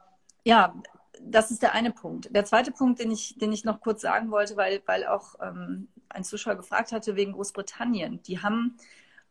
ja, 0.44 0.76
das 1.20 1.50
ist 1.50 1.64
der 1.64 1.74
eine 1.74 1.90
Punkt. 1.92 2.30
Der 2.36 2.46
zweite 2.46 2.72
Punkt, 2.72 3.00
den 3.00 3.10
ich, 3.10 3.36
den 3.40 3.52
ich 3.52 3.66
noch 3.66 3.82
kurz 3.82 4.04
sagen 4.04 4.30
wollte, 4.30 4.56
weil, 4.56 4.84
weil 4.86 5.08
auch 5.08 5.34
ähm, 5.42 5.88
ein 6.10 6.24
Zuschauer 6.24 6.58
gefragt 6.58 6.92
hatte 6.92 7.16
wegen 7.16 7.32
Großbritannien. 7.32 8.22
Die 8.22 8.44
haben, 8.44 8.78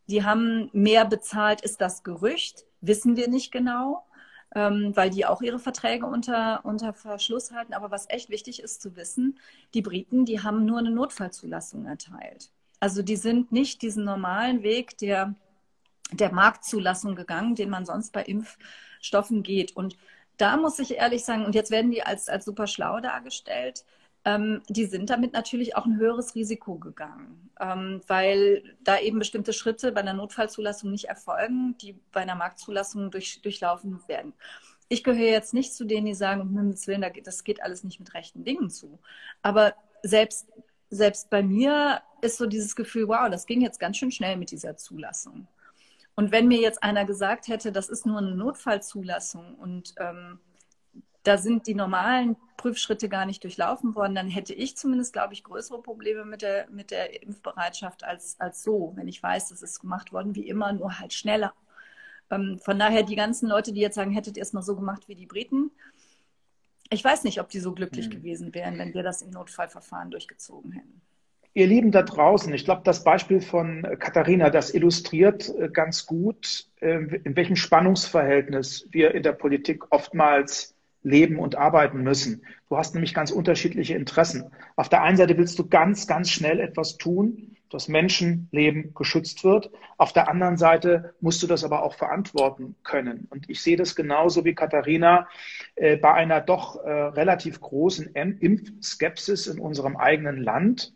die 0.08 0.24
haben 0.24 0.68
mehr 0.72 1.04
bezahlt, 1.04 1.60
ist 1.60 1.80
das 1.80 2.02
Gerücht? 2.02 2.64
Wissen 2.80 3.16
wir 3.16 3.28
nicht 3.28 3.52
genau, 3.52 4.04
ähm, 4.52 4.96
weil 4.96 5.10
die 5.10 5.26
auch 5.26 5.42
ihre 5.42 5.60
Verträge 5.60 6.06
unter, 6.06 6.64
unter 6.64 6.92
Verschluss 6.92 7.52
halten. 7.52 7.72
Aber 7.72 7.92
was 7.92 8.10
echt 8.10 8.30
wichtig 8.30 8.60
ist 8.60 8.82
zu 8.82 8.96
wissen, 8.96 9.38
die 9.74 9.82
Briten, 9.82 10.24
die 10.24 10.42
haben 10.42 10.64
nur 10.64 10.80
eine 10.80 10.90
Notfallzulassung 10.90 11.86
erteilt. 11.86 12.50
Also 12.80 13.02
die 13.02 13.16
sind 13.16 13.52
nicht 13.52 13.82
diesen 13.82 14.04
normalen 14.04 14.64
Weg 14.64 14.98
der, 14.98 15.36
der 16.10 16.32
Marktzulassung 16.32 17.14
gegangen, 17.14 17.54
den 17.54 17.70
man 17.70 17.86
sonst 17.86 18.12
bei 18.12 18.24
Impfstoffen 18.98 19.42
geht. 19.42 19.76
Und 19.76 19.96
da 20.36 20.56
muss 20.56 20.78
ich 20.78 20.96
ehrlich 20.96 21.24
sagen, 21.24 21.44
und 21.44 21.54
jetzt 21.54 21.70
werden 21.70 21.90
die 21.90 22.02
als, 22.02 22.28
als 22.28 22.44
super 22.44 22.66
schlau 22.66 23.00
dargestellt, 23.00 23.84
ähm, 24.24 24.62
die 24.68 24.84
sind 24.84 25.10
damit 25.10 25.32
natürlich 25.32 25.76
auch 25.76 25.86
ein 25.86 25.96
höheres 25.96 26.34
Risiko 26.34 26.76
gegangen, 26.76 27.50
ähm, 27.60 28.00
weil 28.06 28.76
da 28.82 28.98
eben 28.98 29.18
bestimmte 29.18 29.52
Schritte 29.52 29.92
bei 29.92 30.00
einer 30.00 30.12
Notfallzulassung 30.12 30.90
nicht 30.90 31.06
erfolgen, 31.06 31.76
die 31.80 31.98
bei 32.12 32.20
einer 32.20 32.34
Marktzulassung 32.34 33.10
durch, 33.10 33.40
durchlaufen 33.42 34.00
werden. 34.08 34.32
Ich 34.88 35.04
gehöre 35.04 35.30
jetzt 35.30 35.54
nicht 35.54 35.74
zu 35.74 35.84
denen, 35.84 36.06
die 36.06 36.14
sagen, 36.14 36.54
Willen, 36.54 37.04
das 37.24 37.44
geht 37.44 37.62
alles 37.62 37.84
nicht 37.84 38.00
mit 38.00 38.14
rechten 38.14 38.44
Dingen 38.44 38.70
zu. 38.70 38.98
Aber 39.42 39.74
selbst, 40.02 40.48
selbst 40.88 41.30
bei 41.30 41.42
mir 41.42 42.00
ist 42.22 42.38
so 42.38 42.46
dieses 42.46 42.74
Gefühl, 42.74 43.08
wow, 43.08 43.28
das 43.30 43.46
ging 43.46 43.60
jetzt 43.60 43.80
ganz 43.80 43.98
schön 43.98 44.10
schnell 44.10 44.36
mit 44.36 44.50
dieser 44.50 44.76
Zulassung. 44.76 45.46
Und 46.18 46.32
wenn 46.32 46.48
mir 46.48 46.58
jetzt 46.58 46.82
einer 46.82 47.04
gesagt 47.04 47.46
hätte, 47.46 47.70
das 47.70 47.88
ist 47.88 48.04
nur 48.04 48.18
eine 48.18 48.34
Notfallzulassung 48.34 49.54
und 49.54 49.94
ähm, 49.98 50.40
da 51.22 51.38
sind 51.38 51.68
die 51.68 51.76
normalen 51.76 52.34
Prüfschritte 52.56 53.08
gar 53.08 53.24
nicht 53.24 53.44
durchlaufen 53.44 53.94
worden, 53.94 54.16
dann 54.16 54.28
hätte 54.28 54.52
ich 54.52 54.76
zumindest, 54.76 55.12
glaube 55.12 55.34
ich, 55.34 55.44
größere 55.44 55.80
Probleme 55.80 56.24
mit 56.24 56.42
der, 56.42 56.68
mit 56.70 56.90
der 56.90 57.22
Impfbereitschaft 57.22 58.02
als, 58.02 58.34
als 58.40 58.64
so, 58.64 58.94
wenn 58.96 59.06
ich 59.06 59.22
weiß, 59.22 59.50
das 59.50 59.62
ist 59.62 59.78
gemacht 59.78 60.12
worden 60.12 60.34
wie 60.34 60.48
immer, 60.48 60.72
nur 60.72 60.98
halt 60.98 61.12
schneller. 61.12 61.54
Ähm, 62.32 62.58
von 62.64 62.80
daher 62.80 63.04
die 63.04 63.14
ganzen 63.14 63.48
Leute, 63.48 63.72
die 63.72 63.80
jetzt 63.80 63.94
sagen, 63.94 64.10
hättet 64.10 64.36
ihr 64.36 64.42
es 64.42 64.52
mal 64.52 64.62
so 64.62 64.74
gemacht 64.74 65.06
wie 65.06 65.14
die 65.14 65.26
Briten, 65.26 65.70
ich 66.90 67.04
weiß 67.04 67.22
nicht, 67.22 67.40
ob 67.40 67.48
die 67.48 67.60
so 67.60 67.74
glücklich 67.74 68.06
hm. 68.06 68.10
gewesen 68.10 68.54
wären, 68.54 68.76
wenn 68.76 68.92
wir 68.92 69.04
das 69.04 69.22
im 69.22 69.30
Notfallverfahren 69.30 70.10
durchgezogen 70.10 70.72
hätten. 70.72 71.00
Ihr 71.54 71.66
Lieben 71.66 71.90
da 71.90 72.02
draußen, 72.02 72.52
ich 72.52 72.64
glaube, 72.64 72.82
das 72.84 73.02
Beispiel 73.04 73.40
von 73.40 73.86
Katharina, 73.98 74.50
das 74.50 74.72
illustriert 74.72 75.52
äh, 75.58 75.68
ganz 75.68 76.06
gut, 76.06 76.66
äh, 76.80 76.98
in 77.24 77.36
welchem 77.36 77.56
Spannungsverhältnis 77.56 78.86
wir 78.90 79.14
in 79.14 79.22
der 79.22 79.32
Politik 79.32 79.84
oftmals 79.90 80.74
leben 81.02 81.38
und 81.38 81.56
arbeiten 81.56 82.02
müssen. 82.02 82.42
Du 82.68 82.76
hast 82.76 82.94
nämlich 82.94 83.14
ganz 83.14 83.30
unterschiedliche 83.30 83.94
Interessen. 83.94 84.50
Auf 84.76 84.88
der 84.88 85.02
einen 85.02 85.16
Seite 85.16 85.38
willst 85.38 85.58
du 85.58 85.68
ganz, 85.68 86.06
ganz 86.06 86.30
schnell 86.30 86.60
etwas 86.60 86.98
tun, 86.98 87.56
dass 87.70 87.88
Menschenleben 87.88 88.94
geschützt 88.94 89.44
wird. 89.44 89.70
Auf 89.96 90.12
der 90.12 90.28
anderen 90.28 90.56
Seite 90.56 91.14
musst 91.20 91.42
du 91.42 91.46
das 91.46 91.64
aber 91.64 91.82
auch 91.82 91.94
verantworten 91.94 92.76
können. 92.82 93.26
Und 93.30 93.48
ich 93.50 93.60
sehe 93.62 93.76
das 93.76 93.94
genauso 93.94 94.44
wie 94.44 94.54
Katharina 94.54 95.28
äh, 95.74 95.96
bei 95.96 96.12
einer 96.14 96.40
doch 96.40 96.76
äh, 96.76 96.90
relativ 96.90 97.60
großen 97.60 98.14
Impfskepsis 98.14 99.46
in 99.46 99.60
unserem 99.60 99.96
eigenen 99.96 100.38
Land. 100.38 100.94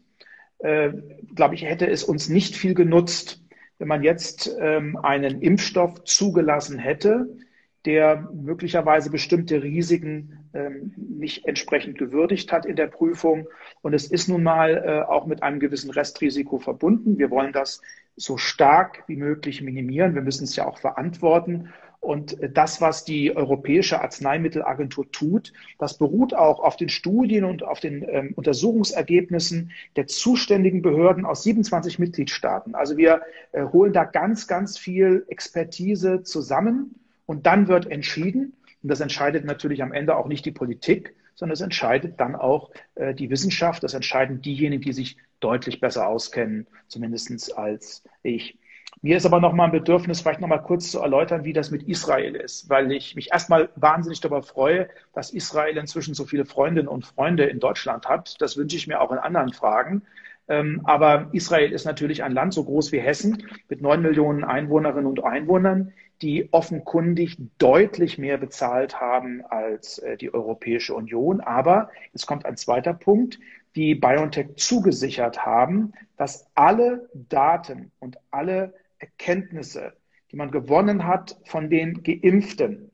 Äh, 0.62 0.92
glaube 1.34 1.56
ich, 1.56 1.64
hätte 1.64 1.88
es 1.88 2.04
uns 2.04 2.28
nicht 2.28 2.56
viel 2.56 2.74
genutzt, 2.74 3.42
wenn 3.78 3.88
man 3.88 4.04
jetzt 4.04 4.54
ähm, 4.60 4.96
einen 4.96 5.42
Impfstoff 5.42 6.04
zugelassen 6.04 6.78
hätte, 6.78 7.36
der 7.84 8.28
möglicherweise 8.32 9.10
bestimmte 9.10 9.60
Risiken 9.60 10.48
ähm, 10.54 10.94
nicht 10.96 11.46
entsprechend 11.46 11.98
gewürdigt 11.98 12.52
hat 12.52 12.64
in 12.64 12.76
der 12.76 12.86
Prüfung. 12.86 13.48
Und 13.80 13.92
es 13.92 14.06
ist 14.06 14.28
nun 14.28 14.44
mal 14.44 14.76
äh, 14.76 15.10
auch 15.10 15.26
mit 15.26 15.42
einem 15.42 15.58
gewissen 15.58 15.90
Restrisiko 15.90 16.58
verbunden. 16.58 17.18
Wir 17.18 17.30
wollen 17.30 17.52
das 17.52 17.80
so 18.14 18.36
stark 18.36 19.02
wie 19.08 19.16
möglich 19.16 19.62
minimieren. 19.62 20.14
Wir 20.14 20.22
müssen 20.22 20.44
es 20.44 20.54
ja 20.54 20.64
auch 20.64 20.78
verantworten. 20.78 21.70
Und 22.02 22.36
das, 22.52 22.80
was 22.80 23.04
die 23.04 23.36
Europäische 23.36 24.00
Arzneimittelagentur 24.00 25.08
tut, 25.12 25.52
das 25.78 25.98
beruht 25.98 26.34
auch 26.34 26.58
auf 26.58 26.76
den 26.76 26.88
Studien 26.88 27.44
und 27.44 27.62
auf 27.62 27.78
den 27.78 28.04
ähm, 28.08 28.32
Untersuchungsergebnissen 28.34 29.70
der 29.94 30.08
zuständigen 30.08 30.82
Behörden 30.82 31.24
aus 31.24 31.44
27 31.44 32.00
Mitgliedstaaten. 32.00 32.74
Also 32.74 32.96
wir 32.96 33.22
äh, 33.52 33.66
holen 33.66 33.92
da 33.92 34.02
ganz, 34.02 34.48
ganz 34.48 34.78
viel 34.78 35.24
Expertise 35.28 36.24
zusammen 36.24 36.96
und 37.24 37.46
dann 37.46 37.68
wird 37.68 37.88
entschieden, 37.88 38.54
und 38.82 38.88
das 38.88 38.98
entscheidet 38.98 39.44
natürlich 39.44 39.80
am 39.80 39.92
Ende 39.92 40.16
auch 40.16 40.26
nicht 40.26 40.44
die 40.44 40.50
Politik, 40.50 41.14
sondern 41.36 41.52
es 41.52 41.60
entscheidet 41.60 42.18
dann 42.18 42.34
auch 42.34 42.72
äh, 42.96 43.14
die 43.14 43.30
Wissenschaft, 43.30 43.84
das 43.84 43.94
entscheiden 43.94 44.42
diejenigen, 44.42 44.82
die 44.82 44.92
sich 44.92 45.18
deutlich 45.38 45.78
besser 45.78 46.08
auskennen, 46.08 46.66
zumindest 46.88 47.56
als 47.56 48.02
ich. 48.24 48.58
Mir 49.04 49.16
ist 49.16 49.26
aber 49.26 49.40
noch 49.40 49.52
mal 49.52 49.64
ein 49.64 49.72
Bedürfnis, 49.72 50.20
vielleicht 50.20 50.40
noch 50.40 50.46
mal 50.46 50.58
kurz 50.58 50.92
zu 50.92 51.00
erläutern, 51.00 51.42
wie 51.42 51.52
das 51.52 51.72
mit 51.72 51.82
Israel 51.88 52.36
ist, 52.36 52.70
weil 52.70 52.92
ich 52.92 53.16
mich 53.16 53.32
erstmal 53.32 53.68
wahnsinnig 53.74 54.20
darüber 54.20 54.44
freue, 54.44 54.88
dass 55.12 55.32
Israel 55.32 55.76
inzwischen 55.76 56.14
so 56.14 56.24
viele 56.24 56.44
Freundinnen 56.44 56.86
und 56.86 57.04
Freunde 57.04 57.46
in 57.46 57.58
Deutschland 57.58 58.08
hat. 58.08 58.40
Das 58.40 58.56
wünsche 58.56 58.76
ich 58.76 58.86
mir 58.86 59.00
auch 59.00 59.10
in 59.10 59.18
anderen 59.18 59.52
Fragen. 59.52 60.02
Ähm, 60.46 60.82
aber 60.84 61.28
Israel 61.32 61.72
ist 61.72 61.84
natürlich 61.84 62.22
ein 62.22 62.30
Land 62.30 62.54
so 62.54 62.62
groß 62.62 62.92
wie 62.92 63.00
Hessen 63.00 63.48
mit 63.68 63.82
neun 63.82 64.02
Millionen 64.02 64.44
Einwohnerinnen 64.44 65.06
und 65.06 65.24
Einwohnern, 65.24 65.92
die 66.20 66.52
offenkundig 66.52 67.38
deutlich 67.58 68.18
mehr 68.18 68.38
bezahlt 68.38 69.00
haben 69.00 69.42
als 69.48 69.98
äh, 69.98 70.16
die 70.16 70.32
Europäische 70.32 70.94
Union. 70.94 71.40
Aber 71.40 71.90
jetzt 72.12 72.26
kommt 72.28 72.46
ein 72.46 72.56
zweiter 72.56 72.94
Punkt, 72.94 73.40
die 73.74 73.96
BioNTech 73.96 74.54
zugesichert 74.56 75.44
haben, 75.44 75.92
dass 76.16 76.46
alle 76.54 77.08
Daten 77.14 77.90
und 77.98 78.18
alle 78.30 78.74
Erkenntnisse, 79.02 79.94
die 80.30 80.36
man 80.36 80.50
gewonnen 80.50 81.06
hat 81.06 81.36
von 81.44 81.68
den 81.68 82.02
Geimpften, 82.02 82.90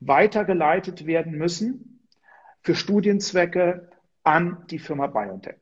weitergeleitet 0.00 1.06
werden 1.06 1.32
müssen 1.32 2.00
für 2.62 2.74
Studienzwecke 2.74 3.88
an 4.24 4.64
die 4.70 4.80
Firma 4.80 5.06
BioNTech. 5.06 5.56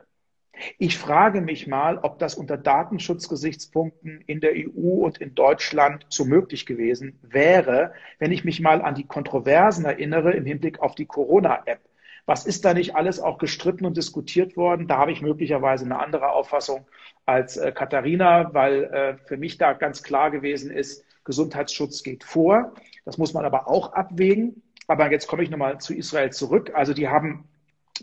Ich 0.79 0.99
frage 0.99 1.41
mich 1.41 1.67
mal, 1.67 1.99
ob 1.99 2.19
das 2.19 2.35
unter 2.35 2.57
Datenschutzgesichtspunkten 2.57 4.23
in 4.27 4.41
der 4.41 4.53
EU 4.55 5.05
und 5.05 5.19
in 5.19 5.35
Deutschland 5.35 6.07
so 6.09 6.25
möglich 6.25 6.67
gewesen 6.67 7.19
wäre, 7.23 7.95
wenn 8.19 8.33
ich 8.33 8.45
mich 8.45 8.61
mal 8.61 8.83
an 8.83 8.95
die 8.95 9.07
Kontroversen 9.07 9.85
erinnere 9.85 10.33
im 10.33 10.45
Hinblick 10.45 10.81
auf 10.81 10.95
die 10.95 11.07
Corona-App. 11.07 11.81
Was 12.27 12.47
ist 12.47 12.65
da 12.65 12.75
nicht 12.75 12.95
alles 12.95 13.21
auch 13.21 13.39
gestritten 13.39 13.87
und 13.87 13.97
diskutiert 13.97 14.57
worden? 14.57 14.87
Da 14.87 14.99
habe 14.99 15.13
ich 15.13 15.23
möglicherweise 15.23 15.85
eine 15.85 15.99
andere 15.99 16.31
Auffassung 16.31 16.87
als 17.27 17.57
äh, 17.57 17.73
Katharina, 17.73 18.55
weil 18.55 18.85
äh, 18.85 19.17
für 19.27 19.37
mich 19.37 19.59
da 19.59 19.73
ganz 19.73 20.03
klar 20.03 20.31
gewesen 20.31 20.71
ist, 20.71 21.05
Gesundheitsschutz 21.25 22.03
geht 22.03 22.25
vor. 22.25 22.75
Das 23.05 23.19
muss 23.19 23.35
man 23.35 23.45
aber 23.45 23.69
auch 23.69 23.93
abwägen. 23.93 24.63
Aber 24.87 25.11
jetzt 25.11 25.29
komme 25.29 25.43
ich 25.43 25.51
nochmal 25.51 25.79
zu 25.79 25.95
Israel 25.95 26.31
zurück. 26.31 26.73
Also 26.75 26.95
die 26.95 27.09
haben 27.09 27.49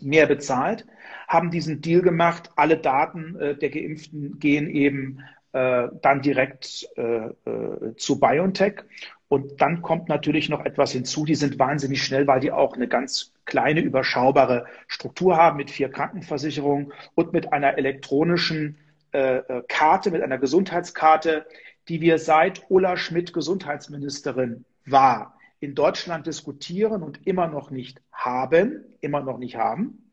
mehr 0.00 0.26
bezahlt, 0.26 0.86
haben 1.26 1.50
diesen 1.50 1.80
Deal 1.80 2.02
gemacht, 2.02 2.50
alle 2.56 2.78
Daten 2.78 3.36
äh, 3.36 3.56
der 3.56 3.70
Geimpften 3.70 4.38
gehen 4.38 4.68
eben 4.68 5.20
äh, 5.52 5.88
dann 6.02 6.22
direkt 6.22 6.88
äh, 6.96 7.26
äh, 7.26 7.96
zu 7.96 8.20
BioNTech. 8.20 8.84
Und 9.28 9.60
dann 9.60 9.82
kommt 9.82 10.08
natürlich 10.08 10.48
noch 10.48 10.64
etwas 10.64 10.92
hinzu, 10.92 11.24
die 11.24 11.34
sind 11.34 11.58
wahnsinnig 11.58 12.02
schnell, 12.02 12.26
weil 12.26 12.40
die 12.40 12.52
auch 12.52 12.74
eine 12.74 12.88
ganz 12.88 13.34
kleine, 13.48 13.80
überschaubare 13.80 14.66
Struktur 14.86 15.36
haben 15.36 15.56
mit 15.56 15.70
vier 15.70 15.88
Krankenversicherungen 15.88 16.92
und 17.14 17.32
mit 17.32 17.52
einer 17.52 17.78
elektronischen 17.78 18.78
äh, 19.12 19.38
äh, 19.38 19.62
Karte, 19.68 20.10
mit 20.10 20.22
einer 20.22 20.38
Gesundheitskarte, 20.38 21.46
die 21.88 22.02
wir 22.02 22.18
seit 22.18 22.66
Ulla 22.68 22.98
Schmidt 22.98 23.32
Gesundheitsministerin 23.32 24.66
war, 24.84 25.38
in 25.60 25.74
Deutschland 25.74 26.26
diskutieren 26.26 27.02
und 27.02 27.26
immer 27.26 27.48
noch 27.48 27.70
nicht 27.70 28.02
haben, 28.12 28.84
immer 29.00 29.22
noch 29.22 29.38
nicht 29.38 29.56
haben. 29.56 30.12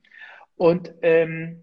Und 0.56 0.94
ähm, 1.02 1.62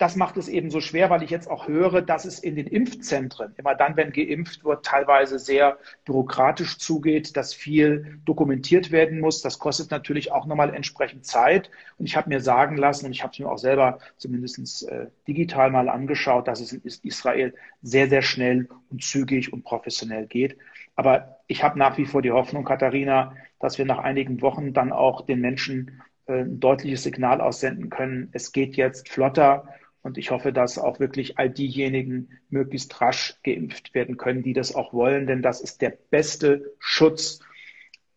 das 0.00 0.16
macht 0.16 0.38
es 0.38 0.48
eben 0.48 0.70
so 0.70 0.80
schwer, 0.80 1.10
weil 1.10 1.22
ich 1.22 1.28
jetzt 1.28 1.50
auch 1.50 1.68
höre, 1.68 2.00
dass 2.00 2.24
es 2.24 2.38
in 2.38 2.56
den 2.56 2.66
Impfzentren, 2.66 3.52
immer 3.58 3.74
dann, 3.74 3.98
wenn 3.98 4.12
geimpft 4.12 4.64
wird, 4.64 4.86
teilweise 4.86 5.38
sehr 5.38 5.76
bürokratisch 6.06 6.78
zugeht, 6.78 7.36
dass 7.36 7.52
viel 7.52 8.18
dokumentiert 8.24 8.92
werden 8.92 9.20
muss. 9.20 9.42
Das 9.42 9.58
kostet 9.58 9.90
natürlich 9.90 10.32
auch 10.32 10.46
nochmal 10.46 10.74
entsprechend 10.74 11.26
Zeit. 11.26 11.70
Und 11.98 12.06
ich 12.06 12.16
habe 12.16 12.30
mir 12.30 12.40
sagen 12.40 12.78
lassen, 12.78 13.04
und 13.04 13.12
ich 13.12 13.22
habe 13.22 13.34
es 13.34 13.38
mir 13.38 13.50
auch 13.50 13.58
selber 13.58 13.98
zumindest 14.16 14.88
äh, 14.88 15.08
digital 15.28 15.70
mal 15.70 15.90
angeschaut, 15.90 16.48
dass 16.48 16.60
es 16.60 16.72
in 16.72 16.80
Israel 17.02 17.52
sehr, 17.82 18.08
sehr 18.08 18.22
schnell 18.22 18.70
und 18.88 19.04
zügig 19.04 19.52
und 19.52 19.64
professionell 19.64 20.26
geht. 20.26 20.56
Aber 20.96 21.40
ich 21.46 21.62
habe 21.62 21.78
nach 21.78 21.98
wie 21.98 22.06
vor 22.06 22.22
die 22.22 22.32
Hoffnung, 22.32 22.64
Katharina, 22.64 23.34
dass 23.58 23.76
wir 23.76 23.84
nach 23.84 23.98
einigen 23.98 24.40
Wochen 24.40 24.72
dann 24.72 24.92
auch 24.92 25.26
den 25.26 25.42
Menschen 25.42 26.00
äh, 26.24 26.40
ein 26.40 26.58
deutliches 26.58 27.02
Signal 27.02 27.42
aussenden 27.42 27.90
können. 27.90 28.30
Es 28.32 28.52
geht 28.52 28.76
jetzt 28.76 29.10
flotter 29.10 29.68
und 30.02 30.18
ich 30.18 30.30
hoffe, 30.30 30.52
dass 30.52 30.78
auch 30.78 31.00
wirklich 31.00 31.38
all 31.38 31.50
diejenigen 31.50 32.38
möglichst 32.48 33.00
rasch 33.00 33.36
geimpft 33.42 33.94
werden 33.94 34.16
können, 34.16 34.42
die 34.42 34.52
das 34.52 34.74
auch 34.74 34.92
wollen, 34.92 35.26
denn 35.26 35.42
das 35.42 35.60
ist 35.60 35.82
der 35.82 35.96
beste 36.10 36.72
Schutz 36.78 37.40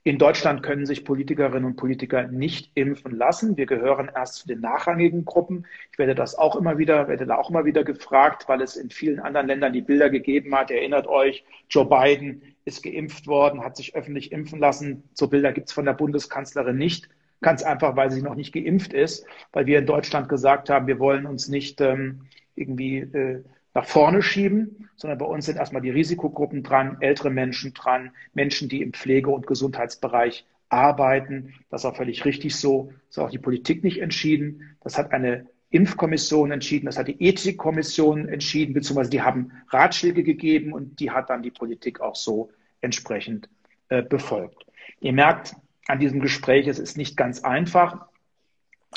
in 0.06 0.17
Deutschland 0.17 0.63
können 0.63 0.86
sich 0.86 1.06
Politikerinnen 1.06 1.63
und 1.63 1.78
Politiker 1.78 2.28
nicht 2.28 2.72
impfen 2.76 3.15
lassen. 3.15 3.56
Wir 3.56 3.65
gehören 3.65 4.12
erst 4.13 4.36
zu 4.36 4.48
den 4.48 4.60
nachrangigen 4.60 5.24
Gruppen. 5.24 5.65
Ich 5.93 5.98
werde 5.98 6.13
das 6.13 6.36
auch 6.38 6.58
immer 6.58 6.78
wieder, 6.78 7.08
werde 7.08 7.26
da 7.26 7.38
auch 7.38 7.50
immer 7.50 7.63
wieder 7.63 7.86
gefragt, 7.86 8.50
weil 8.50 8.62
es 8.62 8.76
in 8.76 8.89
vielen 8.89 9.22
anderen 9.22 9.48
Ländern 9.48 9.72
die 9.72 9.82
Bilder 9.82 10.10
gegeben 10.10 10.54
hat. 10.56 10.72
Erinnert 10.72 11.08
euch, 11.08 11.46
Joe 11.69 11.86
Biden 11.86 12.41
ist 12.65 12.84
geimpft 12.84 13.28
worden, 13.28 13.63
hat 13.63 13.78
sich 13.78 13.96
öffentlich 13.96 14.34
impfen 14.34 14.60
lassen. 14.60 15.04
So 15.13 15.30
Bilder 15.30 15.54
gibt 15.54 15.69
es 15.69 15.74
von 15.74 15.86
der 15.86 15.93
Bundeskanzlerin 15.93 16.78
nicht. 16.78 17.08
Ganz 17.43 17.62
einfach, 17.62 17.95
weil 17.95 18.10
sie 18.10 18.23
noch 18.23 18.36
nicht 18.36 18.53
geimpft 18.53 18.93
ist, 18.93 19.25
weil 19.51 19.67
wir 19.67 19.77
in 19.77 19.86
Deutschland 19.86 20.29
gesagt 20.29 20.69
haben, 20.69 20.88
wir 20.88 20.97
wollen 20.97 21.27
uns 21.27 21.47
nicht 21.47 21.79
ähm, 21.82 22.21
irgendwie 22.56 22.99
äh, 22.99 23.43
nach 23.75 23.86
vorne 23.86 24.21
schieben, 24.21 24.89
sondern 24.95 25.19
bei 25.19 25.25
uns 25.25 25.45
sind 25.45 25.58
erstmal 25.58 25.82
die 25.82 25.89
Risikogruppen 25.89 26.63
dran, 26.63 26.97
ältere 27.01 27.29
Menschen 27.29 27.73
dran, 27.73 28.12
Menschen, 28.34 28.69
die 28.69 28.82
im 28.82 28.93
Pflege- 28.93 29.29
und 29.29 29.45
Gesundheitsbereich 29.45 30.45
arbeiten. 30.69 31.53
Das 31.69 31.82
ist 31.82 31.86
auch 31.86 31.95
völlig 31.95 32.25
richtig 32.25 32.56
so. 32.56 32.93
Das 33.10 33.17
hat 33.17 33.25
auch 33.25 33.32
die 33.32 33.39
Politik 33.39 33.84
nicht 33.84 33.99
entschieden. 33.99 34.75
Das 34.82 34.97
hat 34.97 35.12
eine 35.12 35.47
Impfkommission 35.69 36.51
entschieden, 36.51 36.86
das 36.86 36.99
hat 36.99 37.08
die 37.08 37.19
Ethikkommission 37.19 38.29
entschieden, 38.29 38.73
beziehungsweise 38.75 39.10
die 39.10 39.23
haben 39.23 39.51
Ratschläge 39.69 40.23
gegeben 40.23 40.71
und 40.71 40.99
die 40.99 41.10
hat 41.10 41.32
dann 41.32 41.41
die 41.41 41.49
Politik 41.49 41.99
auch 41.99 42.15
so 42.15 42.51
entsprechend 42.82 43.49
äh, 43.89 44.03
befolgt. 44.03 44.67
Ihr 45.01 45.13
merkt 45.13 45.56
an 45.88 46.00
diesem 46.00 46.19
Gespräch, 46.19 46.67
es 46.67 46.80
ist 46.80 46.98
nicht 46.98 47.17
ganz 47.17 47.43
einfach. 47.43 48.08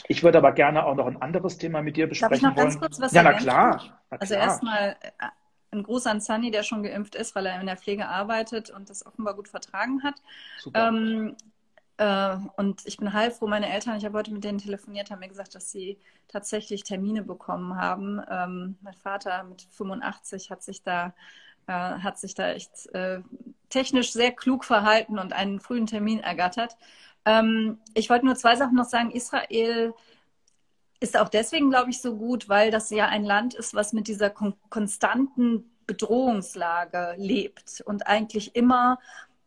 Ich 0.08 0.22
würde 0.22 0.38
aber 0.38 0.52
gerne 0.52 0.84
auch 0.84 0.94
noch 0.94 1.06
ein 1.06 1.20
anderes 1.20 1.58
Thema 1.58 1.82
mit 1.82 1.96
dir 1.96 2.06
besprechen 2.06 2.30
Darf 2.30 2.36
ich 2.38 2.42
noch 2.42 2.56
wollen. 2.56 2.68
ganz 2.68 2.80
kurz 2.80 3.00
was 3.00 3.12
ja, 3.12 3.22
na 3.22 3.32
klar, 3.32 4.00
na 4.10 4.16
Also 4.18 4.34
erstmal 4.34 4.96
äh, 5.00 5.26
ein 5.72 5.82
Gruß 5.82 6.06
an 6.06 6.20
Sunny, 6.20 6.50
der 6.50 6.62
schon 6.62 6.82
geimpft 6.82 7.14
ist, 7.14 7.34
weil 7.34 7.46
er 7.46 7.60
in 7.60 7.66
der 7.66 7.76
Pflege 7.76 8.06
arbeitet 8.06 8.70
und 8.70 8.90
das 8.90 9.04
offenbar 9.04 9.34
gut 9.34 9.48
vertragen 9.48 10.02
hat. 10.02 10.16
Super. 10.58 10.88
Ähm, 10.88 11.36
äh, 11.98 12.36
und 12.56 12.82
ich 12.86 12.98
bin 12.98 13.12
heilfroh. 13.12 13.46
Meine 13.46 13.72
Eltern, 13.72 13.96
ich 13.96 14.04
habe 14.04 14.18
heute 14.18 14.32
mit 14.32 14.44
denen 14.44 14.58
telefoniert, 14.58 15.10
haben 15.10 15.20
mir 15.20 15.28
gesagt, 15.28 15.54
dass 15.54 15.70
sie 15.70 15.98
tatsächlich 16.28 16.82
Termine 16.84 17.22
bekommen 17.22 17.76
haben. 17.76 18.20
Ähm, 18.30 18.76
mein 18.82 18.94
Vater 18.94 19.44
mit 19.44 19.62
85 19.70 20.50
hat 20.50 20.62
sich 20.62 20.82
da, 20.82 21.14
äh, 21.66 21.72
hat 21.72 22.18
sich 22.18 22.34
da 22.34 22.50
echt 22.50 22.86
äh, 22.94 23.20
technisch 23.68 24.12
sehr 24.12 24.32
klug 24.32 24.64
verhalten 24.64 25.18
und 25.18 25.32
einen 25.32 25.60
frühen 25.60 25.86
Termin 25.86 26.20
ergattert. 26.20 26.76
Ähm, 27.24 27.78
ich 27.94 28.10
wollte 28.10 28.26
nur 28.26 28.36
zwei 28.36 28.56
Sachen 28.56 28.76
noch 28.76 28.84
sagen. 28.84 29.10
Israel 29.10 29.94
ist 31.00 31.18
auch 31.18 31.28
deswegen, 31.28 31.70
glaube 31.70 31.90
ich, 31.90 32.00
so 32.00 32.16
gut, 32.16 32.48
weil 32.48 32.70
das 32.70 32.90
ja 32.90 33.06
ein 33.06 33.24
Land 33.24 33.54
ist, 33.54 33.74
was 33.74 33.92
mit 33.92 34.08
dieser 34.08 34.30
kon 34.30 34.54
konstanten 34.70 35.70
Bedrohungslage 35.86 37.14
lebt 37.16 37.80
und 37.84 38.06
eigentlich 38.06 38.56
immer 38.56 38.98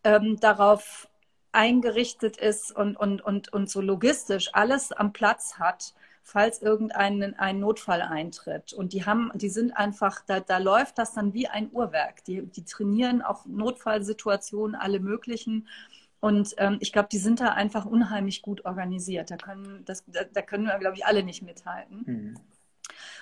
ähm, 0.04 0.40
darauf 0.40 1.10
eingerichtet 1.52 2.38
ist 2.38 2.72
und, 2.76 2.96
und, 2.96 3.22
und, 3.22 3.52
und 3.52 3.70
so 3.70 3.82
logistisch 3.82 4.50
alles 4.54 4.92
am 4.92 5.14
Platz 5.14 5.56
hat, 5.58 5.94
falls 6.30 6.62
irgendein 6.62 7.38
ein 7.38 7.60
Notfall 7.60 8.02
eintritt. 8.02 8.74
Und 8.74 8.94
die 8.94 9.06
haben, 9.06 9.32
die 9.36 9.50
sind 9.50 9.76
einfach, 9.76 10.22
da, 10.26 10.40
da 10.40 10.58
läuft 10.60 10.98
das 10.98 11.14
dann 11.14 11.34
wie 11.34 11.48
ein 11.48 11.70
Uhrwerk. 11.72 12.24
Die, 12.26 12.44
die 12.44 12.64
trainieren 12.64 13.22
auch 13.22 13.46
Notfallsituationen, 13.46 14.76
alle 14.76 15.00
möglichen. 15.00 15.68
Und 16.20 16.54
ähm, 16.58 16.78
ich 16.82 16.92
glaube, 16.94 17.10
die 17.12 17.18
sind 17.18 17.40
da 17.40 17.50
einfach 17.50 17.86
unheimlich 17.86 18.42
gut 18.42 18.66
organisiert. 18.66 19.32
Da 19.32 19.38
können, 19.38 19.84
das, 19.86 20.04
da, 20.08 20.24
da 20.24 20.42
können 20.42 20.66
wir, 20.66 20.78
glaube 20.78 20.96
ich, 20.96 21.06
alle 21.06 21.24
nicht 21.24 21.42
mithalten. 21.42 22.04
Mhm. 22.06 22.36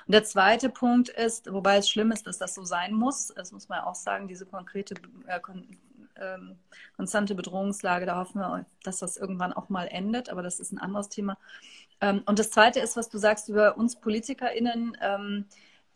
Und 0.08 0.12
der 0.14 0.24
zweite 0.24 0.70
Punkt 0.70 1.10
ist, 1.10 1.52
wobei 1.52 1.78
es 1.78 1.90
schlimm 1.90 2.12
ist, 2.12 2.28
dass 2.28 2.38
das 2.38 2.56
so 2.56 2.64
sein 2.64 2.94
muss, 2.94 3.34
das 3.36 3.52
muss 3.52 3.70
man 3.70 3.82
auch 3.82 3.96
sagen, 3.96 4.28
diese 4.28 4.46
konkrete 4.46 4.96
äh, 5.28 5.40
kon 5.40 5.68
ähm, 6.20 6.58
konstante 6.96 7.36
Bedrohungslage, 7.36 8.08
da 8.08 8.18
hoffen 8.18 8.40
wir, 8.40 8.66
dass 8.84 8.98
das 8.98 9.18
irgendwann 9.18 9.54
auch 9.54 9.70
mal 9.70 9.86
endet, 9.86 10.30
aber 10.30 10.42
das 10.42 10.60
ist 10.60 10.72
ein 10.72 10.80
anderes 10.80 11.10
Thema. 11.10 11.38
Ähm, 12.02 12.24
und 12.26 12.40
das 12.40 12.52
zweite 12.52 12.80
ist, 12.80 12.98
was 12.98 13.10
du 13.10 13.18
sagst 13.18 13.50
über 13.50 13.78
uns 13.78 13.96
PolitikerInnen, 14.00 14.98
ähm, 15.02 15.46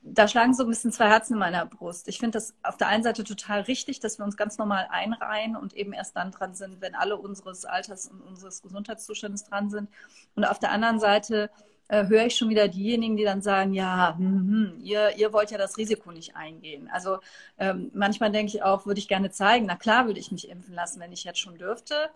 da 0.04 0.28
schlagen 0.28 0.54
so 0.54 0.64
ein 0.64 0.70
bisschen 0.70 0.92
zwei 0.92 1.10
Herzen 1.10 1.34
in 1.34 1.40
meiner 1.40 1.66
Brust. 1.66 2.08
Ich 2.08 2.18
finde 2.18 2.38
das 2.38 2.56
auf 2.64 2.78
der 2.78 2.88
einen 2.88 3.04
Seite 3.04 3.24
total 3.24 3.62
richtig, 3.62 4.00
dass 4.00 4.18
wir 4.18 4.26
uns 4.26 4.36
ganz 4.36 4.58
normal 4.58 4.88
einreihen 4.90 5.56
und 5.56 5.74
eben 5.76 5.94
erst 5.94 6.16
dann 6.16 6.32
dran 6.32 6.56
sind, 6.56 6.82
wenn 6.82 6.96
alle 6.96 7.18
unseres 7.18 7.66
Alters 7.66 8.08
und 8.08 8.22
unseres 8.22 8.64
Gesundheitszustandes 8.64 9.44
dran 9.44 9.70
sind. 9.70 9.90
Und 10.36 10.46
auf 10.46 10.58
der 10.58 10.72
anderen 10.72 11.00
Seite 11.00 11.52
äh, 11.88 12.08
höre 12.08 12.26
ich 12.26 12.36
schon 12.36 12.50
wieder 12.50 12.68
diejenigen, 12.68 13.16
die 13.16 13.24
dann 13.24 13.42
sagen, 13.42 13.74
ja, 13.74 14.16
hm, 14.18 14.26
hm, 14.26 14.80
ihr, 14.82 15.18
ihr 15.18 15.34
wollt 15.34 15.52
ja 15.52 15.60
das 15.60 15.78
Risiko 15.78 16.12
nicht 16.12 16.36
eingehen. 16.36 16.90
Also 16.92 17.20
ähm, 17.60 17.92
manchmal 17.94 18.32
denke 18.32 18.56
ich 18.56 18.64
auch, 18.64 18.88
würde 18.88 19.00
ich 19.00 19.08
gerne 19.08 19.30
zeigen, 19.30 19.68
na 19.68 19.76
klar 19.76 20.08
würde 20.08 20.20
ich 20.20 20.32
mich 20.32 20.50
impfen 20.50 20.74
lassen, 20.74 21.00
wenn 21.00 21.12
ich 21.12 21.26
jetzt 21.26 21.40
schon 21.40 21.58
dürfte. 21.58 22.10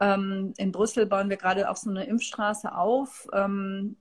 Ähm, 0.00 0.54
in 0.56 0.72
Brüssel 0.72 1.06
bauen 1.06 1.28
wir 1.28 1.36
gerade 1.36 1.70
auch 1.70 1.76
so 1.76 1.90
eine 1.90 2.04
Impfstraße 2.04 2.74
auf. 2.74 3.28
Ähm, 3.32 3.96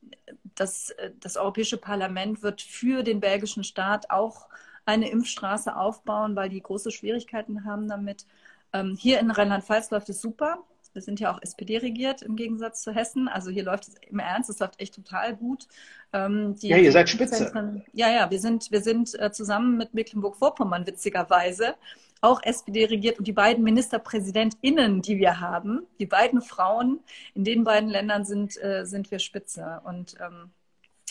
das, 0.56 0.94
das 1.20 1.36
Europäische 1.36 1.78
Parlament 1.78 2.42
wird 2.42 2.62
für 2.62 3.04
den 3.04 3.20
belgischen 3.20 3.64
Staat 3.64 4.10
auch 4.10 4.48
eine 4.86 5.10
Impfstraße 5.10 5.76
aufbauen, 5.76 6.36
weil 6.36 6.50
die 6.50 6.62
große 6.62 6.92
Schwierigkeiten 6.92 7.66
haben 7.66 7.88
damit. 7.88 8.26
Ähm, 8.72 8.96
hier 8.98 9.20
in 9.20 9.32
Rheinland-Pfalz 9.32 9.92
läuft 9.92 10.10
es 10.10 10.22
super. 10.22 10.60
Wir 10.94 11.02
sind 11.02 11.20
ja 11.20 11.34
auch 11.34 11.42
SPD 11.42 11.78
regiert 11.78 12.22
im 12.24 12.36
Gegensatz 12.36 12.82
zu 12.82 12.92
Hessen. 12.92 13.28
Also 13.28 13.52
hier 13.52 13.64
läuft 13.64 13.88
es 13.88 13.96
im 14.10 14.20
Ernst, 14.20 14.50
es 14.50 14.60
läuft 14.60 14.80
echt 14.80 14.96
total 14.96 15.36
gut. 15.36 15.68
Ähm, 16.14 16.56
die, 16.56 16.70
ja, 16.70 16.78
ihr 16.78 16.92
seid 16.92 17.10
Spitze. 17.10 17.84
Ja, 17.94 18.10
ja, 18.10 18.32
wir 18.32 18.40
sind, 18.40 18.72
wir 18.72 18.82
sind 18.82 19.20
äh, 19.20 19.32
zusammen 19.32 19.78
mit 19.78 19.94
Mecklenburg-Vorpommern 19.94 20.88
witzigerweise 20.88 21.76
auch 22.22 22.42
SPD 22.44 22.86
regiert 22.86 23.18
und 23.18 23.28
die 23.28 23.34
beiden 23.34 23.64
MinisterpräsidentInnen, 23.64 25.02
die 25.02 25.18
wir 25.20 25.40
haben, 25.40 25.86
die 26.00 26.06
beiden 26.06 26.42
Frauen, 26.42 27.00
in 27.34 27.44
den 27.44 27.64
beiden 27.64 27.90
Ländern 27.90 28.26
sind, 28.26 28.62
äh, 28.62 28.86
sind 28.86 29.10
wir 29.12 29.20
Spitze. 29.20 29.82
Und 29.86 30.16
ähm, 30.20 30.52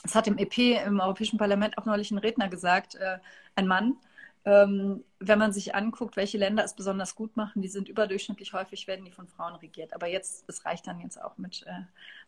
es 0.04 0.14
hat 0.14 0.26
im 0.26 0.38
EP, 0.38 0.58
im 0.86 1.00
Europäischen 1.00 1.38
Parlament 1.38 1.78
auch 1.78 1.86
neulich 1.86 2.10
ein 2.10 2.18
Redner 2.18 2.48
gesagt, 2.48 2.94
äh, 2.96 3.18
ein 3.56 3.66
Mann, 3.66 3.96
ähm, 4.44 5.04
wenn 5.18 5.38
man 5.38 5.52
sich 5.52 5.74
anguckt, 5.74 6.16
welche 6.16 6.38
Länder 6.38 6.64
es 6.64 6.74
besonders 6.74 7.14
gut 7.14 7.36
machen, 7.36 7.60
die 7.60 7.68
sind 7.68 7.88
überdurchschnittlich 7.88 8.52
häufig, 8.52 8.86
werden 8.86 9.04
die 9.04 9.10
von 9.10 9.26
Frauen 9.26 9.56
regiert. 9.56 9.92
Aber 9.94 10.06
jetzt, 10.06 10.44
es 10.48 10.64
reicht 10.64 10.86
dann 10.86 11.00
jetzt 11.00 11.20
auch 11.20 11.36
mit, 11.38 11.64
äh, 11.66 11.82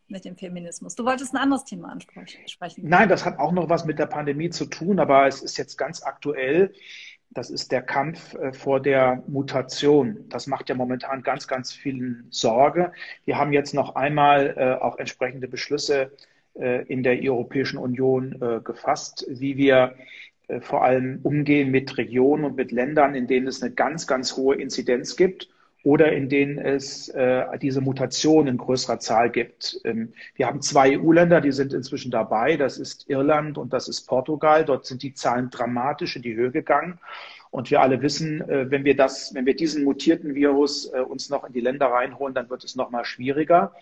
mit 0.08 0.24
dem 0.24 0.36
Feminismus. 0.36 0.96
Du 0.96 1.04
wolltest 1.04 1.32
ein 1.32 1.38
anderes 1.38 1.64
Thema 1.64 1.88
ansprechen. 1.90 2.88
Nein, 2.88 3.08
das 3.08 3.24
hat 3.24 3.38
auch 3.38 3.52
noch 3.52 3.68
was 3.68 3.84
mit 3.84 3.98
der 3.98 4.06
Pandemie 4.06 4.50
zu 4.50 4.66
tun, 4.66 4.98
aber 4.98 5.26
es 5.28 5.40
ist 5.40 5.56
jetzt 5.56 5.78
ganz 5.78 6.02
aktuell. 6.02 6.74
Das 7.32 7.48
ist 7.48 7.70
der 7.70 7.82
Kampf 7.82 8.34
äh, 8.34 8.52
vor 8.52 8.80
der 8.80 9.22
Mutation. 9.28 10.24
Das 10.28 10.48
macht 10.48 10.68
ja 10.68 10.74
momentan 10.74 11.22
ganz, 11.22 11.46
ganz 11.46 11.72
vielen 11.72 12.26
Sorge. 12.30 12.92
Wir 13.24 13.38
haben 13.38 13.52
jetzt 13.52 13.72
noch 13.72 13.94
einmal 13.94 14.54
äh, 14.56 14.82
auch 14.82 14.98
entsprechende 14.98 15.46
Beschlüsse 15.46 16.10
äh, 16.54 16.84
in 16.86 17.04
der 17.04 17.20
Europäischen 17.22 17.78
Union 17.78 18.62
gefasst, 18.64 19.26
wie 19.28 19.56
wir 19.56 19.94
vor 20.62 20.82
allem 20.82 21.20
umgehen 21.22 21.70
mit 21.70 21.96
Regionen 21.96 22.44
und 22.44 22.56
mit 22.56 22.72
Ländern, 22.72 23.14
in 23.14 23.28
denen 23.28 23.46
es 23.46 23.62
eine 23.62 23.72
ganz, 23.72 24.08
ganz 24.08 24.36
hohe 24.36 24.56
Inzidenz 24.56 25.14
gibt 25.14 25.48
oder 25.82 26.12
in 26.12 26.28
denen 26.28 26.58
es 26.58 27.08
äh, 27.08 27.46
diese 27.58 27.80
Mutation 27.80 28.46
in 28.46 28.58
größerer 28.58 28.98
Zahl 28.98 29.30
gibt. 29.30 29.80
Ähm, 29.84 30.12
wir 30.34 30.46
haben 30.46 30.60
zwei 30.60 30.98
EU-Länder, 30.98 31.40
die 31.40 31.52
sind 31.52 31.72
inzwischen 31.72 32.10
dabei. 32.10 32.56
Das 32.56 32.78
ist 32.78 33.08
Irland 33.08 33.56
und 33.56 33.72
das 33.72 33.88
ist 33.88 34.06
Portugal. 34.06 34.64
Dort 34.64 34.84
sind 34.84 35.02
die 35.02 35.14
Zahlen 35.14 35.50
dramatisch 35.50 36.16
in 36.16 36.22
die 36.22 36.34
Höhe 36.34 36.50
gegangen. 36.50 36.98
Und 37.50 37.70
wir 37.70 37.80
alle 37.80 38.02
wissen, 38.02 38.42
äh, 38.48 38.70
wenn 38.70 38.84
wir 38.84 38.94
das, 38.94 39.34
wenn 39.34 39.46
wir 39.46 39.56
diesen 39.56 39.84
mutierten 39.84 40.34
Virus 40.34 40.92
äh, 40.92 41.00
uns 41.00 41.30
noch 41.30 41.44
in 41.44 41.52
die 41.52 41.60
Länder 41.60 41.86
reinholen, 41.86 42.34
dann 42.34 42.50
wird 42.50 42.62
es 42.62 42.76
noch 42.76 42.90
mal 42.90 43.04
schwieriger. 43.04 43.72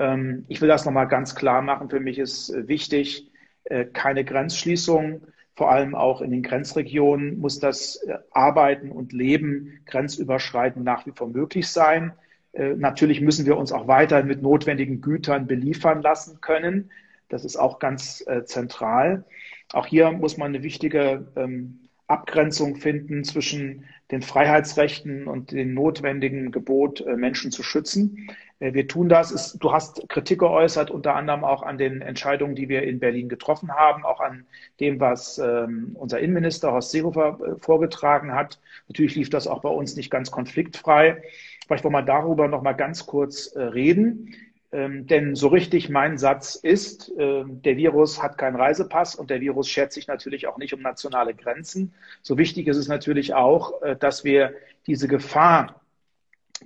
Ähm, 0.00 0.44
ich 0.48 0.60
will 0.60 0.68
das 0.68 0.84
noch 0.84 0.92
mal 0.92 1.04
ganz 1.04 1.36
klar 1.36 1.62
machen. 1.62 1.90
Für 1.90 2.00
mich 2.00 2.18
ist 2.18 2.50
äh, 2.50 2.66
wichtig, 2.66 3.30
äh, 3.64 3.84
keine 3.84 4.24
Grenzschließung 4.24 5.22
vor 5.60 5.70
allem 5.70 5.94
auch 5.94 6.22
in 6.22 6.30
den 6.30 6.42
Grenzregionen 6.42 7.38
muss 7.38 7.58
das 7.58 7.96
äh, 7.96 8.16
Arbeiten 8.30 8.90
und 8.90 9.12
Leben 9.12 9.80
grenzüberschreitend 9.84 10.86
nach 10.86 11.04
wie 11.04 11.12
vor 11.14 11.28
möglich 11.28 11.68
sein. 11.68 12.14
Äh, 12.54 12.76
natürlich 12.76 13.20
müssen 13.20 13.44
wir 13.44 13.58
uns 13.58 13.70
auch 13.70 13.86
weiter 13.86 14.22
mit 14.22 14.40
notwendigen 14.40 15.02
Gütern 15.02 15.46
beliefern 15.46 16.00
lassen 16.00 16.40
können. 16.40 16.90
Das 17.28 17.44
ist 17.44 17.56
auch 17.56 17.78
ganz 17.78 18.24
äh, 18.26 18.46
zentral. 18.46 19.26
Auch 19.74 19.84
hier 19.84 20.10
muss 20.12 20.38
man 20.38 20.54
eine 20.54 20.62
wichtige 20.62 21.26
ähm, 21.36 21.80
Abgrenzung 22.06 22.76
finden 22.76 23.22
zwischen 23.22 23.84
den 24.10 24.22
Freiheitsrechten 24.22 25.26
und 25.26 25.52
dem 25.52 25.74
notwendigen 25.74 26.52
Gebot, 26.52 27.04
Menschen 27.16 27.50
zu 27.52 27.62
schützen. 27.62 28.30
Äh, 28.60 28.74
wir 28.74 28.86
tun 28.86 29.08
das. 29.08 29.32
Es, 29.32 29.54
du 29.54 29.72
hast 29.72 30.08
Kritik 30.08 30.38
geäußert, 30.38 30.90
unter 30.90 31.16
anderem 31.16 31.44
auch 31.44 31.62
an 31.62 31.78
den 31.78 32.00
Entscheidungen, 32.00 32.54
die 32.54 32.68
wir 32.68 32.84
in 32.84 33.00
Berlin 33.00 33.28
getroffen 33.28 33.72
haben, 33.72 34.04
auch 34.04 34.20
an 34.20 34.46
dem, 34.78 35.00
was 35.00 35.38
ähm, 35.38 35.96
unser 35.98 36.20
Innenminister 36.20 36.70
Horst 36.72 36.92
Seehofer 36.92 37.38
äh, 37.40 37.60
vorgetragen 37.60 38.34
hat. 38.34 38.60
Natürlich 38.88 39.16
lief 39.16 39.30
das 39.30 39.46
auch 39.48 39.62
bei 39.62 39.70
uns 39.70 39.96
nicht 39.96 40.10
ganz 40.10 40.30
konfliktfrei. 40.30 41.22
Vielleicht 41.66 41.84
wollen 41.84 41.94
wir 41.94 42.02
darüber 42.02 42.48
noch 42.48 42.62
mal 42.62 42.72
ganz 42.72 43.06
kurz 43.06 43.48
äh, 43.48 43.62
reden. 43.62 44.34
Ähm, 44.72 45.08
denn 45.08 45.34
so 45.34 45.48
richtig 45.48 45.88
mein 45.88 46.16
Satz 46.16 46.54
ist, 46.54 47.10
äh, 47.18 47.42
der 47.44 47.76
Virus 47.76 48.22
hat 48.22 48.38
keinen 48.38 48.54
Reisepass 48.54 49.16
und 49.16 49.28
der 49.28 49.40
Virus 49.40 49.68
schert 49.68 49.92
sich 49.92 50.06
natürlich 50.06 50.46
auch 50.46 50.58
nicht 50.58 50.72
um 50.72 50.80
nationale 50.80 51.34
Grenzen. 51.34 51.92
So 52.22 52.38
wichtig 52.38 52.68
ist 52.68 52.76
es 52.76 52.86
natürlich 52.86 53.34
auch, 53.34 53.82
äh, 53.82 53.96
dass 53.96 54.22
wir 54.22 54.54
diese 54.86 55.08
Gefahr 55.08 55.79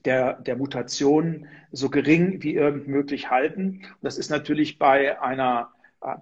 der, 0.04 0.34
der 0.34 0.56
Mutation 0.56 1.46
so 1.72 1.90
gering 1.90 2.42
wie 2.42 2.54
irgend 2.54 2.88
möglich 2.88 3.30
halten. 3.30 3.82
Das 4.02 4.18
ist 4.18 4.30
natürlich 4.30 4.78
bei 4.78 5.20
einer 5.20 5.70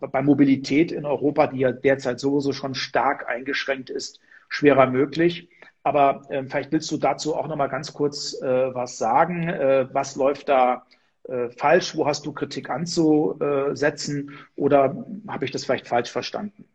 bei 0.00 0.22
Mobilität 0.22 0.92
in 0.92 1.04
Europa, 1.04 1.48
die 1.48 1.58
ja 1.58 1.72
derzeit 1.72 2.20
sowieso 2.20 2.52
schon 2.52 2.74
stark 2.74 3.28
eingeschränkt 3.28 3.90
ist, 3.90 4.20
schwerer 4.48 4.87
möglich. 4.87 5.48
Aber 5.82 6.22
äh, 6.28 6.44
vielleicht 6.44 6.70
willst 6.70 6.90
du 6.92 6.96
dazu 6.96 7.35
auch 7.35 7.48
noch 7.48 7.56
mal 7.56 7.66
ganz 7.66 7.92
kurz 7.92 8.40
äh, 8.40 8.74
was 8.74 8.98
sagen. 8.98 9.48
Äh, 9.48 9.88
was 9.92 10.14
läuft 10.14 10.48
da 10.48 10.87
äh, 11.24 11.48
falsch? 11.50 11.96
Wo 11.96 12.06
hast 12.06 12.24
du 12.26 12.32
Kritik 12.32 12.70
anzusetzen? 12.70 14.38
Oder 14.54 15.04
habe 15.26 15.44
ich 15.44 15.50
das 15.50 15.64
vielleicht 15.64 15.88
falsch 15.88 16.11
verstanden? 16.11 16.68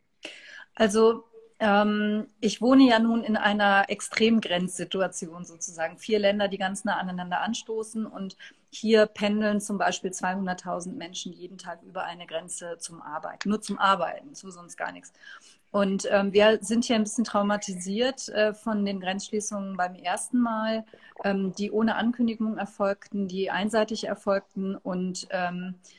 Also 0.75 1.23
ähm, 1.59 2.27
ich 2.39 2.61
wohne 2.61 2.87
ja 2.87 2.99
nun 2.99 3.23
in 3.23 3.35
einer 3.35 3.89
Extremgrenzsituation 3.89 5.45
sozusagen. 5.45 5.97
Vier 5.97 6.19
Länder, 6.19 6.47
die 6.47 6.57
ganz 6.57 6.85
nah 6.85 6.97
aneinander 6.97 7.41
anstoßen 7.41 8.05
und 8.05 8.37
hier 8.69 9.05
pendeln 9.07 9.59
zum 9.59 9.77
Beispiel 9.77 10.11
200.000 10.11 10.93
Menschen 10.93 11.33
jeden 11.33 11.57
Tag 11.57 11.81
über 11.83 12.03
eine 12.03 12.27
Grenze 12.27 12.77
zum 12.79 13.01
Arbeiten, 13.01 13.49
nur 13.49 13.61
zum 13.61 13.79
Arbeiten, 13.79 14.35
zu 14.35 14.51
sonst 14.51 14.77
gar 14.77 14.91
nichts. 14.91 15.13
Und 15.71 16.07
ähm, 16.11 16.31
wir 16.31 16.59
sind 16.61 16.85
hier 16.85 16.95
ein 16.95 17.03
bisschen 17.03 17.23
traumatisiert 17.23 18.29
äh, 18.29 18.53
von 18.53 18.85
den 18.85 18.99
Grenzschließungen 18.99 19.77
beim 19.77 19.95
ersten 19.95 20.39
Mal, 20.39 20.85
ähm, 21.23 21.53
die 21.53 21.71
ohne 21.71 21.95
Ankündigung 21.95 22.57
erfolgten, 22.57 23.27
die 23.27 23.51
einseitig 23.51 24.05
erfolgten 24.05 24.75
und 24.75 25.27
ähm, 25.31 25.75
äh, 25.75 25.97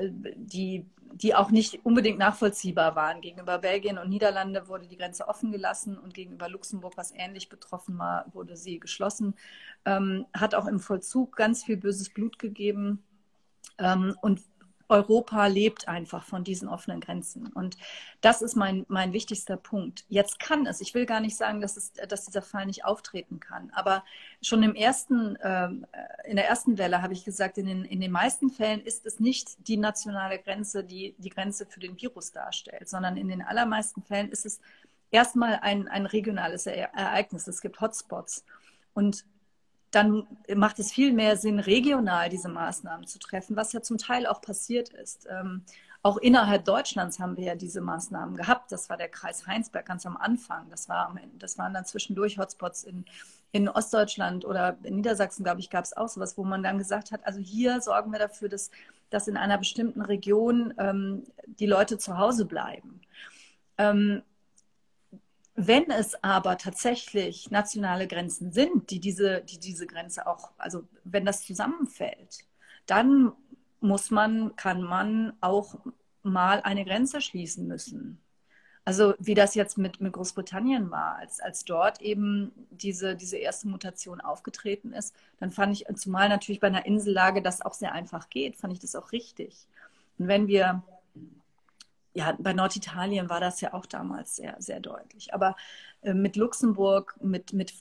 die 0.00 0.86
die 1.12 1.34
auch 1.34 1.50
nicht 1.50 1.84
unbedingt 1.84 2.18
nachvollziehbar 2.18 2.94
waren. 2.94 3.20
Gegenüber 3.20 3.58
Belgien 3.58 3.98
und 3.98 4.08
Niederlande 4.08 4.68
wurde 4.68 4.86
die 4.86 4.96
Grenze 4.96 5.28
offen 5.28 5.50
gelassen 5.52 5.98
und 5.98 6.14
gegenüber 6.14 6.48
Luxemburg, 6.48 6.96
was 6.96 7.12
ähnlich 7.14 7.48
betroffen 7.48 7.98
war, 7.98 8.26
wurde 8.32 8.56
sie 8.56 8.78
geschlossen. 8.78 9.34
Ähm, 9.84 10.26
hat 10.34 10.54
auch 10.54 10.66
im 10.66 10.80
Vollzug 10.80 11.36
ganz 11.36 11.64
viel 11.64 11.76
böses 11.76 12.10
Blut 12.10 12.38
gegeben. 12.38 13.02
Ähm, 13.78 14.16
und 14.20 14.42
Europa 14.88 15.46
lebt 15.46 15.86
einfach 15.86 16.24
von 16.24 16.44
diesen 16.44 16.68
offenen 16.68 17.00
Grenzen. 17.00 17.48
Und 17.52 17.76
das 18.20 18.42
ist 18.42 18.56
mein, 18.56 18.86
mein 18.88 19.12
wichtigster 19.12 19.56
Punkt. 19.56 20.04
Jetzt 20.08 20.38
kann 20.40 20.66
es, 20.66 20.80
ich 20.80 20.94
will 20.94 21.06
gar 21.06 21.20
nicht 21.20 21.36
sagen, 21.36 21.60
dass, 21.60 21.76
es, 21.76 21.92
dass 21.92 22.24
dieser 22.24 22.42
Fall 22.42 22.66
nicht 22.66 22.84
auftreten 22.84 23.38
kann, 23.38 23.70
aber 23.74 24.04
schon 24.42 24.62
im 24.62 24.74
ersten, 24.74 25.36
äh, 25.36 25.68
in 26.24 26.36
der 26.36 26.48
ersten 26.48 26.78
Welle 26.78 27.02
habe 27.02 27.12
ich 27.12 27.24
gesagt, 27.24 27.58
in 27.58 27.66
den, 27.66 27.84
in 27.84 28.00
den 28.00 28.10
meisten 28.10 28.50
Fällen 28.50 28.80
ist 28.80 29.04
es 29.04 29.20
nicht 29.20 29.68
die 29.68 29.76
nationale 29.76 30.38
Grenze, 30.38 30.84
die 30.84 31.14
die 31.18 31.30
Grenze 31.30 31.66
für 31.66 31.80
den 31.80 32.00
Virus 32.00 32.32
darstellt, 32.32 32.88
sondern 32.88 33.16
in 33.16 33.28
den 33.28 33.42
allermeisten 33.42 34.02
Fällen 34.02 34.30
ist 34.30 34.46
es 34.46 34.60
erstmal 35.10 35.58
ein, 35.62 35.88
ein 35.88 36.06
regionales 36.06 36.66
Ereignis. 36.66 37.46
Es 37.46 37.60
gibt 37.60 37.80
Hotspots. 37.80 38.44
Und 38.94 39.24
dann 39.90 40.26
macht 40.54 40.78
es 40.78 40.92
viel 40.92 41.12
mehr 41.12 41.36
Sinn, 41.36 41.58
regional 41.58 42.28
diese 42.28 42.48
Maßnahmen 42.48 43.06
zu 43.06 43.18
treffen, 43.18 43.56
was 43.56 43.72
ja 43.72 43.80
zum 43.80 43.98
Teil 43.98 44.26
auch 44.26 44.40
passiert 44.40 44.90
ist. 44.90 45.26
Ähm, 45.30 45.64
auch 46.02 46.16
innerhalb 46.18 46.64
Deutschlands 46.64 47.18
haben 47.18 47.36
wir 47.36 47.44
ja 47.44 47.54
diese 47.54 47.80
Maßnahmen 47.80 48.36
gehabt. 48.36 48.70
Das 48.70 48.88
war 48.88 48.96
der 48.96 49.08
Kreis 49.08 49.46
Heinsberg 49.46 49.86
ganz 49.86 50.06
am 50.06 50.16
Anfang. 50.16 50.70
Das, 50.70 50.88
war, 50.88 51.14
das 51.38 51.58
waren 51.58 51.74
dann 51.74 51.84
zwischendurch 51.84 52.38
Hotspots 52.38 52.84
in, 52.84 53.04
in 53.50 53.68
Ostdeutschland 53.68 54.44
oder 54.44 54.78
in 54.84 54.96
Niedersachsen, 54.96 55.42
glaube 55.42 55.60
ich, 55.60 55.70
gab 55.70 55.84
es 55.84 55.96
auch 55.96 56.08
sowas, 56.08 56.38
wo 56.38 56.44
man 56.44 56.62
dann 56.62 56.78
gesagt 56.78 57.10
hat, 57.10 57.26
also 57.26 57.40
hier 57.40 57.80
sorgen 57.80 58.12
wir 58.12 58.18
dafür, 58.18 58.48
dass, 58.48 58.70
dass 59.10 59.26
in 59.26 59.36
einer 59.36 59.58
bestimmten 59.58 60.02
Region 60.02 60.72
ähm, 60.78 61.24
die 61.46 61.66
Leute 61.66 61.98
zu 61.98 62.16
Hause 62.16 62.44
bleiben. 62.44 63.00
Ähm, 63.76 64.22
wenn 65.60 65.90
es 65.90 66.22
aber 66.22 66.56
tatsächlich 66.56 67.50
nationale 67.50 68.06
Grenzen 68.06 68.52
sind, 68.52 68.90
die 68.90 69.00
diese, 69.00 69.40
die 69.42 69.58
diese 69.58 69.88
Grenze 69.88 70.28
auch, 70.28 70.52
also 70.56 70.84
wenn 71.02 71.26
das 71.26 71.44
zusammenfällt, 71.44 72.44
dann 72.86 73.32
muss 73.80 74.12
man, 74.12 74.54
kann 74.54 74.82
man 74.82 75.32
auch 75.40 75.74
mal 76.22 76.60
eine 76.60 76.84
Grenze 76.84 77.20
schließen 77.20 77.66
müssen. 77.66 78.20
Also 78.84 79.14
wie 79.18 79.34
das 79.34 79.56
jetzt 79.56 79.78
mit, 79.78 80.00
mit 80.00 80.12
Großbritannien 80.12 80.92
war, 80.92 81.16
als, 81.16 81.40
als 81.40 81.64
dort 81.64 82.00
eben 82.02 82.52
diese, 82.70 83.16
diese 83.16 83.36
erste 83.36 83.66
Mutation 83.66 84.20
aufgetreten 84.20 84.92
ist, 84.92 85.12
dann 85.40 85.50
fand 85.50 85.72
ich, 85.72 85.86
zumal 85.96 86.28
natürlich 86.28 86.60
bei 86.60 86.68
einer 86.68 86.86
Insellage 86.86 87.42
das 87.42 87.62
auch 87.62 87.74
sehr 87.74 87.92
einfach 87.92 88.30
geht, 88.30 88.54
fand 88.54 88.72
ich 88.72 88.78
das 88.78 88.94
auch 88.94 89.10
richtig. 89.10 89.66
Und 90.18 90.28
wenn 90.28 90.46
wir 90.46 90.84
ja, 92.18 92.36
bei 92.36 92.52
Norditalien 92.52 93.30
war 93.30 93.38
das 93.38 93.60
ja 93.60 93.72
auch 93.74 93.86
damals 93.86 94.34
sehr, 94.34 94.56
sehr 94.58 94.80
deutlich. 94.80 95.32
Aber 95.32 95.54
äh, 96.02 96.14
mit 96.14 96.34
Luxemburg, 96.34 97.16
mit, 97.22 97.52
mit 97.52 97.72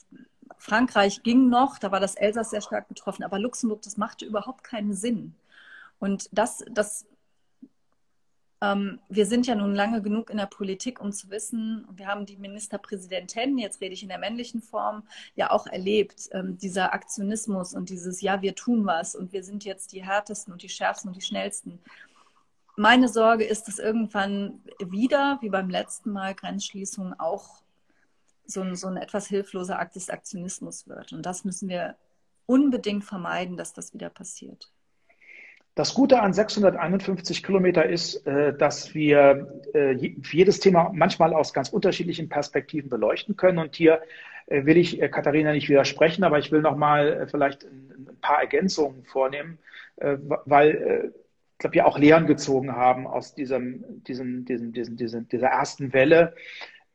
Frankreich 0.59 1.23
ging 1.23 1.49
noch, 1.49 1.79
da 1.79 1.91
war 1.91 1.99
das 1.99 2.13
Elsass 2.13 2.51
sehr 2.51 2.61
stark 2.61 2.87
betroffen, 2.87 3.23
aber 3.23 3.39
Luxemburg, 3.39 3.81
das 3.81 3.97
machte 3.97 4.25
überhaupt 4.25 4.63
keinen 4.63 4.93
Sinn. 4.93 5.33
Und 5.97 6.29
das, 6.31 6.63
das, 6.71 7.07
ähm, 8.61 8.99
wir 9.09 9.25
sind 9.25 9.47
ja 9.47 9.55
nun 9.55 9.73
lange 9.73 10.03
genug 10.03 10.29
in 10.29 10.37
der 10.37 10.45
Politik, 10.45 11.01
um 11.01 11.11
zu 11.11 11.31
wissen, 11.31 11.87
wir 11.91 12.05
haben 12.05 12.27
die 12.27 12.37
Ministerpräsidentin, 12.37 13.57
jetzt 13.57 13.81
rede 13.81 13.95
ich 13.95 14.03
in 14.03 14.09
der 14.09 14.19
männlichen 14.19 14.61
Form, 14.61 15.01
ja 15.33 15.49
auch 15.49 15.65
erlebt, 15.65 16.29
ähm, 16.31 16.59
dieser 16.59 16.93
Aktionismus 16.93 17.73
und 17.73 17.89
dieses, 17.89 18.21
ja, 18.21 18.43
wir 18.43 18.53
tun 18.53 18.85
was 18.85 19.15
und 19.15 19.33
wir 19.33 19.43
sind 19.43 19.65
jetzt 19.65 19.93
die 19.93 20.05
härtesten 20.05 20.53
und 20.53 20.61
die 20.61 20.69
schärfsten 20.69 21.07
und 21.09 21.15
die 21.15 21.25
schnellsten 21.25 21.79
meine 22.77 23.09
Sorge 23.09 23.43
ist, 23.43 23.67
dass 23.67 23.79
irgendwann 23.79 24.61
wieder, 24.79 25.39
wie 25.41 25.49
beim 25.49 25.69
letzten 25.69 26.11
Mal, 26.11 26.35
Grenzschließung 26.35 27.19
auch 27.19 27.61
so 28.45 28.61
ein, 28.61 28.75
so 28.75 28.87
ein 28.87 28.97
etwas 28.97 29.27
hilfloser 29.27 29.79
Akt 29.79 29.95
des 29.95 30.09
Aktionismus 30.09 30.87
wird. 30.87 31.11
Und 31.11 31.25
das 31.25 31.43
müssen 31.43 31.67
wir 31.69 31.95
unbedingt 32.45 33.03
vermeiden, 33.03 33.57
dass 33.57 33.73
das 33.73 33.93
wieder 33.93 34.09
passiert. 34.09 34.71
Das 35.73 35.93
Gute 35.93 36.21
an 36.21 36.33
651 36.33 37.43
Kilometer 37.43 37.85
ist, 37.85 38.25
äh, 38.25 38.55
dass 38.55 38.93
wir 38.93 39.61
äh, 39.73 39.93
jedes 39.93 40.59
Thema 40.59 40.91
manchmal 40.93 41.33
aus 41.33 41.53
ganz 41.53 41.69
unterschiedlichen 41.69 42.29
Perspektiven 42.29 42.89
beleuchten 42.89 43.35
können. 43.35 43.57
Und 43.57 43.75
hier 43.75 44.01
äh, 44.45 44.65
will 44.65 44.77
ich 44.77 44.99
Katharina 45.11 45.51
nicht 45.51 45.67
widersprechen, 45.67 46.23
aber 46.23 46.37
ich 46.39 46.51
will 46.51 46.61
noch 46.61 46.75
mal 46.75 47.27
vielleicht 47.29 47.63
ein 47.63 48.17
paar 48.21 48.39
Ergänzungen 48.39 49.03
vornehmen, 49.05 49.57
weil 50.45 51.13
ich 51.57 51.59
glaube, 51.59 51.75
ja 51.75 51.85
auch 51.85 51.97
Lehren 51.97 52.27
gezogen 52.27 52.75
haben 52.75 53.07
aus 53.07 53.33
diesem, 53.33 54.03
diesem, 54.03 54.45
diesem, 54.45 54.73
diesem, 54.73 54.95
diesem 54.95 55.27
dieser 55.27 55.47
ersten 55.47 55.91
Welle. 55.91 56.35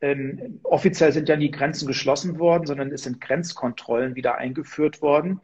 Ähm, 0.00 0.60
offiziell 0.62 1.10
sind 1.10 1.28
ja 1.28 1.36
nie 1.36 1.50
Grenzen 1.50 1.88
geschlossen 1.88 2.38
worden, 2.38 2.68
sondern 2.68 2.92
es 2.92 3.02
sind 3.02 3.20
Grenzkontrollen 3.20 4.14
wieder 4.14 4.36
eingeführt 4.36 5.02
worden. 5.02 5.40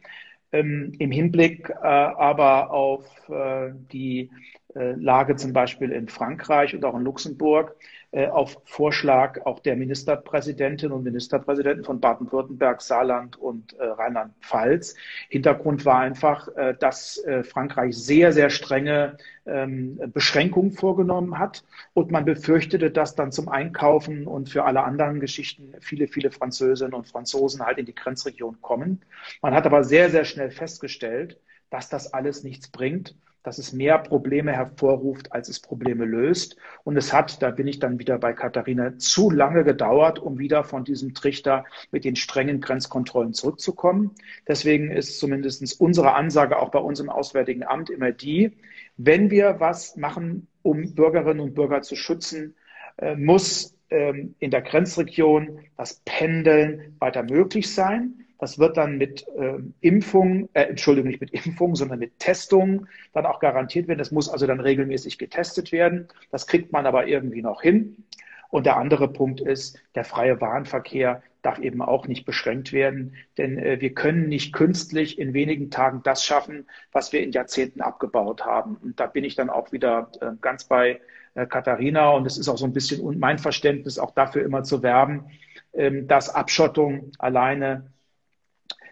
Ähm, 0.52 0.92
Im 1.00 1.10
Hinblick 1.10 1.68
äh, 1.68 1.74
aber 1.82 2.70
auf 2.70 3.06
äh, 3.28 3.72
die 3.90 4.30
äh, 4.76 4.92
Lage 4.92 5.34
zum 5.34 5.52
Beispiel 5.52 5.90
in 5.90 6.06
Frankreich 6.06 6.76
und 6.76 6.84
auch 6.84 6.96
in 6.96 7.02
Luxemburg 7.02 7.74
auf 8.12 8.56
Vorschlag 8.64 9.44
auch 9.44 9.60
der 9.60 9.76
Ministerpräsidentinnen 9.76 10.96
und 10.96 11.04
Ministerpräsidenten 11.04 11.84
von 11.84 12.00
Baden-Württemberg, 12.00 12.80
Saarland 12.80 13.36
und 13.36 13.74
äh, 13.74 13.84
Rheinland-Pfalz. 13.84 14.94
Hintergrund 15.28 15.84
war 15.84 16.00
einfach, 16.00 16.48
äh, 16.56 16.74
dass 16.78 17.18
äh, 17.24 17.42
Frankreich 17.42 17.96
sehr, 17.96 18.32
sehr 18.32 18.48
strenge 18.48 19.18
ähm, 19.44 20.00
Beschränkungen 20.12 20.72
vorgenommen 20.72 21.38
hat 21.38 21.64
und 21.92 22.10
man 22.10 22.24
befürchtete, 22.24 22.90
dass 22.90 23.14
dann 23.14 23.30
zum 23.30 23.48
Einkaufen 23.48 24.26
und 24.26 24.48
für 24.48 24.64
alle 24.64 24.84
anderen 24.84 25.20
Geschichten 25.20 25.74
viele, 25.80 26.08
viele 26.08 26.30
Französinnen 26.30 26.94
und 26.94 27.08
Franzosen 27.08 27.64
halt 27.64 27.78
in 27.78 27.86
die 27.86 27.94
Grenzregion 27.94 28.60
kommen. 28.62 29.02
Man 29.42 29.54
hat 29.54 29.66
aber 29.66 29.84
sehr, 29.84 30.08
sehr 30.08 30.24
schnell 30.24 30.50
festgestellt, 30.50 31.38
dass 31.70 31.90
das 31.90 32.14
alles 32.14 32.42
nichts 32.42 32.68
bringt 32.68 33.14
dass 33.48 33.56
es 33.56 33.72
mehr 33.72 33.96
Probleme 33.96 34.52
hervorruft, 34.52 35.32
als 35.32 35.48
es 35.48 35.58
Probleme 35.58 36.04
löst. 36.04 36.58
Und 36.84 36.98
es 36.98 37.14
hat, 37.14 37.40
da 37.40 37.50
bin 37.50 37.66
ich 37.66 37.78
dann 37.78 37.98
wieder 37.98 38.18
bei 38.18 38.34
Katharina, 38.34 38.98
zu 38.98 39.30
lange 39.30 39.64
gedauert, 39.64 40.18
um 40.18 40.38
wieder 40.38 40.64
von 40.64 40.84
diesem 40.84 41.14
Trichter 41.14 41.64
mit 41.90 42.04
den 42.04 42.14
strengen 42.14 42.60
Grenzkontrollen 42.60 43.32
zurückzukommen. 43.32 44.10
Deswegen 44.46 44.90
ist 44.90 45.18
zumindest 45.18 45.80
unsere 45.80 46.12
Ansage 46.12 46.58
auch 46.58 46.70
bei 46.70 46.78
uns 46.78 47.00
im 47.00 47.08
Auswärtigen 47.08 47.64
Amt 47.64 47.88
immer 47.88 48.12
die, 48.12 48.52
wenn 48.98 49.30
wir 49.30 49.56
was 49.60 49.96
machen, 49.96 50.46
um 50.60 50.94
Bürgerinnen 50.94 51.40
und 51.40 51.54
Bürger 51.54 51.80
zu 51.80 51.96
schützen, 51.96 52.54
äh, 52.98 53.16
muss 53.16 53.74
ähm, 53.88 54.34
in 54.40 54.50
der 54.50 54.60
Grenzregion 54.60 55.60
das 55.78 56.02
Pendeln 56.04 56.96
weiter 56.98 57.22
möglich 57.22 57.72
sein. 57.72 58.26
Das 58.38 58.58
wird 58.58 58.76
dann 58.76 58.98
mit 58.98 59.26
äh, 59.36 59.58
Impfung, 59.80 60.48
äh, 60.52 60.62
Entschuldigung, 60.62 61.10
nicht 61.10 61.20
mit 61.20 61.30
Impfung, 61.30 61.74
sondern 61.74 61.98
mit 61.98 62.18
Testung 62.18 62.86
dann 63.12 63.26
auch 63.26 63.40
garantiert 63.40 63.88
werden. 63.88 63.98
Das 63.98 64.12
muss 64.12 64.28
also 64.28 64.46
dann 64.46 64.60
regelmäßig 64.60 65.18
getestet 65.18 65.72
werden. 65.72 66.08
Das 66.30 66.46
kriegt 66.46 66.72
man 66.72 66.86
aber 66.86 67.06
irgendwie 67.06 67.42
noch 67.42 67.62
hin. 67.62 68.04
Und 68.50 68.64
der 68.64 68.76
andere 68.76 69.12
Punkt 69.12 69.40
ist, 69.40 69.78
der 69.94 70.04
freie 70.04 70.40
Warenverkehr 70.40 71.22
darf 71.42 71.58
eben 71.58 71.82
auch 71.82 72.06
nicht 72.08 72.24
beschränkt 72.24 72.72
werden, 72.72 73.14
denn 73.36 73.58
äh, 73.58 73.80
wir 73.80 73.94
können 73.94 74.28
nicht 74.28 74.52
künstlich 74.52 75.18
in 75.18 75.34
wenigen 75.34 75.70
Tagen 75.70 76.00
das 76.02 76.24
schaffen, 76.24 76.66
was 76.92 77.12
wir 77.12 77.22
in 77.22 77.32
Jahrzehnten 77.32 77.80
abgebaut 77.80 78.44
haben. 78.44 78.76
Und 78.76 78.98
da 78.98 79.06
bin 79.06 79.24
ich 79.24 79.36
dann 79.36 79.50
auch 79.50 79.70
wieder 79.70 80.10
äh, 80.20 80.32
ganz 80.40 80.64
bei 80.64 81.00
äh, 81.34 81.46
Katharina 81.46 82.10
und 82.10 82.26
es 82.26 82.38
ist 82.38 82.48
auch 82.48 82.58
so 82.58 82.64
ein 82.64 82.72
bisschen 82.72 83.18
mein 83.18 83.38
Verständnis, 83.38 83.98
auch 83.98 84.12
dafür 84.12 84.44
immer 84.44 84.64
zu 84.64 84.82
werben, 84.82 85.26
ähm, 85.74 86.08
dass 86.08 86.34
Abschottung 86.34 87.12
alleine 87.18 87.92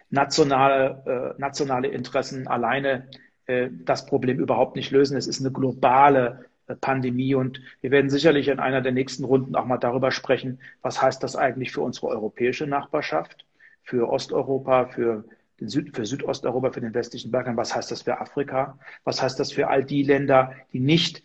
nationale, 0.09 1.35
äh, 1.37 1.39
nationale 1.39 1.87
Interessen 1.89 2.47
alleine 2.47 3.09
äh, 3.45 3.69
das 3.71 4.05
Problem 4.05 4.39
überhaupt 4.39 4.75
nicht 4.75 4.91
lösen. 4.91 5.17
Es 5.17 5.27
ist 5.27 5.39
eine 5.39 5.51
globale 5.51 6.45
äh, 6.67 6.75
Pandemie 6.75 7.35
und 7.35 7.61
wir 7.81 7.91
werden 7.91 8.09
sicherlich 8.09 8.47
in 8.47 8.59
einer 8.59 8.81
der 8.81 8.91
nächsten 8.91 9.23
Runden 9.23 9.55
auch 9.55 9.65
mal 9.65 9.77
darüber 9.77 10.11
sprechen, 10.11 10.59
was 10.81 11.01
heißt 11.01 11.23
das 11.23 11.35
eigentlich 11.35 11.71
für 11.71 11.81
unsere 11.81 12.07
europäische 12.07 12.67
Nachbarschaft, 12.67 13.45
für 13.83 14.09
Osteuropa, 14.09 14.87
für 14.87 15.25
den 15.59 15.69
Süd, 15.69 15.95
für 15.95 16.05
Südosteuropa, 16.05 16.71
für 16.71 16.81
den 16.81 16.93
westlichen 16.93 17.31
Balkan, 17.31 17.57
was 17.57 17.75
heißt 17.75 17.91
das 17.91 18.03
für 18.03 18.19
Afrika, 18.19 18.77
was 19.03 19.21
heißt 19.21 19.39
das 19.39 19.51
für 19.51 19.69
all 19.69 19.83
die 19.83 20.03
Länder, 20.03 20.53
die 20.71 20.79
nicht 20.79 21.23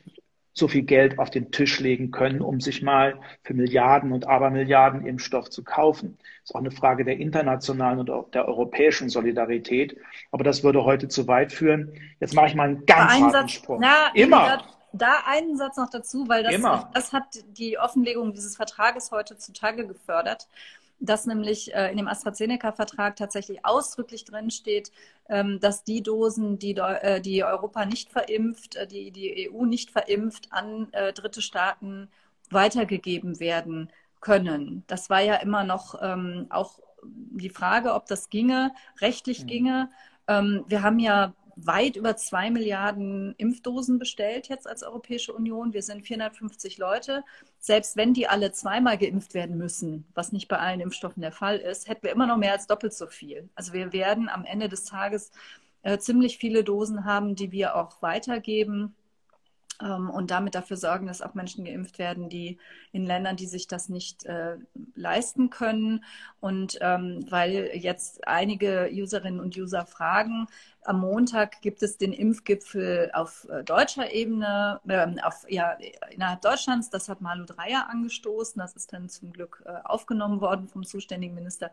so 0.55 0.69
viel 0.69 0.83
Geld 0.83 1.19
auf 1.19 1.31
den 1.31 1.51
Tisch 1.51 1.81
legen 1.81 2.11
können, 2.11 2.43
um 2.43 2.61
sich 2.61 2.83
mal 2.83 3.21
für 3.43 3.55
Milliarden 3.55 4.13
und 4.13 4.27
Abermilliarden 4.27 5.07
Impfstoff 5.07 5.49
zu 5.49 5.65
kaufen. 5.65 6.19
Das 6.19 6.51
ist 6.51 6.55
auch 6.55 6.61
eine 6.61 6.71
Frage 6.71 7.05
der 7.05 7.19
internationalen 7.19 7.99
und 7.99 8.11
auch 8.11 8.31
der 8.31 8.47
europäischen 8.47 9.09
Solidarität. 9.09 9.97
Aber 10.31 10.45
das 10.45 10.63
würde 10.63 10.85
heute 10.85 11.09
zu 11.09 11.27
weit 11.27 11.53
führen. 11.53 11.93
Jetzt 12.21 12.35
mache 12.35 12.47
ich 12.47 12.55
mal 12.55 12.69
einen 12.69 12.87
ganz 12.87 13.13
harten 13.13 13.33
Satz, 13.33 13.53
Sprung. 13.53 13.81
Na, 13.81 14.11
Immer. 14.15 14.47
Da, 14.47 14.65
da 14.93 15.15
einen 15.27 15.57
Satz 15.57 15.77
noch 15.79 15.89
dazu, 15.89 16.29
weil 16.29 16.43
das, 16.43 16.87
das 16.93 17.13
hat 17.13 17.25
die 17.47 17.79
Offenlegung 17.79 18.35
dieses 18.35 18.57
Vertrages 18.57 19.11
heute 19.11 19.39
zutage 19.39 19.87
gefördert 19.87 20.49
dass 21.03 21.27
nämlich 21.27 21.75
äh, 21.75 21.91
in 21.91 21.97
dem 21.97 22.09
AstraZeneca-Vertrag 22.09 23.17
tatsächlich 23.17 23.65
ausdrücklich 23.67 24.25
drin 24.25 24.51
steht, 24.51 24.93
ähm, 25.29 25.59
dass 25.61 25.85
die 25.85 26.03
Dosen, 26.03 26.59
die, 26.59 26.77
äh, 26.77 27.21
die 27.21 27.45
Europa 27.45 27.85
nicht 27.85 28.11
verimpft, 28.11 28.77
äh, 28.77 28.87
die 28.87 29.11
die 29.11 29.51
EU 29.51 29.65
nicht 29.65 29.91
verimpft, 29.91 30.49
an 30.51 30.89
dritte 31.15 31.43
Staaten 31.43 32.09
weitergegeben 32.51 33.41
werden 33.41 33.91
können. 34.21 34.85
Das 34.87 35.11
war 35.11 35.21
ja 35.21 35.37
immer 35.37 35.65
noch 35.65 36.01
ähm, 36.01 36.47
auch 36.51 36.79
die 37.03 37.51
Frage, 37.51 37.95
ob 37.95 38.07
das 38.07 38.31
ginge, 38.31 38.73
rechtlich 39.01 39.43
mhm. 39.43 39.47
ginge. 39.47 39.91
Ähm, 40.29 40.65
wir 40.69 40.83
haben 40.83 40.99
ja 40.99 41.35
weit 41.57 41.97
über 41.97 42.17
zwei 42.17 42.51
Milliarden 42.51 43.35
Impfdosen 43.37 43.99
bestellt 43.99 44.49
jetzt 44.49 44.67
als 44.67 44.83
Europäische 44.83 45.33
Union. 45.33 45.73
Wir 45.73 45.83
sind 45.83 46.07
450 46.07 46.79
Leute. 46.79 47.25
Selbst 47.59 47.97
wenn 47.97 48.15
die 48.15 48.29
alle 48.29 48.53
zweimal 48.53 48.99
geimpft 48.99 49.35
werden 49.35 49.57
müssen, 49.57 50.07
was 50.15 50.33
nicht 50.33 50.49
bei 50.49 50.59
allen 50.59 50.81
Impfstoffen 50.81 51.23
der 51.23 51.33
Fall 51.33 51.59
ist, 51.59 51.89
hätten 51.89 52.05
wir 52.05 52.13
immer 52.13 52.27
noch 52.27 52.37
mehr 52.37 52.53
als 52.53 52.67
doppelt 52.67 52.95
so 52.95 53.07
viel. 53.07 53.49
Also 53.55 53.73
wir 53.73 53.93
werden 53.93 54.29
am 54.29 54.45
Ende 54.45 54.69
des 54.69 54.85
Tages 54.85 55.31
äh, 55.83 55.99
ziemlich 55.99 56.39
viele 56.39 56.65
Dosen 56.65 57.05
haben, 57.05 57.35
die 57.35 57.53
wir 57.53 57.77
auch 57.77 58.01
weitergeben. 58.03 58.95
Ähm, 59.83 60.11
und 60.11 60.31
damit 60.31 60.55
dafür 60.55 60.77
sorgen, 60.77 61.07
dass 61.07 61.23
auch 61.23 61.35
Menschen 61.35 61.65
geimpft 61.65 61.99
werden, 61.99 62.29
die 62.29 62.59
in 62.93 63.05
Ländern, 63.05 63.37
die 63.37 63.47
sich 63.47 63.67
das 63.67 63.89
nicht 63.89 64.25
äh, 64.25 64.57
leisten 64.95 65.51
können. 65.51 66.05
Und 66.41 66.79
ähm, 66.81 67.25
weil 67.29 67.71
jetzt 67.75 68.27
einige 68.27 68.89
Userinnen 68.93 69.41
und 69.41 69.57
User 69.57 69.87
fragen, 69.87 70.47
am 70.85 71.01
Montag 71.01 71.61
gibt 71.63 71.83
es 71.83 71.99
den 71.99 72.13
Impfgipfel 72.13 73.11
auf 73.15 73.47
äh, 73.49 73.63
deutscher 73.65 74.13
Ebene, 74.13 74.81
äh, 74.89 75.07
auf, 75.23 75.47
ja, 75.49 75.77
innerhalb 76.11 76.43
Deutschlands. 76.43 76.91
Das 76.91 77.09
hat 77.09 77.21
Malu 77.21 77.45
Dreyer 77.45 77.89
angestoßen. 77.89 78.59
Das 78.59 78.75
ist 78.75 78.93
dann 78.93 79.09
zum 79.09 79.33
Glück 79.33 79.63
äh, 79.67 79.75
aufgenommen 79.85 80.41
worden 80.41 80.69
vom 80.69 80.85
zuständigen 80.85 81.35
Minister. 81.35 81.71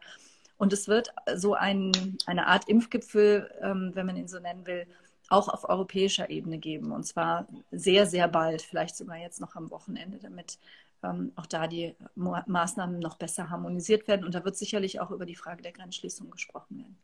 Und 0.58 0.74
es 0.74 0.88
wird 0.88 1.14
so 1.36 1.54
ein, 1.54 2.18
eine 2.26 2.48
Art 2.48 2.68
Impfgipfel, 2.68 3.50
ähm, 3.62 3.92
wenn 3.94 4.06
man 4.06 4.18
ihn 4.18 4.28
so 4.28 4.40
nennen 4.40 4.68
will, 4.68 4.86
auch 5.30 5.48
auf 5.48 5.68
europäischer 5.70 6.30
Ebene 6.30 6.58
geben. 6.58 6.92
Und 6.92 7.04
zwar 7.06 7.48
sehr, 7.72 8.06
sehr 8.06 8.28
bald, 8.28 8.62
vielleicht 8.62 8.96
sogar 8.96 9.18
jetzt 9.18 9.42
noch 9.42 9.56
am 9.56 9.70
Wochenende, 9.72 10.20
damit 10.20 10.60
ähm, 11.04 11.32
auch 11.36 11.46
da 11.46 11.68
die 11.68 11.96
Maßnahmen 12.16 13.00
noch 13.00 13.18
besser 13.18 13.50
harmonisiert 13.50 14.08
werden. 14.08 14.26
Und 14.26 14.36
da 14.36 14.44
wird 14.44 14.58
sicherlich 14.58 15.00
auch 15.00 15.12
über 15.12 15.26
die 15.26 15.36
Frage 15.36 15.62
der 15.62 15.72
Grenzschließung 15.72 16.30
gesprochen 16.32 16.80
werden. 16.80 16.98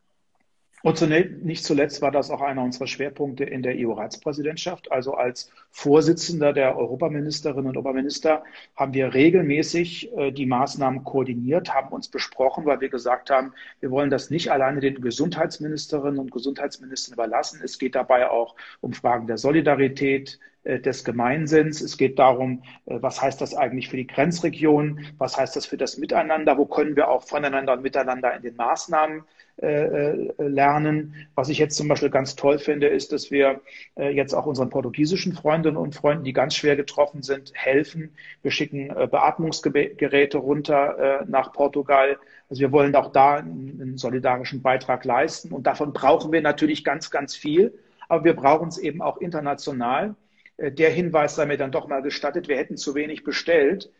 Und 0.83 1.01
nicht 1.43 1.65
zuletzt 1.65 2.01
war 2.01 2.11
das 2.11 2.29
auch 2.29 2.41
einer 2.41 2.61
unserer 2.61 2.85
Schwerpunkte 2.85 3.43
in 3.43 3.63
der 3.63 3.75
EU-Ratspräsidentschaft. 3.75 4.91
Also 4.91 5.15
als 5.15 5.51
Vorsitzender 5.71 6.53
der 6.53 6.77
Europaministerinnen 6.77 7.69
und 7.69 7.77
Oberminister 7.77 8.43
haben 8.75 8.93
wir 8.93 9.13
regelmäßig 9.13 10.15
äh, 10.15 10.31
die 10.31 10.45
Maßnahmen 10.45 11.03
koordiniert, 11.03 11.73
haben 11.73 11.89
uns 11.89 12.07
besprochen, 12.07 12.65
weil 12.65 12.81
wir 12.81 12.89
gesagt 12.89 13.31
haben, 13.31 13.53
wir 13.79 13.89
wollen 13.89 14.11
das 14.11 14.29
nicht 14.29 14.51
alleine 14.51 14.79
den 14.79 15.01
Gesundheitsministerinnen 15.01 16.19
und 16.19 16.31
Gesundheitsministern 16.31 17.13
überlassen. 17.13 17.61
Es 17.63 17.79
geht 17.79 17.95
dabei 17.95 18.29
auch 18.29 18.55
um 18.81 18.93
Fragen 18.93 19.27
der 19.27 19.37
Solidarität, 19.37 20.39
des 20.65 21.03
Gemeinsinns. 21.03 21.79
Es 21.81 21.97
geht 21.97 22.17
darum, 22.17 22.63
äh, 22.85 22.97
was 23.01 23.21
heißt 23.21 23.39
das 23.39 23.53
eigentlich 23.53 23.89
für 23.89 23.97
die 23.97 24.07
Grenzregion? 24.07 25.01
Was 25.17 25.37
heißt 25.37 25.55
das 25.55 25.65
für 25.67 25.77
das 25.77 25.97
Miteinander? 25.97 26.57
Wo 26.57 26.65
können 26.65 26.95
wir 26.95 27.09
auch 27.09 27.23
voneinander 27.23 27.73
und 27.73 27.83
miteinander 27.83 28.35
in 28.35 28.41
den 28.41 28.55
Maßnahmen 28.55 29.23
äh, 29.57 30.13
lernen. 30.37 31.15
Was 31.35 31.47
ich 31.47 31.59
jetzt 31.59 31.77
zum 31.77 31.87
Beispiel 31.87 32.09
ganz 32.09 32.35
toll 32.35 32.59
finde, 32.59 32.87
ist, 32.87 33.13
dass 33.13 33.31
wir 33.31 33.61
jetzt 33.95 34.33
auch 34.33 34.45
unseren 34.45 34.69
portugiesischen 34.69 35.31
Freundinnen 35.31 35.77
und 35.77 35.95
Freunden, 35.95 36.25
die 36.25 36.33
ganz 36.33 36.55
schwer 36.55 36.75
getroffen 36.75 37.23
sind, 37.23 37.53
helfen. 37.53 38.13
Wir 38.41 38.51
schicken 38.51 38.89
Beatmungsgeräte 38.89 40.37
runter 40.37 41.25
nach 41.29 41.53
Portugal. 41.53 42.17
Also 42.49 42.59
wir 42.59 42.73
wollen 42.73 42.95
auch 42.95 43.13
da 43.13 43.35
einen 43.35 43.97
solidarischen 43.97 44.61
Beitrag 44.61 45.05
leisten. 45.05 45.53
Und 45.53 45.67
davon 45.67 45.93
brauchen 45.93 46.33
wir 46.33 46.41
natürlich 46.41 46.83
ganz, 46.83 47.09
ganz 47.09 47.33
viel. 47.33 47.73
Aber 48.09 48.25
wir 48.25 48.35
brauchen 48.35 48.67
es 48.67 48.77
eben 48.77 49.01
auch 49.01 49.17
international. 49.17 50.15
Der 50.57 50.89
Hinweis 50.89 51.35
sei 51.35 51.45
mir 51.45 51.57
dann 51.57 51.71
doch 51.71 51.87
mal 51.87 52.01
gestattet, 52.01 52.47
wir 52.47 52.57
hätten 52.57 52.77
zu 52.77 52.95
wenig 52.95 53.23
bestellt. 53.23 53.91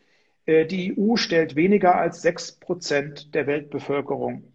Die 0.46 0.96
EU 0.96 1.16
stellt 1.16 1.56
weniger 1.56 1.96
als 1.96 2.22
sechs 2.22 2.52
Prozent 2.52 3.34
der 3.34 3.46
Weltbevölkerung. 3.46 4.52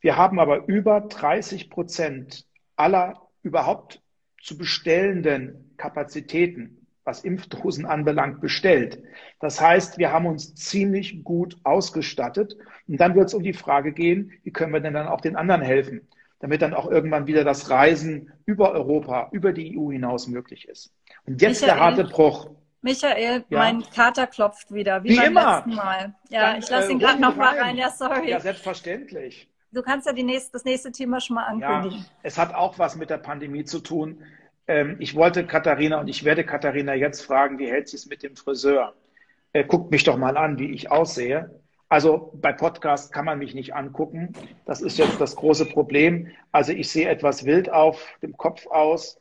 Wir 0.00 0.16
haben 0.16 0.38
aber 0.38 0.68
über 0.68 1.00
30 1.00 1.70
Prozent 1.70 2.46
aller 2.76 3.28
überhaupt 3.42 4.02
zu 4.40 4.56
bestellenden 4.56 5.74
Kapazitäten, 5.76 6.86
was 7.04 7.24
Impfdosen 7.24 7.86
anbelangt, 7.86 8.40
bestellt. 8.40 9.02
Das 9.40 9.60
heißt, 9.60 9.98
wir 9.98 10.12
haben 10.12 10.26
uns 10.26 10.54
ziemlich 10.54 11.24
gut 11.24 11.56
ausgestattet. 11.64 12.56
Und 12.86 12.98
dann 12.98 13.14
wird 13.14 13.28
es 13.28 13.34
um 13.34 13.42
die 13.42 13.54
Frage 13.54 13.92
gehen, 13.92 14.32
wie 14.44 14.52
können 14.52 14.72
wir 14.72 14.80
denn 14.80 14.94
dann 14.94 15.08
auch 15.08 15.20
den 15.20 15.36
anderen 15.36 15.62
helfen, 15.62 16.06
damit 16.40 16.62
dann 16.62 16.74
auch 16.74 16.90
irgendwann 16.90 17.26
wieder 17.26 17.44
das 17.44 17.70
Reisen 17.70 18.32
über 18.46 18.72
Europa, 18.72 19.28
über 19.30 19.52
die 19.52 19.78
EU 19.78 19.92
hinaus 19.92 20.26
möglich 20.26 20.68
ist. 20.68 20.92
Und 21.26 21.40
jetzt 21.40 21.60
Michael, 21.60 21.78
der 21.78 21.84
harte 21.84 22.04
Bruch. 22.04 22.50
Michael, 22.82 23.44
ja. 23.50 23.58
mein 23.58 23.82
Kater 23.94 24.26
klopft 24.26 24.72
wieder, 24.72 25.04
wie, 25.04 25.10
wie 25.10 25.16
beim 25.16 25.26
immer. 25.26 25.56
letzten 25.56 25.74
Mal. 25.74 26.14
Ja, 26.30 26.52
dann, 26.52 26.58
ich 26.58 26.70
lasse 26.70 26.92
ihn 26.92 26.98
äh, 26.98 27.04
gerade 27.04 27.20
noch 27.20 27.36
mal 27.36 27.58
rein. 27.58 27.76
Ja, 27.76 27.90
sorry. 27.90 28.30
Ja, 28.30 28.40
selbstverständlich. 28.40 29.48
Du 29.72 29.82
kannst 29.82 30.06
ja 30.06 30.12
nächste, 30.12 30.52
das 30.52 30.64
nächste 30.64 30.90
Thema 30.90 31.20
schon 31.20 31.36
mal 31.36 31.44
ankündigen. 31.44 32.00
Ja, 32.00 32.06
es 32.22 32.38
hat 32.38 32.54
auch 32.54 32.78
was 32.78 32.96
mit 32.96 33.10
der 33.10 33.18
Pandemie 33.18 33.64
zu 33.64 33.80
tun. 33.80 34.22
Ähm, 34.66 34.96
ich 34.98 35.14
wollte 35.14 35.46
Katharina 35.46 36.00
und 36.00 36.08
ich 36.08 36.24
werde 36.24 36.44
Katharina 36.44 36.94
jetzt 36.94 37.20
fragen, 37.22 37.58
wie 37.58 37.70
hält 37.70 37.88
sie 37.88 37.96
es 37.96 38.06
mit 38.06 38.22
dem 38.22 38.34
Friseur? 38.34 38.94
Äh, 39.52 39.64
guckt 39.64 39.90
mich 39.90 40.04
doch 40.04 40.16
mal 40.16 40.36
an, 40.36 40.58
wie 40.58 40.72
ich 40.72 40.90
aussehe. 40.90 41.60
Also 41.90 42.30
bei 42.40 42.52
Podcast 42.52 43.12
kann 43.12 43.24
man 43.24 43.40
mich 43.40 43.52
nicht 43.52 43.74
angucken. 43.74 44.32
Das 44.64 44.80
ist 44.80 44.96
jetzt 44.96 45.20
das 45.20 45.34
große 45.34 45.66
Problem. 45.66 46.28
Also 46.52 46.72
ich 46.72 46.88
sehe 46.88 47.08
etwas 47.08 47.44
wild 47.44 47.70
auf 47.70 48.06
dem 48.22 48.36
Kopf 48.36 48.68
aus. 48.68 49.20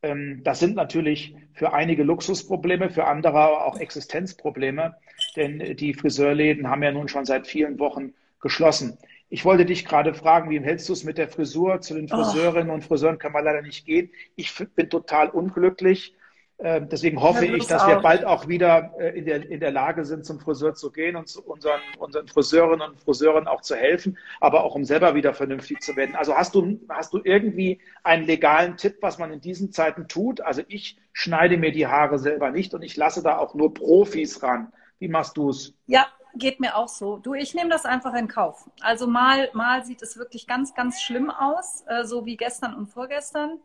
Ähm, 0.00 0.40
das 0.44 0.60
sind 0.60 0.76
natürlich 0.76 1.34
für 1.54 1.72
einige 1.72 2.04
Luxusprobleme, 2.04 2.88
für 2.88 3.06
andere 3.06 3.40
aber 3.40 3.66
auch 3.66 3.80
Existenzprobleme. 3.80 4.94
Denn 5.34 5.76
die 5.76 5.92
Friseurläden 5.92 6.70
haben 6.70 6.84
ja 6.84 6.92
nun 6.92 7.08
schon 7.08 7.24
seit 7.24 7.48
vielen 7.48 7.80
Wochen 7.80 8.14
geschlossen. 8.38 8.96
Ich 9.28 9.44
wollte 9.44 9.64
dich 9.64 9.84
gerade 9.84 10.14
fragen, 10.14 10.50
wie 10.50 10.60
hältst 10.60 10.88
du 10.88 10.92
es 10.92 11.02
mit 11.02 11.18
der 11.18 11.26
Frisur? 11.28 11.80
Zu 11.80 11.94
den 11.94 12.08
Friseurinnen 12.08 12.70
oh. 12.70 12.74
und 12.74 12.84
Friseuren 12.84 13.18
kann 13.18 13.32
man 13.32 13.42
leider 13.42 13.62
nicht 13.62 13.86
gehen. 13.86 14.12
Ich 14.36 14.54
bin 14.76 14.88
total 14.88 15.30
unglücklich. 15.30 16.14
Ähm, 16.60 16.88
deswegen 16.88 17.20
hoffe 17.20 17.46
ja, 17.46 17.54
ich, 17.54 17.66
dass 17.66 17.82
auch. 17.82 17.88
wir 17.88 17.96
bald 17.96 18.24
auch 18.24 18.46
wieder 18.46 18.92
äh, 18.98 19.18
in 19.18 19.24
der, 19.24 19.50
in 19.50 19.58
der 19.58 19.72
Lage 19.72 20.04
sind, 20.04 20.24
zum 20.24 20.38
Friseur 20.38 20.74
zu 20.74 20.92
gehen 20.92 21.16
und 21.16 21.28
zu 21.28 21.42
unseren, 21.42 21.80
unseren 21.98 22.28
Friseurinnen 22.28 22.90
und 22.90 23.00
Friseuren 23.00 23.48
auch 23.48 23.60
zu 23.60 23.74
helfen, 23.74 24.16
aber 24.40 24.62
auch 24.62 24.76
um 24.76 24.84
selber 24.84 25.16
wieder 25.16 25.34
vernünftig 25.34 25.80
zu 25.80 25.96
werden. 25.96 26.14
Also 26.14 26.36
hast 26.36 26.54
du, 26.54 26.78
hast 26.88 27.12
du 27.12 27.20
irgendwie 27.24 27.80
einen 28.04 28.24
legalen 28.24 28.76
Tipp, 28.76 28.98
was 29.00 29.18
man 29.18 29.32
in 29.32 29.40
diesen 29.40 29.72
Zeiten 29.72 30.06
tut? 30.06 30.40
Also 30.40 30.62
ich 30.68 30.96
schneide 31.12 31.56
mir 31.56 31.72
die 31.72 31.88
Haare 31.88 32.20
selber 32.20 32.50
nicht 32.52 32.72
und 32.72 32.82
ich 32.82 32.96
lasse 32.96 33.22
da 33.22 33.38
auch 33.38 33.54
nur 33.54 33.74
Profis 33.74 34.42
ran. 34.42 34.72
Wie 35.00 35.08
machst 35.08 35.36
du 35.36 35.50
es? 35.50 35.74
Ja, 35.86 36.06
geht 36.36 36.60
mir 36.60 36.76
auch 36.76 36.88
so. 36.88 37.16
Du, 37.16 37.34
ich 37.34 37.54
nehme 37.54 37.70
das 37.70 37.84
einfach 37.84 38.14
in 38.14 38.28
Kauf. 38.28 38.70
Also 38.80 39.08
mal, 39.08 39.50
mal 39.54 39.84
sieht 39.84 40.02
es 40.02 40.16
wirklich 40.16 40.46
ganz, 40.46 40.74
ganz 40.74 41.02
schlimm 41.02 41.30
aus, 41.30 41.84
äh, 41.88 42.04
so 42.04 42.26
wie 42.26 42.36
gestern 42.36 42.74
und 42.74 42.86
vorgestern. 42.86 43.58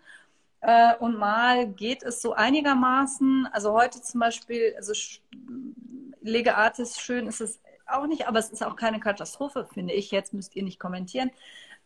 Äh, 0.62 0.96
und 0.98 1.18
mal 1.18 1.68
geht 1.68 2.04
es 2.04 2.22
so 2.22 2.34
einigermaßen. 2.34 3.48
Also 3.52 3.74
heute 3.74 4.02
zum 4.02 4.20
Beispiel, 4.20 4.74
also 4.78 4.94
Lege 6.22 6.56
Artis 6.58 7.00
schön 7.00 7.28
ist 7.28 7.42
es 7.42 7.60
auch 7.86 8.06
nicht, 8.08 8.28
aber 8.28 8.40
es 8.40 8.50
ist 8.50 8.64
auch 8.64 8.76
keine 8.76 9.00
Katastrophe, 9.00 9.68
finde 9.74 9.94
ich. 9.94 10.12
Jetzt 10.12 10.34
müsst 10.34 10.56
ihr 10.56 10.64
nicht 10.64 10.80
kommentieren. 10.80 11.32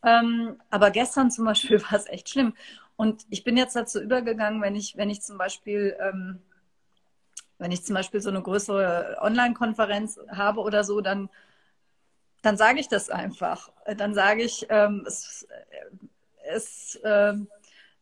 Ähm, 0.04 0.58
aber 0.70 0.92
gestern 0.92 1.32
zum 1.32 1.46
Beispiel 1.46 1.82
war 1.92 1.94
es 1.94 2.08
echt 2.08 2.30
schlimm. 2.30 2.54
Und 2.96 3.26
ich 3.30 3.44
bin 3.44 3.58
jetzt 3.58 3.76
dazu 3.76 4.02
übergegangen, 4.02 4.62
wenn 4.62 4.76
ich, 4.76 4.98
wenn 4.98 5.10
ich 5.10 5.22
zum 5.22 5.38
Beispiel 5.38 5.96
ähm, 6.00 6.42
wenn 7.64 7.72
ich 7.72 7.86
zum 7.86 7.96
Beispiel 7.96 8.20
so 8.20 8.30
eine 8.30 8.42
größere 8.42 9.18
Online-Konferenz 9.22 10.20
habe 10.30 10.60
oder 10.60 10.84
so, 10.84 11.00
dann, 11.00 11.30
dann 12.42 12.58
sage 12.58 12.80
ich 12.80 12.90
das 12.90 13.10
einfach. 13.10 13.72
Dann 13.98 14.14
sage 14.14 14.44
ich, 14.44 14.68
ähm, 14.70 15.06
es 15.08 15.48
ist 16.56 16.96
äh, 17.04 17.36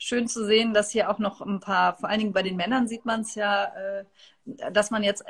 schön 0.02 0.28
zu 0.28 0.44
sehen, 0.46 0.74
dass 0.74 0.92
hier 0.92 1.10
auch 1.12 1.20
noch 1.20 1.42
ein 1.42 1.60
paar, 1.60 1.96
vor 1.96 2.10
allen 2.10 2.20
Dingen 2.20 2.34
bei 2.34 2.42
den 2.42 2.56
Männern 2.56 2.88
sieht 2.88 3.06
man 3.06 3.22
es 3.22 3.36
ja, 3.36 3.66
äh, 3.66 4.06
dass 4.72 4.90
man 4.90 5.04
jetzt, 5.04 5.24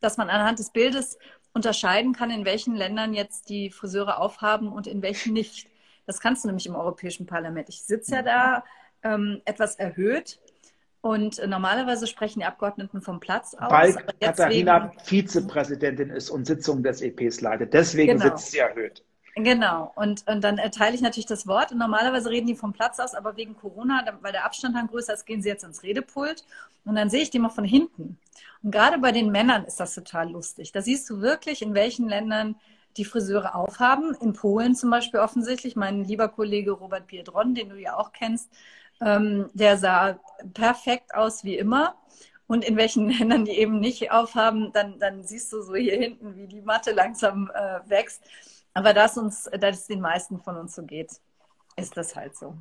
dass 0.00 0.16
man 0.16 0.28
anhand 0.28 0.58
des 0.58 0.70
Bildes 0.70 1.18
unterscheiden 1.54 2.14
kann, 2.14 2.30
in 2.30 2.44
welchen 2.44 2.74
Ländern 2.74 3.14
jetzt 3.14 3.48
die 3.48 3.70
Friseure 3.70 4.18
aufhaben 4.18 4.72
und 4.72 4.88
in 4.88 5.02
welchen 5.02 5.32
nicht. 5.34 5.68
Das 6.04 6.18
kannst 6.18 6.42
du 6.42 6.48
nämlich 6.48 6.66
im 6.66 6.74
Europäischen 6.74 7.26
Parlament. 7.26 7.68
Ich 7.68 7.82
sitze 7.82 8.16
ja 8.16 8.22
da 8.22 8.64
ähm, 9.04 9.40
etwas 9.44 9.76
erhöht 9.76 10.40
und 11.00 11.40
normalerweise 11.46 12.08
sprechen 12.08 12.40
die 12.40 12.44
Abgeordneten 12.44 13.02
vom 13.02 13.20
Platz 13.20 13.54
aus. 13.54 13.70
Weil 13.70 13.94
Katharina 14.20 14.92
Vizepräsidentin 15.04 16.10
ist 16.10 16.28
und 16.28 16.44
Sitzungen 16.44 16.82
des 16.82 17.00
EPs 17.02 17.40
leitet. 17.40 17.72
Deswegen 17.72 18.18
genau. 18.18 18.36
sitzt 18.36 18.50
sie 18.50 18.58
erhöht. 18.58 19.04
Genau. 19.34 19.92
Und, 19.94 20.26
und 20.28 20.42
dann 20.44 20.58
erteile 20.58 20.94
ich 20.94 21.00
natürlich 21.00 21.26
das 21.26 21.46
Wort. 21.46 21.72
Und 21.72 21.78
normalerweise 21.78 22.30
reden 22.30 22.46
die 22.46 22.54
vom 22.54 22.72
Platz 22.72 23.00
aus, 23.00 23.14
aber 23.14 23.36
wegen 23.36 23.56
Corona, 23.56 24.04
weil 24.20 24.32
der 24.32 24.44
Abstand 24.44 24.76
dann 24.76 24.88
größer 24.88 25.14
ist, 25.14 25.24
gehen 25.24 25.42
sie 25.42 25.48
jetzt 25.48 25.64
ins 25.64 25.82
Redepult. 25.82 26.44
Und 26.84 26.96
dann 26.96 27.08
sehe 27.08 27.22
ich 27.22 27.30
die 27.30 27.38
mal 27.38 27.48
von 27.48 27.64
hinten. 27.64 28.18
Und 28.62 28.70
gerade 28.70 28.98
bei 28.98 29.12
den 29.12 29.30
Männern 29.30 29.64
ist 29.64 29.80
das 29.80 29.94
total 29.94 30.30
lustig. 30.30 30.72
Da 30.72 30.82
siehst 30.82 31.08
du 31.08 31.20
wirklich, 31.20 31.62
in 31.62 31.74
welchen 31.74 32.08
Ländern 32.08 32.56
die 32.98 33.04
Friseure 33.06 33.54
aufhaben. 33.54 34.14
In 34.20 34.34
Polen 34.34 34.74
zum 34.74 34.90
Beispiel 34.90 35.20
offensichtlich. 35.20 35.76
Mein 35.76 36.04
lieber 36.04 36.28
Kollege 36.28 36.72
Robert 36.72 37.06
Biedron, 37.06 37.54
den 37.54 37.70
du 37.70 37.76
ja 37.76 37.96
auch 37.96 38.12
kennst, 38.12 38.50
ähm, 39.00 39.48
der 39.54 39.78
sah 39.78 40.18
perfekt 40.52 41.14
aus 41.14 41.42
wie 41.42 41.56
immer. 41.56 41.94
Und 42.46 42.64
in 42.64 42.76
welchen 42.76 43.08
Ländern 43.18 43.46
die 43.46 43.52
eben 43.52 43.80
nicht 43.80 44.10
aufhaben, 44.10 44.72
dann, 44.74 44.98
dann 44.98 45.24
siehst 45.24 45.52
du 45.52 45.62
so 45.62 45.74
hier 45.74 45.96
hinten, 45.96 46.36
wie 46.36 46.46
die 46.46 46.60
Matte 46.60 46.92
langsam 46.92 47.50
äh, 47.54 47.80
wächst. 47.88 48.22
Aber 48.74 48.94
da 48.94 49.04
es 49.04 49.16
uns, 49.16 49.50
da 49.58 49.68
es 49.68 49.86
den 49.86 50.00
meisten 50.00 50.40
von 50.40 50.56
uns 50.56 50.74
so 50.74 50.82
geht, 50.82 51.10
ist 51.76 51.96
das 51.96 52.16
halt 52.16 52.36
so. 52.36 52.56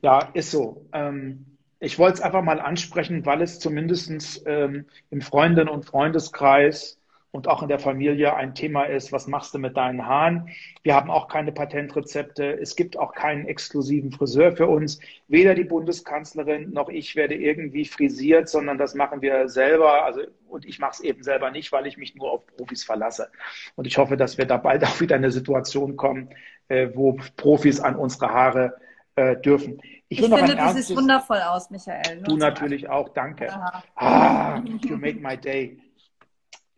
Ja, 0.00 0.30
ist 0.34 0.50
so. 0.50 0.86
Ähm, 0.92 1.58
ich 1.78 1.98
wollte 1.98 2.14
es 2.14 2.20
einfach 2.20 2.42
mal 2.42 2.60
ansprechen, 2.60 3.24
weil 3.24 3.40
es 3.42 3.58
zumindest 3.58 4.42
ähm, 4.46 4.86
im 5.10 5.20
Freundinnen- 5.22 5.70
und 5.70 5.86
Freundeskreis 5.86 6.99
und 7.32 7.46
auch 7.46 7.62
in 7.62 7.68
der 7.68 7.78
Familie 7.78 8.34
ein 8.34 8.54
Thema 8.54 8.84
ist, 8.84 9.12
was 9.12 9.28
machst 9.28 9.54
du 9.54 9.58
mit 9.58 9.76
deinen 9.76 10.04
Haaren? 10.04 10.48
Wir 10.82 10.96
haben 10.96 11.10
auch 11.10 11.28
keine 11.28 11.52
Patentrezepte. 11.52 12.58
Es 12.60 12.74
gibt 12.74 12.98
auch 12.98 13.14
keinen 13.14 13.46
exklusiven 13.46 14.10
Friseur 14.10 14.52
für 14.56 14.66
uns. 14.66 14.98
Weder 15.28 15.54
die 15.54 15.64
Bundeskanzlerin 15.64 16.72
noch 16.72 16.88
ich 16.88 17.14
werde 17.14 17.36
irgendwie 17.36 17.84
frisiert, 17.84 18.48
sondern 18.48 18.78
das 18.78 18.94
machen 18.94 19.22
wir 19.22 19.48
selber. 19.48 20.04
Also, 20.04 20.22
und 20.48 20.66
ich 20.66 20.80
mache 20.80 20.94
es 20.94 21.00
eben 21.00 21.22
selber 21.22 21.52
nicht, 21.52 21.70
weil 21.70 21.86
ich 21.86 21.96
mich 21.96 22.16
nur 22.16 22.32
auf 22.32 22.46
Profis 22.46 22.82
verlasse. 22.82 23.30
Und 23.76 23.86
ich 23.86 23.96
hoffe, 23.96 24.16
dass 24.16 24.36
wir 24.36 24.46
da 24.46 24.56
bald 24.56 24.84
auch 24.84 25.00
wieder 25.00 25.14
in 25.14 25.22
eine 25.22 25.32
Situation 25.32 25.96
kommen, 25.96 26.30
äh, 26.66 26.88
wo 26.94 27.16
Profis 27.36 27.78
an 27.78 27.94
unsere 27.94 28.30
Haare 28.30 28.76
äh, 29.14 29.36
dürfen. 29.36 29.80
Ich, 30.08 30.20
ich 30.20 30.28
finde, 30.28 30.56
du 30.56 30.72
siehst 30.72 30.96
wundervoll 30.96 31.38
aus, 31.38 31.70
Michael. 31.70 32.22
Du 32.22 32.36
natürlich 32.36 32.88
auch, 32.88 33.10
danke. 33.10 33.48
Ah, 33.94 34.60
you 34.82 34.96
make 34.96 35.20
my 35.20 35.36
day. 35.36 35.78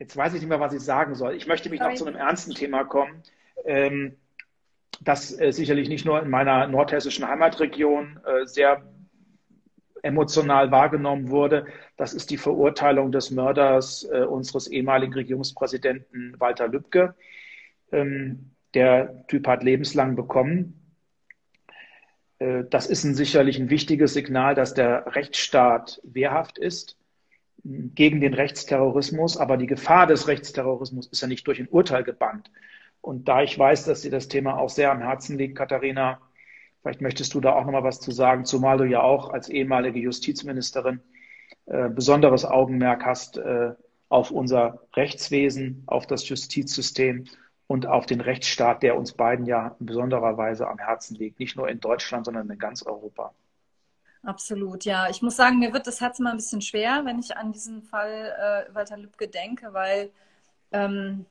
Jetzt 0.02 0.16
weiß 0.16 0.34
ich 0.34 0.40
nicht 0.40 0.48
mehr, 0.48 0.58
was 0.58 0.74
ich 0.74 0.80
sagen 0.80 1.14
soll. 1.14 1.36
Ich 1.36 1.46
möchte 1.46 1.70
mich 1.70 1.78
Sorry. 1.78 1.92
noch 1.92 1.96
zu 1.96 2.06
einem 2.06 2.16
ernsten 2.16 2.54
Thema 2.54 2.82
kommen, 2.82 3.22
ähm, 3.64 4.16
das 5.00 5.38
äh, 5.40 5.52
sicherlich 5.52 5.88
nicht 5.88 6.04
nur 6.04 6.20
in 6.20 6.28
meiner 6.28 6.66
nordhessischen 6.66 7.28
Heimatregion 7.28 8.18
äh, 8.26 8.44
sehr 8.44 8.82
emotional 10.02 10.72
wahrgenommen 10.72 11.30
wurde. 11.30 11.66
Das 11.96 12.14
ist 12.14 12.30
die 12.30 12.36
Verurteilung 12.36 13.12
des 13.12 13.30
Mörders 13.30 14.02
äh, 14.02 14.24
unseres 14.24 14.66
ehemaligen 14.66 15.12
Regierungspräsidenten 15.12 16.34
Walter 16.40 16.66
Lübcke. 16.66 17.14
Ähm, 17.92 18.50
der 18.74 19.24
Typ 19.28 19.46
hat 19.46 19.62
lebenslang 19.62 20.16
bekommen. 20.16 20.82
Äh, 22.40 22.64
das 22.68 22.88
ist 22.88 23.04
ein, 23.04 23.14
sicherlich 23.14 23.56
ein 23.60 23.70
wichtiges 23.70 24.14
Signal, 24.14 24.56
dass 24.56 24.74
der 24.74 25.14
Rechtsstaat 25.14 26.00
wehrhaft 26.02 26.58
ist 26.58 26.98
gegen 27.64 28.20
den 28.20 28.34
Rechtsterrorismus, 28.34 29.36
aber 29.36 29.56
die 29.56 29.66
Gefahr 29.66 30.06
des 30.06 30.26
Rechtsterrorismus 30.26 31.06
ist 31.06 31.20
ja 31.20 31.28
nicht 31.28 31.46
durch 31.46 31.60
ein 31.60 31.68
Urteil 31.68 32.02
gebannt. 32.02 32.50
Und 33.00 33.28
da 33.28 33.42
ich 33.42 33.58
weiß, 33.58 33.84
dass 33.84 34.02
dir 34.02 34.10
das 34.10 34.28
Thema 34.28 34.58
auch 34.58 34.68
sehr 34.68 34.90
am 34.90 35.00
Herzen 35.00 35.38
liegt, 35.38 35.56
Katharina, 35.56 36.20
vielleicht 36.80 37.00
möchtest 37.00 37.34
du 37.34 37.40
da 37.40 37.52
auch 37.52 37.64
nochmal 37.64 37.84
was 37.84 38.00
zu 38.00 38.10
sagen, 38.10 38.44
zumal 38.44 38.78
du 38.78 38.84
ja 38.84 39.02
auch 39.02 39.30
als 39.30 39.48
ehemalige 39.48 40.00
Justizministerin 40.00 41.00
äh, 41.66 41.88
besonderes 41.88 42.44
Augenmerk 42.44 43.04
hast 43.04 43.36
äh, 43.36 43.72
auf 44.08 44.30
unser 44.30 44.80
Rechtswesen, 44.94 45.84
auf 45.86 46.06
das 46.06 46.28
Justizsystem 46.28 47.24
und 47.66 47.86
auf 47.86 48.06
den 48.06 48.20
Rechtsstaat, 48.20 48.82
der 48.82 48.96
uns 48.96 49.12
beiden 49.12 49.46
ja 49.46 49.76
in 49.78 49.86
besonderer 49.86 50.36
Weise 50.36 50.68
am 50.68 50.78
Herzen 50.78 51.14
liegt, 51.14 51.38
nicht 51.38 51.56
nur 51.56 51.68
in 51.68 51.80
Deutschland, 51.80 52.26
sondern 52.26 52.50
in 52.50 52.58
ganz 52.58 52.82
Europa. 52.82 53.32
Absolut, 54.24 54.84
ja. 54.84 55.08
Ich 55.10 55.20
muss 55.20 55.36
sagen, 55.36 55.58
mir 55.58 55.72
wird 55.72 55.86
das 55.86 56.00
Herz 56.00 56.20
immer 56.20 56.30
ein 56.30 56.36
bisschen 56.36 56.62
schwer, 56.62 57.04
wenn 57.04 57.18
ich 57.18 57.36
an 57.36 57.52
diesen 57.52 57.82
Fall 57.82 58.66
äh, 58.70 58.74
Walter 58.74 58.96
Lübcke 58.96 59.26
denke, 59.28 59.72
weil 59.72 60.12
ähm, 60.72 61.26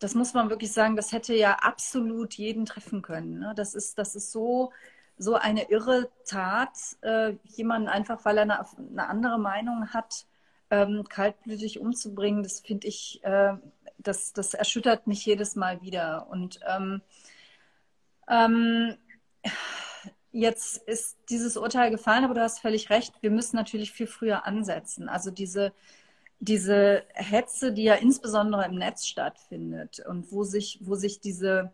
das 0.00 0.14
muss 0.14 0.34
man 0.34 0.50
wirklich 0.50 0.72
sagen, 0.72 0.96
das 0.96 1.12
hätte 1.12 1.34
ja 1.34 1.54
absolut 1.60 2.34
jeden 2.34 2.66
treffen 2.66 3.02
können. 3.02 3.38
Ne? 3.38 3.52
Das 3.56 3.74
ist, 3.74 3.98
das 3.98 4.16
ist 4.16 4.32
so, 4.32 4.72
so 5.16 5.34
eine 5.36 5.70
irre 5.70 6.10
Tat, 6.26 6.76
äh, 7.02 7.34
jemanden 7.44 7.88
einfach, 7.88 8.24
weil 8.24 8.38
er 8.38 8.42
eine, 8.42 8.66
eine 8.78 9.08
andere 9.08 9.38
Meinung 9.38 9.92
hat, 9.92 10.26
ähm, 10.70 11.04
kaltblütig 11.08 11.78
umzubringen. 11.80 12.42
Das 12.42 12.60
finde 12.60 12.88
ich, 12.88 13.22
äh, 13.24 13.54
das, 13.98 14.32
das 14.32 14.54
erschüttert 14.54 15.06
mich 15.06 15.24
jedes 15.24 15.54
Mal 15.56 15.82
wieder. 15.82 16.26
Und 16.28 16.60
ähm, 16.66 17.00
ähm, 18.28 18.96
Jetzt 20.36 20.78
ist 20.88 21.16
dieses 21.30 21.56
Urteil 21.56 21.92
gefallen, 21.92 22.24
aber 22.24 22.34
du 22.34 22.40
hast 22.40 22.58
völlig 22.58 22.90
recht. 22.90 23.14
Wir 23.20 23.30
müssen 23.30 23.54
natürlich 23.54 23.92
viel 23.92 24.08
früher 24.08 24.44
ansetzen. 24.46 25.08
Also 25.08 25.30
diese, 25.30 25.72
diese 26.40 27.04
Hetze, 27.14 27.72
die 27.72 27.84
ja 27.84 27.94
insbesondere 27.94 28.64
im 28.64 28.74
Netz 28.74 29.06
stattfindet 29.06 30.00
und 30.08 30.32
wo 30.32 30.42
sich, 30.42 30.80
wo 30.80 30.96
sich 30.96 31.20
diese, 31.20 31.70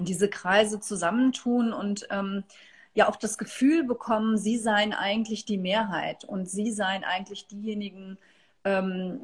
diese 0.00 0.28
Kreise 0.28 0.80
zusammentun 0.80 1.72
und 1.72 2.08
ähm, 2.10 2.42
ja 2.94 3.08
auch 3.08 3.14
das 3.14 3.38
Gefühl 3.38 3.84
bekommen, 3.84 4.36
sie 4.36 4.58
seien 4.58 4.92
eigentlich 4.92 5.44
die 5.44 5.58
Mehrheit 5.58 6.24
und 6.24 6.50
sie 6.50 6.72
seien 6.72 7.04
eigentlich 7.04 7.46
diejenigen, 7.46 8.18
ähm, 8.64 9.20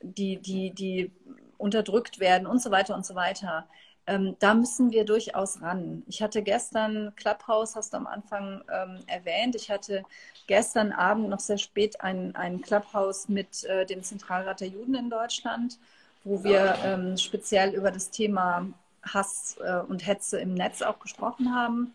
die, 0.00 0.38
die, 0.38 0.70
die 0.70 1.12
unterdrückt 1.58 2.20
werden 2.20 2.46
und 2.46 2.62
so 2.62 2.70
weiter 2.70 2.94
und 2.94 3.04
so 3.04 3.14
weiter 3.14 3.68
ähm, 4.06 4.36
da 4.38 4.54
müssen 4.54 4.92
wir 4.92 5.04
durchaus 5.04 5.60
ran. 5.62 6.02
Ich 6.06 6.22
hatte 6.22 6.42
gestern 6.42 7.12
Clubhouse, 7.16 7.74
hast 7.74 7.92
du 7.92 7.96
am 7.96 8.06
Anfang 8.06 8.62
ähm, 8.72 8.98
erwähnt. 9.06 9.56
Ich 9.56 9.70
hatte 9.70 10.04
gestern 10.46 10.92
Abend 10.92 11.28
noch 11.28 11.40
sehr 11.40 11.58
spät 11.58 12.00
ein, 12.00 12.34
ein 12.36 12.60
Clubhouse 12.60 13.28
mit 13.28 13.64
äh, 13.64 13.84
dem 13.84 14.02
Zentralrat 14.02 14.60
der 14.60 14.68
Juden 14.68 14.94
in 14.94 15.10
Deutschland, 15.10 15.78
wo 16.24 16.44
wir 16.44 16.76
ähm, 16.84 17.16
speziell 17.16 17.74
über 17.74 17.90
das 17.90 18.10
Thema 18.10 18.66
Hass 19.02 19.56
äh, 19.64 19.78
und 19.78 20.06
Hetze 20.06 20.38
im 20.38 20.54
Netz 20.54 20.82
auch 20.82 21.00
gesprochen 21.00 21.54
haben. 21.54 21.92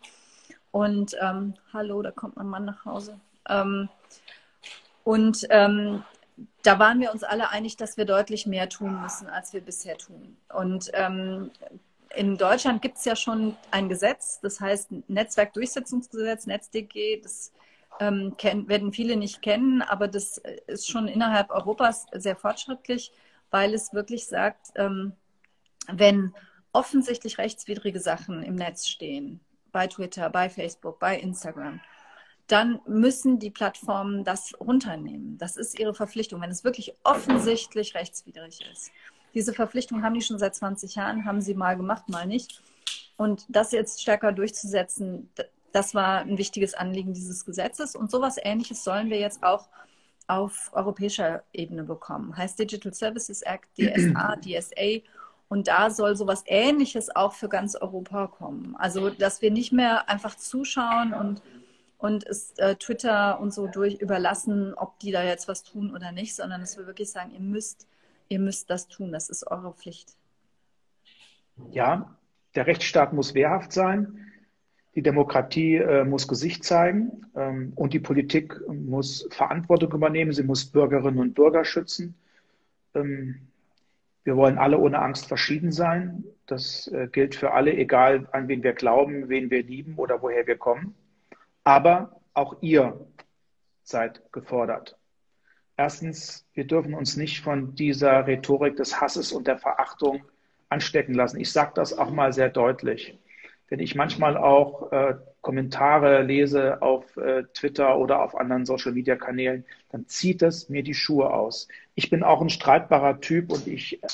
Und 0.71 1.15
ähm, 1.21 1.53
hallo, 1.73 2.01
da 2.01 2.11
kommt 2.11 2.35
mein 2.35 2.47
Mann 2.47 2.65
nach 2.65 2.85
Hause. 2.85 3.19
Ähm, 3.49 3.89
und 5.03 5.47
ähm, 5.49 6.03
da 6.63 6.79
waren 6.79 6.99
wir 6.99 7.11
uns 7.11 7.23
alle 7.23 7.49
einig, 7.49 7.77
dass 7.77 7.97
wir 7.97 8.05
deutlich 8.05 8.45
mehr 8.45 8.69
tun 8.69 9.01
müssen, 9.01 9.27
als 9.27 9.53
wir 9.53 9.61
bisher 9.61 9.97
tun. 9.97 10.37
Und 10.53 10.91
ähm, 10.93 11.51
in 12.15 12.37
Deutschland 12.37 12.81
gibt 12.81 12.97
es 12.97 13.05
ja 13.05 13.15
schon 13.15 13.55
ein 13.71 13.89
Gesetz, 13.89 14.39
das 14.41 14.59
heißt 14.59 14.89
Netzwerkdurchsetzungsgesetz, 15.07 16.45
NetzDG. 16.45 17.21
Das 17.21 17.53
ähm, 17.99 18.35
kennen, 18.37 18.67
werden 18.67 18.93
viele 18.93 19.15
nicht 19.15 19.41
kennen, 19.41 19.81
aber 19.81 20.07
das 20.07 20.37
ist 20.67 20.89
schon 20.89 21.07
innerhalb 21.07 21.51
Europas 21.51 22.07
sehr 22.13 22.35
fortschrittlich, 22.35 23.11
weil 23.49 23.73
es 23.73 23.93
wirklich 23.93 24.25
sagt, 24.25 24.71
ähm, 24.75 25.13
wenn 25.87 26.33
offensichtlich 26.73 27.37
rechtswidrige 27.37 27.99
Sachen 27.99 28.43
im 28.43 28.55
Netz 28.55 28.87
stehen, 28.87 29.39
bei 29.71 29.87
Twitter, 29.87 30.29
bei 30.29 30.49
Facebook, 30.49 30.99
bei 30.99 31.17
Instagram, 31.17 31.79
dann 32.47 32.81
müssen 32.85 33.39
die 33.39 33.49
Plattformen 33.49 34.23
das 34.23 34.53
runternehmen. 34.59 35.37
Das 35.37 35.55
ist 35.55 35.79
ihre 35.79 35.93
Verpflichtung, 35.93 36.41
wenn 36.41 36.49
es 36.49 36.63
wirklich 36.63 36.93
offensichtlich 37.03 37.95
rechtswidrig 37.95 38.59
ist. 38.71 38.91
Diese 39.33 39.53
Verpflichtung 39.53 40.03
haben 40.03 40.13
die 40.13 40.21
schon 40.21 40.39
seit 40.39 40.55
20 40.55 40.95
Jahren, 40.95 41.25
haben 41.25 41.41
sie 41.41 41.53
mal 41.53 41.77
gemacht, 41.77 42.09
mal 42.09 42.27
nicht. 42.27 42.61
Und 43.17 43.45
das 43.49 43.71
jetzt 43.71 44.01
stärker 44.01 44.31
durchzusetzen, 44.31 45.29
das 45.71 45.95
war 45.95 46.19
ein 46.19 46.37
wichtiges 46.37 46.73
Anliegen 46.73 47.13
dieses 47.13 47.45
Gesetzes. 47.45 47.95
Und 47.95 48.11
sowas 48.11 48.37
Ähnliches 48.41 48.83
sollen 48.83 49.09
wir 49.09 49.19
jetzt 49.19 49.43
auch 49.43 49.69
auf 50.27 50.71
europäischer 50.73 51.43
Ebene 51.53 51.83
bekommen. 51.83 52.35
Heißt 52.35 52.57
Digital 52.59 52.93
Services 52.93 53.41
Act, 53.41 53.67
DSA, 53.77 54.37
DSA. 54.37 55.01
Und 55.49 55.67
da 55.67 55.89
soll 55.89 56.15
sowas 56.15 56.43
Ähnliches 56.45 57.13
auch 57.13 57.33
für 57.33 57.49
ganz 57.49 57.75
Europa 57.75 58.27
kommen. 58.27 58.75
Also, 58.77 59.09
dass 59.09 59.41
wir 59.41 59.51
nicht 59.51 59.73
mehr 59.73 60.09
einfach 60.09 60.35
zuschauen 60.35 61.13
und, 61.13 61.41
und 61.97 62.25
es 62.25 62.53
äh, 62.57 62.75
Twitter 62.75 63.39
und 63.39 63.53
so 63.53 63.67
durch 63.67 63.95
überlassen, 63.95 64.73
ob 64.73 64.97
die 64.99 65.11
da 65.11 65.23
jetzt 65.23 65.49
was 65.49 65.63
tun 65.63 65.93
oder 65.93 66.13
nicht, 66.13 66.35
sondern 66.35 66.61
dass 66.61 66.77
wir 66.77 66.87
wirklich 66.87 67.11
sagen, 67.11 67.31
ihr 67.31 67.41
müsst 67.41 67.85
ihr 68.31 68.39
müsst 68.39 68.69
das 68.69 68.87
tun, 68.87 69.11
das 69.11 69.29
ist 69.29 69.45
eure 69.45 69.73
Pflicht. 69.73 70.15
Ja, 71.71 72.17
der 72.55 72.65
Rechtsstaat 72.65 73.13
muss 73.13 73.33
wehrhaft 73.33 73.73
sein, 73.73 74.31
die 74.95 75.03
Demokratie 75.03 75.75
äh, 75.75 76.03
muss 76.03 76.27
Gesicht 76.27 76.63
zeigen 76.63 77.25
ähm, 77.35 77.73
und 77.75 77.93
die 77.93 77.99
Politik 77.99 78.59
muss 78.67 79.27
Verantwortung 79.31 79.91
übernehmen, 79.93 80.33
sie 80.33 80.43
muss 80.43 80.65
Bürgerinnen 80.65 81.19
und 81.19 81.33
Bürger 81.33 81.63
schützen. 81.63 82.15
Ähm, 82.93 83.47
wir 84.23 84.35
wollen 84.35 84.57
alle 84.57 84.77
ohne 84.77 84.99
Angst 84.99 85.27
verschieden 85.27 85.71
sein. 85.71 86.23
Das 86.45 86.87
äh, 86.87 87.07
gilt 87.11 87.35
für 87.35 87.51
alle, 87.51 87.73
egal 87.73 88.27
an 88.31 88.47
wen 88.47 88.63
wir 88.63 88.73
glauben, 88.73 89.29
wen 89.29 89.49
wir 89.49 89.63
lieben 89.63 89.95
oder 89.95 90.21
woher 90.21 90.45
wir 90.45 90.57
kommen. 90.57 90.95
Aber 91.63 92.19
auch 92.33 92.61
ihr 92.61 93.05
seid 93.83 94.21
gefordert. 94.31 94.97
Erstens, 95.83 96.45
wir 96.53 96.65
dürfen 96.65 96.93
uns 96.93 97.17
nicht 97.17 97.41
von 97.41 97.73
dieser 97.73 98.27
Rhetorik 98.27 98.75
des 98.75 99.01
Hasses 99.01 99.31
und 99.31 99.47
der 99.47 99.57
Verachtung 99.57 100.21
anstecken 100.69 101.15
lassen. 101.15 101.39
Ich 101.39 101.51
sage 101.51 101.71
das 101.73 101.97
auch 101.97 102.11
mal 102.11 102.33
sehr 102.33 102.49
deutlich. 102.49 103.17
Wenn 103.67 103.79
ich 103.79 103.95
manchmal 103.95 104.37
auch 104.37 104.91
äh, 104.91 105.15
Kommentare 105.41 106.21
lese 106.21 106.83
auf 106.83 107.17
äh, 107.17 107.45
Twitter 107.55 107.97
oder 107.97 108.21
auf 108.21 108.39
anderen 108.39 108.63
Social-Media-Kanälen, 108.63 109.65
dann 109.89 110.05
zieht 110.05 110.43
es 110.43 110.69
mir 110.69 110.83
die 110.83 110.93
Schuhe 110.93 111.33
aus. 111.33 111.67
Ich 111.95 112.11
bin 112.11 112.21
auch 112.21 112.41
ein 112.41 112.51
streitbarer 112.51 113.19
Typ 113.19 113.51
und 113.51 113.65
ich 113.65 114.03
äh, 114.03 114.07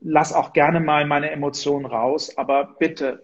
lasse 0.00 0.36
auch 0.36 0.52
gerne 0.52 0.80
mal 0.80 1.06
meine 1.06 1.30
Emotionen 1.30 1.86
raus, 1.86 2.36
aber 2.36 2.74
bitte 2.80 3.22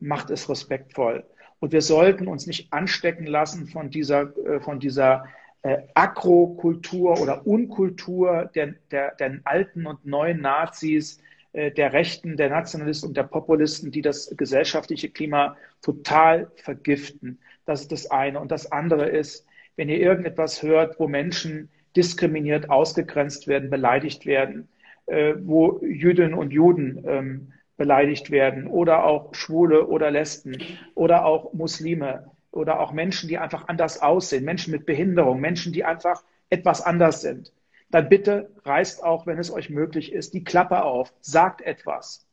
macht 0.00 0.28
es 0.28 0.50
respektvoll. 0.50 1.24
Und 1.60 1.72
wir 1.72 1.80
sollten 1.80 2.28
uns 2.28 2.46
nicht 2.46 2.74
anstecken 2.74 3.24
lassen 3.24 3.68
von 3.68 3.88
dieser, 3.88 4.36
äh, 4.36 4.60
von 4.60 4.80
dieser 4.80 5.24
äh, 5.66 5.82
Akrokultur 5.94 7.20
oder 7.20 7.44
Unkultur 7.44 8.48
der, 8.54 8.74
der, 8.92 9.16
der 9.16 9.40
alten 9.42 9.84
und 9.86 10.06
neuen 10.06 10.40
Nazis, 10.40 11.20
äh, 11.54 11.72
der 11.72 11.92
Rechten, 11.92 12.36
der 12.36 12.50
Nationalisten 12.50 13.08
und 13.08 13.16
der 13.16 13.24
Populisten, 13.24 13.90
die 13.90 14.00
das 14.00 14.32
gesellschaftliche 14.36 15.10
Klima 15.10 15.56
total 15.82 16.52
vergiften. 16.54 17.40
Das 17.64 17.80
ist 17.80 17.90
das 17.90 18.08
eine. 18.12 18.38
Und 18.38 18.52
das 18.52 18.70
andere 18.70 19.08
ist, 19.08 19.44
wenn 19.74 19.88
ihr 19.88 19.98
irgendetwas 19.98 20.62
hört, 20.62 21.00
wo 21.00 21.08
Menschen 21.08 21.68
diskriminiert, 21.96 22.70
ausgegrenzt 22.70 23.48
werden, 23.48 23.68
beleidigt 23.68 24.24
werden, 24.24 24.68
äh, 25.06 25.34
wo 25.40 25.80
Jüdinnen 25.82 26.34
und 26.34 26.52
Juden 26.52 27.02
ähm, 27.08 27.52
beleidigt 27.76 28.30
werden 28.30 28.68
oder 28.68 29.04
auch 29.04 29.34
Schwule 29.34 29.88
oder 29.88 30.12
Lesben 30.12 30.58
oder 30.94 31.24
auch 31.24 31.52
Muslime 31.54 32.30
oder 32.56 32.80
auch 32.80 32.92
Menschen, 32.92 33.28
die 33.28 33.38
einfach 33.38 33.68
anders 33.68 34.02
aussehen, 34.02 34.44
Menschen 34.44 34.72
mit 34.72 34.86
Behinderung, 34.86 35.40
Menschen, 35.40 35.72
die 35.72 35.84
einfach 35.84 36.24
etwas 36.50 36.80
anders 36.80 37.20
sind. 37.20 37.52
Dann 37.90 38.08
bitte 38.08 38.50
reißt 38.64 39.04
auch, 39.04 39.26
wenn 39.26 39.38
es 39.38 39.50
euch 39.50 39.70
möglich 39.70 40.12
ist, 40.12 40.34
die 40.34 40.42
Klappe 40.42 40.82
auf, 40.82 41.12
sagt 41.20 41.60
etwas. 41.60 42.26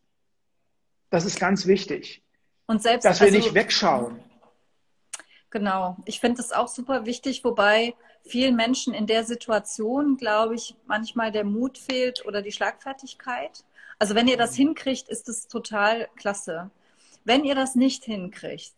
Das 1.09 1.25
ist 1.25 1.39
ganz 1.39 1.67
wichtig. 1.67 2.23
Und 2.65 2.81
selbst, 2.81 3.05
dass 3.05 3.19
wir 3.19 3.27
also, 3.27 3.37
nicht 3.37 3.53
wegschauen. 3.53 4.19
Genau. 5.51 5.97
Ich 6.05 6.19
finde 6.19 6.37
das 6.37 6.51
auch 6.51 6.67
super 6.67 7.05
wichtig, 7.05 7.43
wobei 7.43 7.93
vielen 8.23 8.55
Menschen 8.55 8.93
in 8.93 9.05
der 9.05 9.23
Situation, 9.23 10.17
glaube 10.17 10.55
ich, 10.55 10.75
manchmal 10.87 11.31
der 11.31 11.43
Mut 11.43 11.77
fehlt 11.77 12.25
oder 12.25 12.41
die 12.41 12.51
Schlagfertigkeit. 12.51 13.63
Also 13.99 14.15
wenn 14.15 14.27
ihr 14.27 14.37
das 14.37 14.55
hinkriegt, 14.55 15.07
ist 15.09 15.29
es 15.29 15.47
total 15.47 16.07
klasse. 16.15 16.71
Wenn 17.25 17.43
ihr 17.43 17.53
das 17.53 17.75
nicht 17.75 18.03
hinkriegt, 18.05 18.73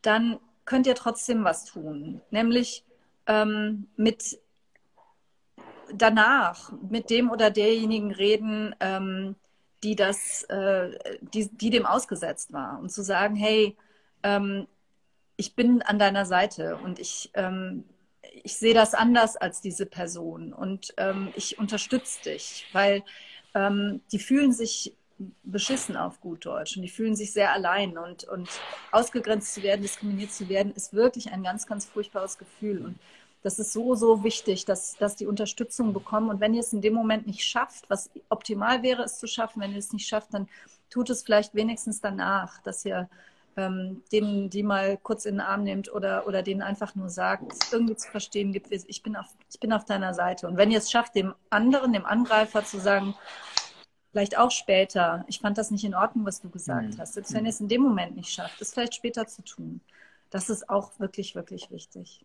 dann 0.00 0.38
könnt 0.64 0.86
ihr 0.86 0.94
trotzdem 0.94 1.44
was 1.44 1.64
tun, 1.64 2.20
nämlich 2.30 2.84
ähm, 3.26 3.88
mit 3.96 4.38
danach 5.92 6.72
mit 6.90 7.10
dem 7.10 7.30
oder 7.30 7.50
derjenigen 7.50 8.12
reden, 8.12 8.74
ähm, 8.80 9.36
die 9.82 9.96
das, 9.96 10.44
äh, 10.44 11.18
die, 11.20 11.48
die 11.48 11.70
dem 11.70 11.86
ausgesetzt 11.86 12.52
war. 12.52 12.78
Und 12.80 12.90
zu 12.90 13.02
sagen, 13.02 13.36
hey, 13.36 13.76
ähm, 14.22 14.66
ich 15.36 15.54
bin 15.54 15.82
an 15.82 15.98
deiner 15.98 16.26
Seite 16.26 16.76
und 16.76 16.98
ich, 16.98 17.30
ähm, 17.34 17.84
ich 18.42 18.56
sehe 18.56 18.74
das 18.74 18.94
anders 18.94 19.36
als 19.36 19.60
diese 19.60 19.86
Person 19.86 20.52
und 20.52 20.94
ähm, 20.96 21.32
ich 21.36 21.58
unterstütze 21.58 22.22
dich, 22.22 22.66
weil 22.72 23.02
ähm, 23.54 24.00
die 24.12 24.18
fühlen 24.18 24.52
sich 24.52 24.96
beschissen 25.42 25.96
auf 25.96 26.20
gut 26.20 26.46
Deutsch 26.46 26.76
und 26.76 26.82
die 26.82 26.88
fühlen 26.88 27.16
sich 27.16 27.32
sehr 27.32 27.52
allein 27.52 27.98
und, 27.98 28.24
und 28.24 28.48
ausgegrenzt 28.92 29.54
zu 29.54 29.62
werden, 29.62 29.82
diskriminiert 29.82 30.32
zu 30.32 30.48
werden, 30.48 30.72
ist 30.74 30.92
wirklich 30.92 31.32
ein 31.32 31.42
ganz, 31.42 31.66
ganz 31.66 31.86
furchtbares 31.86 32.38
Gefühl. 32.38 32.84
Und 32.84 32.98
das 33.42 33.58
ist 33.58 33.72
so, 33.72 33.94
so 33.94 34.24
wichtig, 34.24 34.64
dass, 34.64 34.96
dass 34.96 35.16
die 35.16 35.26
Unterstützung 35.26 35.92
bekommen. 35.92 36.30
Und 36.30 36.40
wenn 36.40 36.54
ihr 36.54 36.60
es 36.60 36.72
in 36.72 36.80
dem 36.80 36.94
Moment 36.94 37.26
nicht 37.26 37.44
schafft, 37.44 37.88
was 37.90 38.10
optimal 38.30 38.82
wäre, 38.82 39.02
es 39.02 39.18
zu 39.18 39.26
schaffen, 39.26 39.60
wenn 39.60 39.72
ihr 39.72 39.78
es 39.78 39.92
nicht 39.92 40.08
schafft, 40.08 40.32
dann 40.32 40.48
tut 40.88 41.10
es 41.10 41.22
vielleicht 41.22 41.54
wenigstens 41.54 42.00
danach, 42.00 42.62
dass 42.62 42.84
ihr 42.84 43.08
ähm, 43.56 44.02
denen, 44.12 44.50
die 44.50 44.62
mal 44.62 44.96
kurz 45.02 45.26
in 45.26 45.34
den 45.34 45.40
Arm 45.40 45.62
nehmt 45.62 45.92
oder, 45.92 46.26
oder 46.26 46.42
denen 46.42 46.62
einfach 46.62 46.94
nur 46.94 47.08
sagt, 47.08 47.52
irgendwie 47.72 47.96
zu 47.96 48.10
verstehen 48.10 48.52
gibt, 48.52 48.72
ich 48.72 49.02
bin, 49.02 49.16
auf, 49.16 49.26
ich 49.52 49.60
bin 49.60 49.72
auf 49.72 49.84
deiner 49.84 50.14
Seite. 50.14 50.48
Und 50.48 50.56
wenn 50.56 50.70
ihr 50.70 50.78
es 50.78 50.90
schafft, 50.90 51.14
dem 51.14 51.34
anderen, 51.50 51.92
dem 51.92 52.06
Angreifer 52.06 52.64
zu 52.64 52.80
sagen, 52.80 53.14
vielleicht 54.14 54.38
auch 54.38 54.52
später, 54.52 55.24
ich 55.26 55.40
fand 55.40 55.58
das 55.58 55.72
nicht 55.72 55.82
in 55.82 55.92
Ordnung, 55.92 56.24
was 56.24 56.40
du 56.40 56.48
gesagt 56.48 56.94
mhm. 56.94 56.98
hast, 56.98 57.14
selbst 57.14 57.34
wenn 57.34 57.46
ihr 57.46 57.50
es 57.50 57.60
in 57.60 57.66
dem 57.66 57.82
Moment 57.82 58.14
nicht 58.14 58.30
schafft, 58.30 58.62
es 58.62 58.72
vielleicht 58.72 58.94
später 58.94 59.26
zu 59.26 59.42
tun. 59.42 59.80
Das 60.30 60.48
ist 60.50 60.70
auch 60.70 60.92
wirklich, 61.00 61.34
wirklich 61.34 61.68
wichtig. 61.72 62.24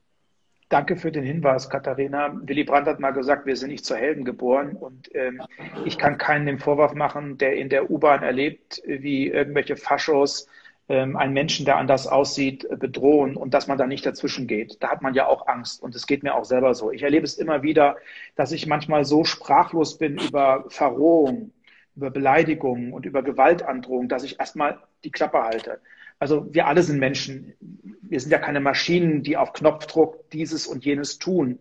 Danke 0.69 0.97
für 0.97 1.11
den 1.11 1.23
Hinweis, 1.23 1.67
Katharina. 1.67 2.31
Willy 2.43 2.63
Brandt 2.63 2.87
hat 2.87 2.99
mal 2.99 3.09
gesagt, 3.09 3.47
wir 3.47 3.55
sind 3.55 3.71
nicht 3.71 3.85
zu 3.85 3.95
Helden 3.95 4.23
geboren. 4.23 4.75
Und 4.75 5.09
ähm, 5.15 5.41
ich 5.83 5.97
kann 5.97 6.19
keinen 6.19 6.45
den 6.45 6.59
Vorwurf 6.59 6.93
machen, 6.93 7.39
der 7.39 7.55
in 7.55 7.69
der 7.69 7.89
U-Bahn 7.89 8.21
erlebt, 8.21 8.83
wie 8.85 9.29
irgendwelche 9.29 9.75
Faschos 9.75 10.47
ähm, 10.87 11.17
einen 11.17 11.33
Menschen, 11.33 11.65
der 11.65 11.77
anders 11.77 12.05
aussieht, 12.05 12.67
bedrohen 12.79 13.35
und 13.35 13.55
dass 13.55 13.65
man 13.65 13.79
da 13.79 13.87
nicht 13.87 14.05
dazwischen 14.05 14.45
geht. 14.45 14.77
Da 14.83 14.89
hat 14.89 15.01
man 15.01 15.15
ja 15.15 15.25
auch 15.25 15.47
Angst. 15.47 15.81
Und 15.81 15.95
es 15.95 16.05
geht 16.05 16.21
mir 16.21 16.35
auch 16.35 16.45
selber 16.45 16.75
so. 16.75 16.91
Ich 16.91 17.01
erlebe 17.01 17.25
es 17.25 17.39
immer 17.39 17.63
wieder, 17.63 17.97
dass 18.35 18.51
ich 18.51 18.67
manchmal 18.67 19.05
so 19.05 19.23
sprachlos 19.23 19.97
bin 19.97 20.19
über 20.19 20.65
Verrohung, 20.69 21.51
über 21.99 22.11
Beleidigungen 22.11 22.93
und 22.93 23.05
über 23.05 23.23
Gewaltandrohung, 23.23 24.07
dass 24.07 24.23
ich 24.23 24.39
erstmal 24.39 24.79
die 25.03 25.11
Klappe 25.11 25.43
halte. 25.43 25.81
Also 26.17 26.53
wir 26.53 26.67
alle 26.67 26.81
sind 26.81 26.97
Menschen. 26.97 27.53
Wir 28.01 28.21
sind 28.21 28.31
ja 28.31 28.39
keine 28.39 28.61
Maschinen, 28.61 29.21
die 29.21 29.35
auf 29.35 29.51
Knopfdruck 29.51 30.29
dieses 30.31 30.65
und 30.65 30.85
jenes 30.85 31.19
tun. 31.19 31.59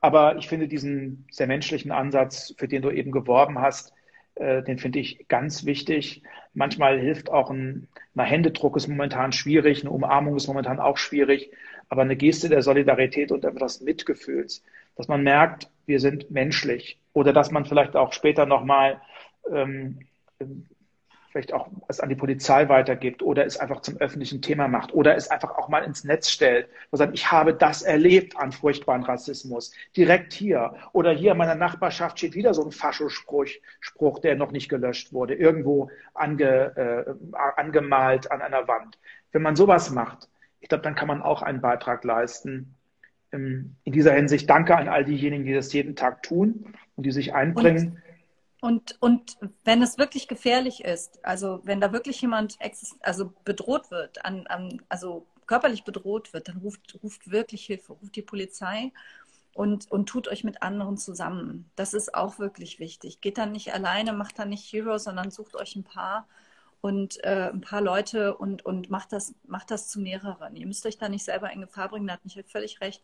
Aber 0.00 0.36
ich 0.36 0.48
finde 0.48 0.68
diesen 0.68 1.26
sehr 1.30 1.48
menschlichen 1.48 1.90
Ansatz, 1.90 2.54
für 2.56 2.68
den 2.68 2.82
du 2.82 2.90
eben 2.90 3.10
geworben 3.10 3.58
hast, 3.58 3.92
äh, 4.36 4.62
den 4.62 4.78
finde 4.78 5.00
ich 5.00 5.26
ganz 5.28 5.64
wichtig. 5.64 6.22
Manchmal 6.52 7.00
hilft 7.00 7.30
auch 7.30 7.50
ein, 7.50 7.88
ein 8.14 8.24
Händedruck 8.24 8.76
ist 8.76 8.86
momentan 8.86 9.32
schwierig, 9.32 9.80
eine 9.80 9.90
Umarmung 9.90 10.36
ist 10.36 10.46
momentan 10.46 10.78
auch 10.78 10.98
schwierig, 10.98 11.50
aber 11.88 12.02
eine 12.02 12.16
Geste 12.16 12.48
der 12.48 12.62
Solidarität 12.62 13.32
und 13.32 13.44
etwas 13.44 13.80
Mitgefühls, 13.80 14.62
dass 14.96 15.08
man 15.08 15.22
merkt, 15.22 15.68
wir 15.86 16.00
sind 16.00 16.30
menschlich 16.30 16.98
oder 17.12 17.32
dass 17.32 17.50
man 17.50 17.64
vielleicht 17.64 17.96
auch 17.96 18.12
später 18.12 18.46
nochmal 18.46 19.00
ähm, 19.50 19.98
vielleicht 21.34 21.52
auch 21.52 21.68
es 21.88 21.98
an 21.98 22.08
die 22.08 22.14
Polizei 22.14 22.68
weitergibt 22.68 23.20
oder 23.20 23.44
es 23.44 23.56
einfach 23.56 23.80
zum 23.80 23.96
öffentlichen 23.96 24.40
Thema 24.40 24.68
macht 24.68 24.94
oder 24.94 25.16
es 25.16 25.28
einfach 25.28 25.58
auch 25.58 25.68
mal 25.68 25.82
ins 25.82 26.04
Netz 26.04 26.30
stellt 26.30 26.68
und 26.92 26.98
sagt, 26.98 27.12
ich 27.12 27.32
habe 27.32 27.52
das 27.52 27.82
erlebt 27.82 28.36
an 28.36 28.52
furchtbaren 28.52 29.02
Rassismus, 29.02 29.72
direkt 29.96 30.32
hier. 30.32 30.76
Oder 30.92 31.10
hier 31.10 31.32
in 31.32 31.38
meiner 31.38 31.56
Nachbarschaft 31.56 32.18
steht 32.18 32.36
wieder 32.36 32.54
so 32.54 32.64
ein 32.64 32.70
Faschospruch, 32.70 33.48
Spruch, 33.80 34.20
der 34.20 34.36
noch 34.36 34.52
nicht 34.52 34.68
gelöscht 34.68 35.12
wurde, 35.12 35.34
irgendwo 35.34 35.90
ange, 36.14 36.76
äh, 36.76 37.36
angemalt 37.56 38.30
an 38.30 38.40
einer 38.40 38.68
Wand. 38.68 39.00
Wenn 39.32 39.42
man 39.42 39.56
sowas 39.56 39.90
macht, 39.90 40.28
ich 40.60 40.68
glaube, 40.68 40.82
dann 40.82 40.94
kann 40.94 41.08
man 41.08 41.20
auch 41.20 41.42
einen 41.42 41.60
Beitrag 41.60 42.04
leisten. 42.04 42.76
In 43.32 43.74
dieser 43.84 44.12
Hinsicht 44.12 44.48
danke 44.48 44.76
an 44.76 44.86
all 44.86 45.04
diejenigen, 45.04 45.44
die 45.44 45.52
das 45.52 45.72
jeden 45.72 45.96
Tag 45.96 46.22
tun 46.22 46.76
und 46.94 47.04
die 47.04 47.10
sich 47.10 47.34
einbringen. 47.34 47.88
Und 47.88 48.03
und, 48.64 48.96
und 49.00 49.36
wenn 49.64 49.82
es 49.82 49.98
wirklich 49.98 50.26
gefährlich 50.26 50.84
ist, 50.84 51.22
also 51.22 51.60
wenn 51.64 51.82
da 51.82 51.92
wirklich 51.92 52.18
jemand 52.22 52.56
also 53.00 53.30
bedroht 53.44 53.90
wird, 53.90 54.24
an, 54.24 54.46
an, 54.46 54.80
also 54.88 55.26
körperlich 55.44 55.84
bedroht 55.84 56.32
wird, 56.32 56.48
dann 56.48 56.56
ruft, 56.56 56.98
ruft 57.02 57.30
wirklich 57.30 57.66
Hilfe, 57.66 57.92
ruft 57.92 58.16
die 58.16 58.22
Polizei 58.22 58.90
und, 59.52 59.90
und 59.90 60.06
tut 60.08 60.28
euch 60.28 60.44
mit 60.44 60.62
anderen 60.62 60.96
zusammen. 60.96 61.70
Das 61.76 61.92
ist 61.92 62.14
auch 62.14 62.38
wirklich 62.38 62.78
wichtig. 62.78 63.20
Geht 63.20 63.36
dann 63.36 63.52
nicht 63.52 63.74
alleine, 63.74 64.14
macht 64.14 64.38
dann 64.38 64.48
nicht 64.48 64.72
Hero, 64.72 64.96
sondern 64.96 65.30
sucht 65.30 65.56
euch 65.56 65.76
ein 65.76 65.84
paar 65.84 66.26
und 66.84 67.24
äh, 67.24 67.48
ein 67.50 67.62
paar 67.62 67.80
Leute 67.80 68.36
und, 68.36 68.62
und 68.66 68.90
macht, 68.90 69.14
das, 69.14 69.34
macht 69.46 69.70
das 69.70 69.88
zu 69.88 69.98
mehreren. 69.98 70.54
Ihr 70.54 70.66
müsst 70.66 70.84
euch 70.84 70.98
da 70.98 71.08
nicht 71.08 71.24
selber 71.24 71.50
in 71.50 71.62
Gefahr 71.62 71.88
bringen, 71.88 72.06
da 72.06 72.12
hat 72.12 72.24
Michael 72.26 72.44
völlig 72.44 72.82
recht. 72.82 73.02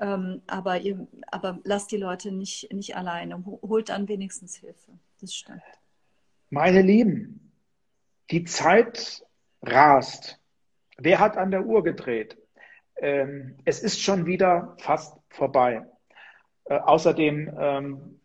Ähm, 0.00 0.40
aber, 0.46 0.78
ihr, 0.78 1.06
aber 1.26 1.58
lasst 1.62 1.92
die 1.92 1.98
Leute 1.98 2.32
nicht, 2.32 2.72
nicht 2.72 2.96
alleine. 2.96 3.44
Holt 3.44 3.90
dann 3.90 4.08
wenigstens 4.08 4.56
Hilfe. 4.56 4.92
Das 5.20 5.34
stimmt. 5.34 5.60
Meine 6.48 6.80
Lieben, 6.80 7.52
die 8.30 8.44
Zeit 8.44 9.22
rast. 9.60 10.40
Wer 10.96 11.18
hat 11.18 11.36
an 11.36 11.50
der 11.50 11.66
Uhr 11.66 11.84
gedreht? 11.84 12.38
Ähm, 12.96 13.58
es 13.66 13.80
ist 13.80 14.00
schon 14.00 14.24
wieder 14.24 14.74
fast 14.78 15.18
vorbei. 15.28 15.86
Äh, 16.64 16.78
außerdem 16.78 17.54
ähm, 17.60 18.17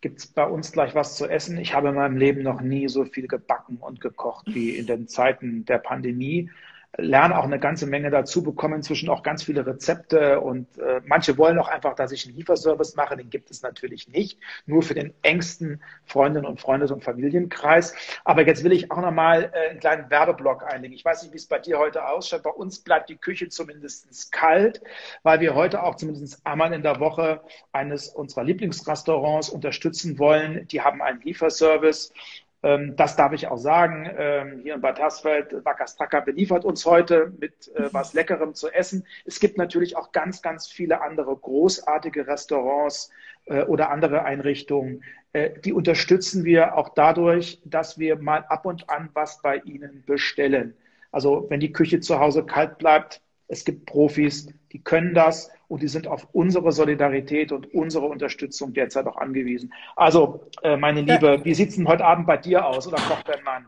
gibt 0.00 0.20
es 0.20 0.26
bei 0.26 0.46
uns 0.46 0.72
gleich 0.72 0.94
was 0.94 1.16
zu 1.16 1.26
essen. 1.26 1.58
Ich 1.58 1.74
habe 1.74 1.88
in 1.88 1.94
meinem 1.94 2.16
Leben 2.16 2.42
noch 2.42 2.60
nie 2.60 2.88
so 2.88 3.04
viel 3.04 3.26
gebacken 3.26 3.78
und 3.78 4.00
gekocht 4.00 4.46
wie 4.46 4.70
in 4.70 4.86
den 4.86 5.08
Zeiten 5.08 5.64
der 5.64 5.78
Pandemie 5.78 6.50
lerne 6.96 7.38
auch 7.38 7.44
eine 7.44 7.60
ganze 7.60 7.86
Menge 7.86 8.10
dazu, 8.10 8.42
bekomme 8.42 8.76
inzwischen 8.76 9.08
auch 9.08 9.22
ganz 9.22 9.42
viele 9.42 9.66
Rezepte 9.66 10.40
und 10.40 10.78
äh, 10.78 11.00
manche 11.04 11.36
wollen 11.36 11.58
auch 11.58 11.68
einfach, 11.68 11.94
dass 11.94 12.12
ich 12.12 12.26
einen 12.26 12.36
Lieferservice 12.36 12.96
mache, 12.96 13.16
den 13.16 13.30
gibt 13.30 13.50
es 13.50 13.62
natürlich 13.62 14.08
nicht, 14.08 14.38
nur 14.66 14.82
für 14.82 14.94
den 14.94 15.12
engsten 15.22 15.82
Freundinnen 16.06 16.46
und 16.46 16.60
Freundes- 16.60 16.90
und 16.90 17.04
Familienkreis. 17.04 17.94
Aber 18.24 18.46
jetzt 18.46 18.64
will 18.64 18.72
ich 18.72 18.90
auch 18.90 19.00
nochmal 19.00 19.52
äh, 19.52 19.70
einen 19.70 19.80
kleinen 19.80 20.10
Werbeblock 20.10 20.64
einlegen. 20.64 20.94
Ich 20.94 21.04
weiß 21.04 21.22
nicht, 21.22 21.32
wie 21.32 21.38
es 21.38 21.46
bei 21.46 21.58
dir 21.58 21.78
heute 21.78 22.08
ausschaut. 22.08 22.42
Bei 22.42 22.50
uns 22.50 22.80
bleibt 22.80 23.10
die 23.10 23.16
Küche 23.16 23.48
zumindest 23.48 24.32
kalt, 24.32 24.80
weil 25.22 25.40
wir 25.40 25.54
heute 25.54 25.82
auch 25.82 25.96
zumindest 25.96 26.44
einmal 26.46 26.72
in 26.72 26.82
der 26.82 27.00
Woche 27.00 27.42
eines 27.72 28.08
unserer 28.08 28.44
Lieblingsrestaurants 28.44 29.50
unterstützen 29.50 30.18
wollen. 30.18 30.66
Die 30.68 30.80
haben 30.80 31.02
einen 31.02 31.20
Lieferservice 31.20 32.12
das 32.60 33.14
darf 33.14 33.32
ich 33.32 33.46
auch 33.46 33.56
sagen. 33.56 34.10
Ähm, 34.16 34.60
hier 34.62 34.74
in 34.74 34.80
Bad 34.80 34.98
Hersfeld, 34.98 35.64
Wackerstracker 35.64 36.22
beliefert 36.22 36.64
uns 36.64 36.84
heute 36.84 37.32
mit 37.38 37.68
äh, 37.76 37.88
was 37.92 38.14
Leckerem 38.14 38.54
zu 38.54 38.68
essen. 38.68 39.06
Es 39.24 39.38
gibt 39.38 39.58
natürlich 39.58 39.96
auch 39.96 40.10
ganz, 40.10 40.42
ganz 40.42 40.66
viele 40.66 41.00
andere 41.00 41.36
großartige 41.36 42.26
Restaurants 42.26 43.10
äh, 43.44 43.62
oder 43.62 43.90
andere 43.90 44.24
Einrichtungen. 44.24 45.04
Äh, 45.32 45.60
die 45.60 45.72
unterstützen 45.72 46.44
wir 46.44 46.76
auch 46.76 46.88
dadurch, 46.90 47.62
dass 47.64 47.98
wir 47.98 48.16
mal 48.16 48.44
ab 48.48 48.66
und 48.66 48.90
an 48.90 49.10
was 49.14 49.40
bei 49.40 49.58
ihnen 49.58 50.02
bestellen. 50.04 50.74
Also 51.12 51.46
wenn 51.50 51.60
die 51.60 51.72
Küche 51.72 52.00
zu 52.00 52.18
Hause 52.18 52.44
kalt 52.44 52.78
bleibt, 52.78 53.22
es 53.46 53.64
gibt 53.64 53.86
Profis, 53.86 54.48
die 54.72 54.82
können 54.82 55.14
das 55.14 55.50
und 55.68 55.82
die 55.82 55.88
sind 55.88 56.06
auf 56.06 56.26
unsere 56.32 56.72
Solidarität 56.72 57.52
und 57.52 57.72
unsere 57.74 58.06
Unterstützung 58.06 58.72
derzeit 58.72 59.06
auch 59.06 59.16
angewiesen. 59.16 59.72
Also, 59.96 60.40
äh, 60.62 60.76
meine 60.76 61.02
Liebe, 61.02 61.40
wie 61.44 61.54
sieht 61.54 61.70
es 61.70 61.76
denn 61.76 61.86
heute 61.86 62.04
Abend 62.04 62.26
bei 62.26 62.38
dir 62.38 62.66
aus 62.66 62.88
oder 62.88 62.96
kocht 62.96 63.28
dein 63.28 63.44
Mann? 63.44 63.66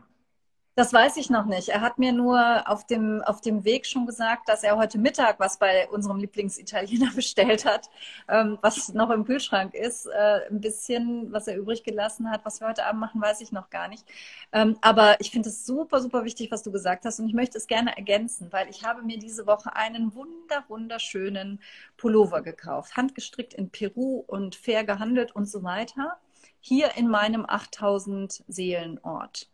Das 0.75 0.93
weiß 0.93 1.17
ich 1.17 1.29
noch 1.29 1.45
nicht. 1.45 1.67
Er 1.67 1.81
hat 1.81 1.99
mir 1.99 2.13
nur 2.13 2.63
auf 2.69 2.87
dem, 2.87 3.21
auf 3.23 3.41
dem 3.41 3.65
Weg 3.65 3.85
schon 3.85 4.05
gesagt, 4.05 4.47
dass 4.47 4.63
er 4.63 4.77
heute 4.77 4.97
Mittag 4.97 5.37
was 5.37 5.59
bei 5.59 5.89
unserem 5.89 6.17
Lieblingsitaliener 6.17 7.11
bestellt 7.15 7.65
hat, 7.65 7.89
ähm, 8.29 8.57
was 8.61 8.93
noch 8.93 9.09
im 9.09 9.25
Kühlschrank 9.25 9.73
ist. 9.73 10.05
Äh, 10.05 10.47
ein 10.49 10.61
bisschen, 10.61 11.31
was 11.33 11.47
er 11.47 11.57
übrig 11.57 11.83
gelassen 11.83 12.31
hat. 12.31 12.45
Was 12.45 12.61
wir 12.61 12.69
heute 12.69 12.85
Abend 12.85 13.01
machen, 13.01 13.21
weiß 13.21 13.41
ich 13.41 13.51
noch 13.51 13.69
gar 13.69 13.89
nicht. 13.89 14.05
Ähm, 14.53 14.77
aber 14.81 15.19
ich 15.19 15.31
finde 15.31 15.49
es 15.49 15.65
super, 15.65 15.99
super 15.99 16.23
wichtig, 16.23 16.51
was 16.51 16.63
du 16.63 16.71
gesagt 16.71 17.03
hast. 17.03 17.19
Und 17.19 17.27
ich 17.27 17.33
möchte 17.33 17.57
es 17.57 17.67
gerne 17.67 17.97
ergänzen, 17.97 18.47
weil 18.53 18.69
ich 18.69 18.85
habe 18.85 19.01
mir 19.03 19.19
diese 19.19 19.45
Woche 19.47 19.75
einen 19.75 20.15
wunder, 20.15 20.63
wunderschönen 20.69 21.59
Pullover 21.97 22.41
gekauft. 22.41 22.95
Handgestrickt 22.95 23.53
in 23.53 23.71
Peru 23.71 24.23
und 24.25 24.55
fair 24.55 24.85
gehandelt 24.85 25.35
und 25.35 25.49
so 25.49 25.63
weiter. 25.63 26.17
Hier 26.61 26.95
in 26.95 27.09
meinem 27.09 27.45
8000 27.45 28.45
Seelenort. 28.47 29.50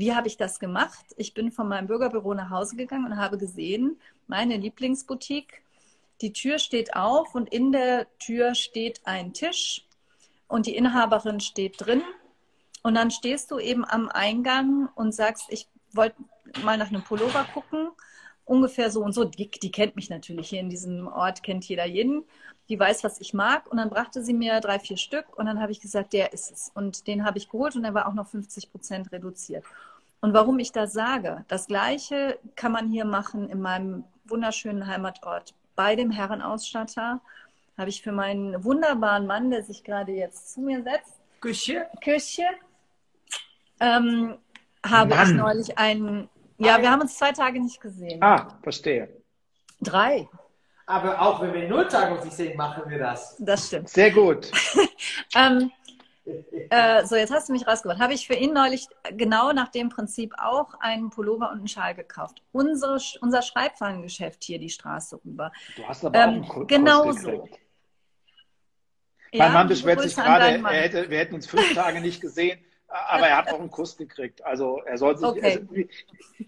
Wie 0.00 0.14
habe 0.14 0.28
ich 0.28 0.38
das 0.38 0.58
gemacht? 0.58 1.04
Ich 1.18 1.34
bin 1.34 1.52
von 1.52 1.68
meinem 1.68 1.86
Bürgerbüro 1.86 2.32
nach 2.32 2.48
Hause 2.48 2.74
gegangen 2.74 3.04
und 3.04 3.18
habe 3.18 3.36
gesehen, 3.36 4.00
meine 4.28 4.56
Lieblingsboutique, 4.56 5.60
die 6.22 6.32
Tür 6.32 6.58
steht 6.58 6.96
auf 6.96 7.34
und 7.34 7.52
in 7.52 7.70
der 7.70 8.06
Tür 8.18 8.54
steht 8.54 9.02
ein 9.04 9.34
Tisch 9.34 9.86
und 10.48 10.64
die 10.64 10.74
Inhaberin 10.74 11.38
steht 11.40 11.74
drin. 11.84 12.00
Und 12.82 12.94
dann 12.94 13.10
stehst 13.10 13.50
du 13.50 13.58
eben 13.58 13.84
am 13.84 14.08
Eingang 14.08 14.88
und 14.94 15.14
sagst, 15.14 15.44
ich 15.50 15.68
wollte 15.92 16.16
mal 16.64 16.78
nach 16.78 16.88
einem 16.88 17.04
Pullover 17.04 17.46
gucken, 17.52 17.90
ungefähr 18.46 18.90
so 18.90 19.04
und 19.04 19.12
so. 19.12 19.24
Die, 19.24 19.50
die 19.50 19.70
kennt 19.70 19.96
mich 19.96 20.08
natürlich 20.08 20.48
hier 20.48 20.60
in 20.60 20.70
diesem 20.70 21.08
Ort, 21.08 21.42
kennt 21.42 21.66
jeder 21.66 21.84
jeden 21.84 22.24
die 22.70 22.78
weiß, 22.78 23.02
was 23.04 23.20
ich 23.20 23.34
mag. 23.34 23.70
Und 23.70 23.76
dann 23.76 23.90
brachte 23.90 24.22
sie 24.24 24.32
mir 24.32 24.60
drei, 24.60 24.78
vier 24.78 24.96
Stück 24.96 25.36
und 25.36 25.46
dann 25.46 25.60
habe 25.60 25.72
ich 25.72 25.80
gesagt, 25.80 26.12
der 26.12 26.32
ist 26.32 26.50
es. 26.52 26.70
Und 26.72 27.08
den 27.08 27.24
habe 27.24 27.36
ich 27.36 27.48
geholt 27.48 27.74
und 27.74 27.82
der 27.82 27.94
war 27.94 28.08
auch 28.08 28.14
noch 28.14 28.28
50 28.28 28.70
Prozent 28.70 29.12
reduziert. 29.12 29.64
Und 30.20 30.34
warum 30.34 30.58
ich 30.58 30.72
das 30.72 30.92
sage, 30.92 31.44
das 31.48 31.66
Gleiche 31.66 32.38
kann 32.56 32.72
man 32.72 32.88
hier 32.88 33.04
machen 33.04 33.48
in 33.48 33.60
meinem 33.60 34.04
wunderschönen 34.24 34.86
Heimatort. 34.86 35.54
Bei 35.76 35.96
dem 35.96 36.10
Herrenausstatter 36.10 37.20
habe 37.78 37.88
ich 37.88 38.02
für 38.02 38.12
meinen 38.12 38.62
wunderbaren 38.62 39.26
Mann, 39.26 39.50
der 39.50 39.62
sich 39.62 39.82
gerade 39.82 40.12
jetzt 40.12 40.52
zu 40.52 40.60
mir 40.60 40.82
setzt, 40.82 41.20
Küche, 41.40 41.86
Küche, 42.04 42.44
ähm, 43.80 44.36
habe 44.84 45.14
Mann. 45.14 45.30
ich 45.30 45.36
neulich 45.36 45.78
einen, 45.78 46.28
ja, 46.58 46.80
wir 46.80 46.90
haben 46.90 47.00
uns 47.00 47.16
zwei 47.16 47.32
Tage 47.32 47.60
nicht 47.60 47.80
gesehen. 47.80 48.22
Ah, 48.22 48.58
verstehe. 48.62 49.08
Drei. 49.80 50.28
Aber 50.84 51.20
auch 51.20 51.40
wenn 51.40 51.54
wir 51.54 51.68
null 51.68 51.88
Tage 51.88 52.14
uns 52.14 52.24
nicht 52.24 52.36
sehen, 52.36 52.56
machen 52.56 52.82
wir 52.88 52.98
das. 52.98 53.36
Das 53.38 53.68
stimmt. 53.68 53.88
Sehr 53.88 54.10
gut. 54.10 54.50
ähm, 55.34 55.70
äh, 56.24 57.04
so, 57.06 57.16
jetzt 57.16 57.32
hast 57.32 57.48
du 57.48 57.52
mich 57.52 57.66
rausgebracht. 57.66 58.00
Habe 58.00 58.14
ich 58.14 58.26
für 58.26 58.34
ihn 58.34 58.52
neulich 58.52 58.86
genau 59.12 59.52
nach 59.52 59.68
dem 59.68 59.88
Prinzip 59.88 60.34
auch 60.38 60.74
einen 60.80 61.10
Pullover 61.10 61.50
und 61.50 61.58
einen 61.58 61.68
Schal 61.68 61.94
gekauft. 61.94 62.42
Unsere, 62.52 62.98
unser 63.20 63.42
Schreibwarengeschäft 63.42 64.44
hier 64.44 64.58
die 64.58 64.70
Straße 64.70 65.20
rüber. 65.24 65.52
Du 65.76 65.84
hast 65.86 66.04
aber 66.04 66.18
ähm, 66.18 66.44
auch 66.44 66.56
einen 66.56 66.66
Genau 66.66 67.12
so. 67.12 67.48
Mein 69.32 69.46
ja, 69.46 69.48
Mann 69.50 69.68
beschwert 69.68 70.02
sich 70.02 70.16
gerade, 70.16 70.56
er 70.56 70.82
hätte, 70.82 71.08
wir 71.08 71.18
hätten 71.18 71.34
uns 71.36 71.46
fünf 71.46 71.72
Tage 71.74 72.00
nicht 72.00 72.20
gesehen. 72.20 72.58
Aber 72.90 73.28
er 73.28 73.36
hat 73.36 73.52
auch 73.52 73.60
einen 73.60 73.70
Kuss 73.70 73.96
gekriegt. 73.96 74.44
Also 74.44 74.80
er 74.84 74.98
soll 74.98 75.16
sich. 75.16 75.28
Okay. 75.28 75.88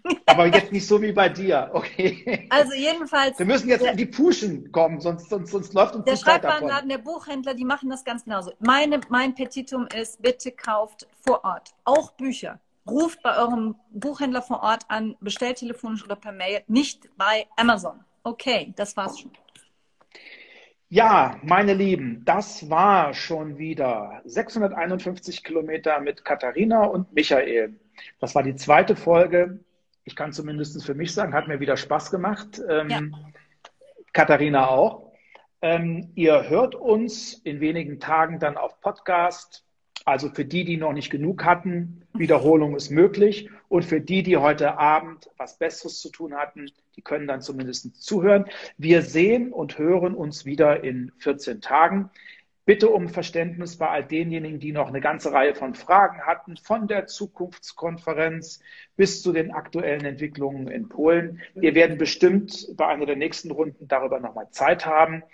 Also, 0.03 0.21
aber 0.27 0.47
jetzt 0.47 0.73
nicht 0.73 0.87
so 0.87 1.01
wie 1.01 1.13
bei 1.13 1.29
dir. 1.29 1.71
Okay. 1.73 2.49
Also 2.51 2.75
jedenfalls. 2.75 3.39
Wir 3.39 3.47
müssen 3.47 3.69
jetzt 3.69 3.83
der, 3.83 3.93
in 3.93 3.97
die 3.97 4.07
Puschen 4.07 4.73
kommen, 4.73 5.01
sonst, 5.01 5.31
sonst, 5.31 5.53
sonst 5.53 5.73
läuft 5.73 5.95
uns 5.95 6.05
Der 6.05 6.17
Schreibwarenladen, 6.17 6.89
der 6.89 6.99
Buchhändler, 6.99 7.55
die 7.55 7.65
machen 7.65 7.91
das 7.91 8.05
ganz 8.05 8.25
genauso. 8.25 8.53
Meine, 8.59 9.01
mein 9.09 9.35
Petitum 9.35 9.87
ist, 9.87 10.21
bitte 10.21 10.51
kauft 10.51 11.07
vor 11.21 11.45
Ort 11.45 11.75
auch 11.85 12.11
Bücher. 12.13 12.59
Ruft 12.89 13.23
bei 13.23 13.37
eurem 13.37 13.77
Buchhändler 13.93 14.43
vor 14.43 14.63
Ort 14.63 14.85
an, 14.89 15.17
bestellt 15.21 15.59
telefonisch 15.59 16.05
oder 16.05 16.17
per 16.17 16.33
Mail, 16.33 16.63
nicht 16.67 17.09
bei 17.17 17.47
Amazon. 17.57 18.01
Okay, 18.25 18.73
das 18.77 18.97
war's 18.97 19.21
schon. 19.21 19.31
Ja, 20.93 21.39
meine 21.43 21.73
Lieben, 21.73 22.23
das 22.27 22.69
war 22.69 23.15
schon 23.15 23.57
wieder 23.57 24.21
651 24.27 25.43
Kilometer 25.43 25.99
mit 26.01 26.23
Katharina 26.23 26.85
und 26.85 27.15
Michael. 27.15 27.81
Das 28.21 28.35
war 28.35 28.43
die 28.43 28.57
zweite 28.57 28.95
Folge. 28.95 29.59
Ich 30.05 30.15
kann 30.15 30.35
zumindest 30.35 30.85
für 30.85 30.93
mich 30.93 31.15
sagen, 31.15 31.33
hat 31.33 31.49
mir 31.49 31.61
wieder 31.61 31.79
Spaß 31.79 32.11
gemacht. 32.11 32.61
Ähm, 32.69 32.91
ja. 32.91 33.01
Katharina 34.13 34.69
auch. 34.69 35.15
Ähm, 35.63 36.13
ihr 36.15 36.51
hört 36.51 36.75
uns 36.75 37.41
in 37.43 37.61
wenigen 37.61 37.99
Tagen 37.99 38.39
dann 38.39 38.59
auf 38.59 38.79
Podcast. 38.83 39.65
Also 40.05 40.29
für 40.31 40.45
die, 40.45 40.65
die 40.65 40.77
noch 40.77 40.93
nicht 40.93 41.11
genug 41.11 41.45
hatten, 41.45 42.03
Wiederholung 42.13 42.77
ist 42.77 42.91
möglich. 42.91 43.49
Und 43.69 43.85
für 43.85 44.01
die, 44.01 44.23
die 44.23 44.37
heute 44.37 44.79
Abend 44.79 45.31
was 45.37 45.59
Besseres 45.59 46.01
zu 46.01 46.11
tun 46.11 46.35
hatten, 46.35 46.71
die 46.97 47.03
können 47.03 47.27
dann 47.27 47.41
zumindest 47.41 48.03
zuhören. 48.03 48.47
Wir 48.79 49.03
sehen 49.03 49.53
und 49.53 49.79
hören 49.79 50.15
uns 50.15 50.45
wieder 50.45 50.85
in 50.85 51.13
14 51.19 51.61
Tagen. 51.61 52.11
Bitte 52.65 52.91
um 52.91 53.09
Verständnis 53.09 53.77
bei 53.77 53.89
all 53.89 54.05
denjenigen, 54.05 54.61
die 54.61 54.71
noch 54.71 54.87
eine 54.87 55.01
ganze 55.01 55.33
Reihe 55.33 55.55
von 55.55 55.75
Fragen 55.75 56.21
hatten, 56.21 56.57
von 56.57 56.87
der 56.87 57.07
Zukunftskonferenz 57.07 58.61
bis 58.95 59.21
zu 59.21 59.33
den 59.33 59.51
aktuellen 59.51 60.05
Entwicklungen 60.05 60.69
in 60.69 60.89
Polen. 60.89 61.41
Wir 61.55 61.75
werden 61.75 61.99
bestimmt 61.99 62.69
bei 62.77 62.87
einer 62.87 63.07
der 63.07 63.17
nächsten 63.17 63.51
Runden 63.51 63.89
darüber 63.89 64.21
nochmal 64.21 64.49
Zeit 64.51 64.87
haben. 64.87 65.25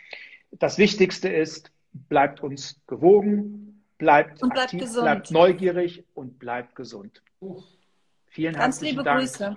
Das 0.53 0.79
Wichtigste 0.79 1.29
ist, 1.29 1.71
bleibt 1.93 2.43
uns 2.43 2.81
gewogen, 2.87 3.68
bleibt, 3.99 4.43
und 4.43 4.51
bleibt 4.51 4.67
aktiv, 4.67 4.81
gesund. 4.81 5.03
bleibt 5.05 5.31
neugierig 5.31 6.05
und 6.15 6.39
bleibt 6.39 6.75
gesund. 6.75 7.23
Vielen 8.27 8.55
Ganz 8.55 8.77
herzlichen 8.77 8.93
liebe 8.93 9.05
Dank. 9.05 9.21
Grüße. 9.21 9.57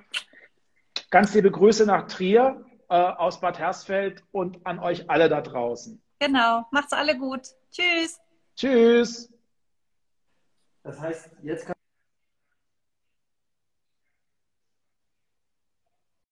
Ganz 1.10 1.34
liebe 1.34 1.52
Grüße 1.52 1.86
nach 1.86 2.08
Trier 2.08 2.66
äh, 2.90 2.96
aus 2.96 3.40
Bad 3.40 3.60
Hersfeld 3.60 4.24
und 4.32 4.66
an 4.66 4.80
euch 4.80 5.10
alle 5.10 5.30
da 5.30 5.42
draußen. 5.42 6.02
Genau, 6.20 6.66
macht's 6.72 6.94
alle 6.94 7.18
gut. 7.18 7.42
Tschüss. 7.72 8.20
Tschüss. 8.56 9.32
Das 10.84 11.00
heißt, 11.00 11.30
jetzt 11.44 11.66
kann 11.66 11.76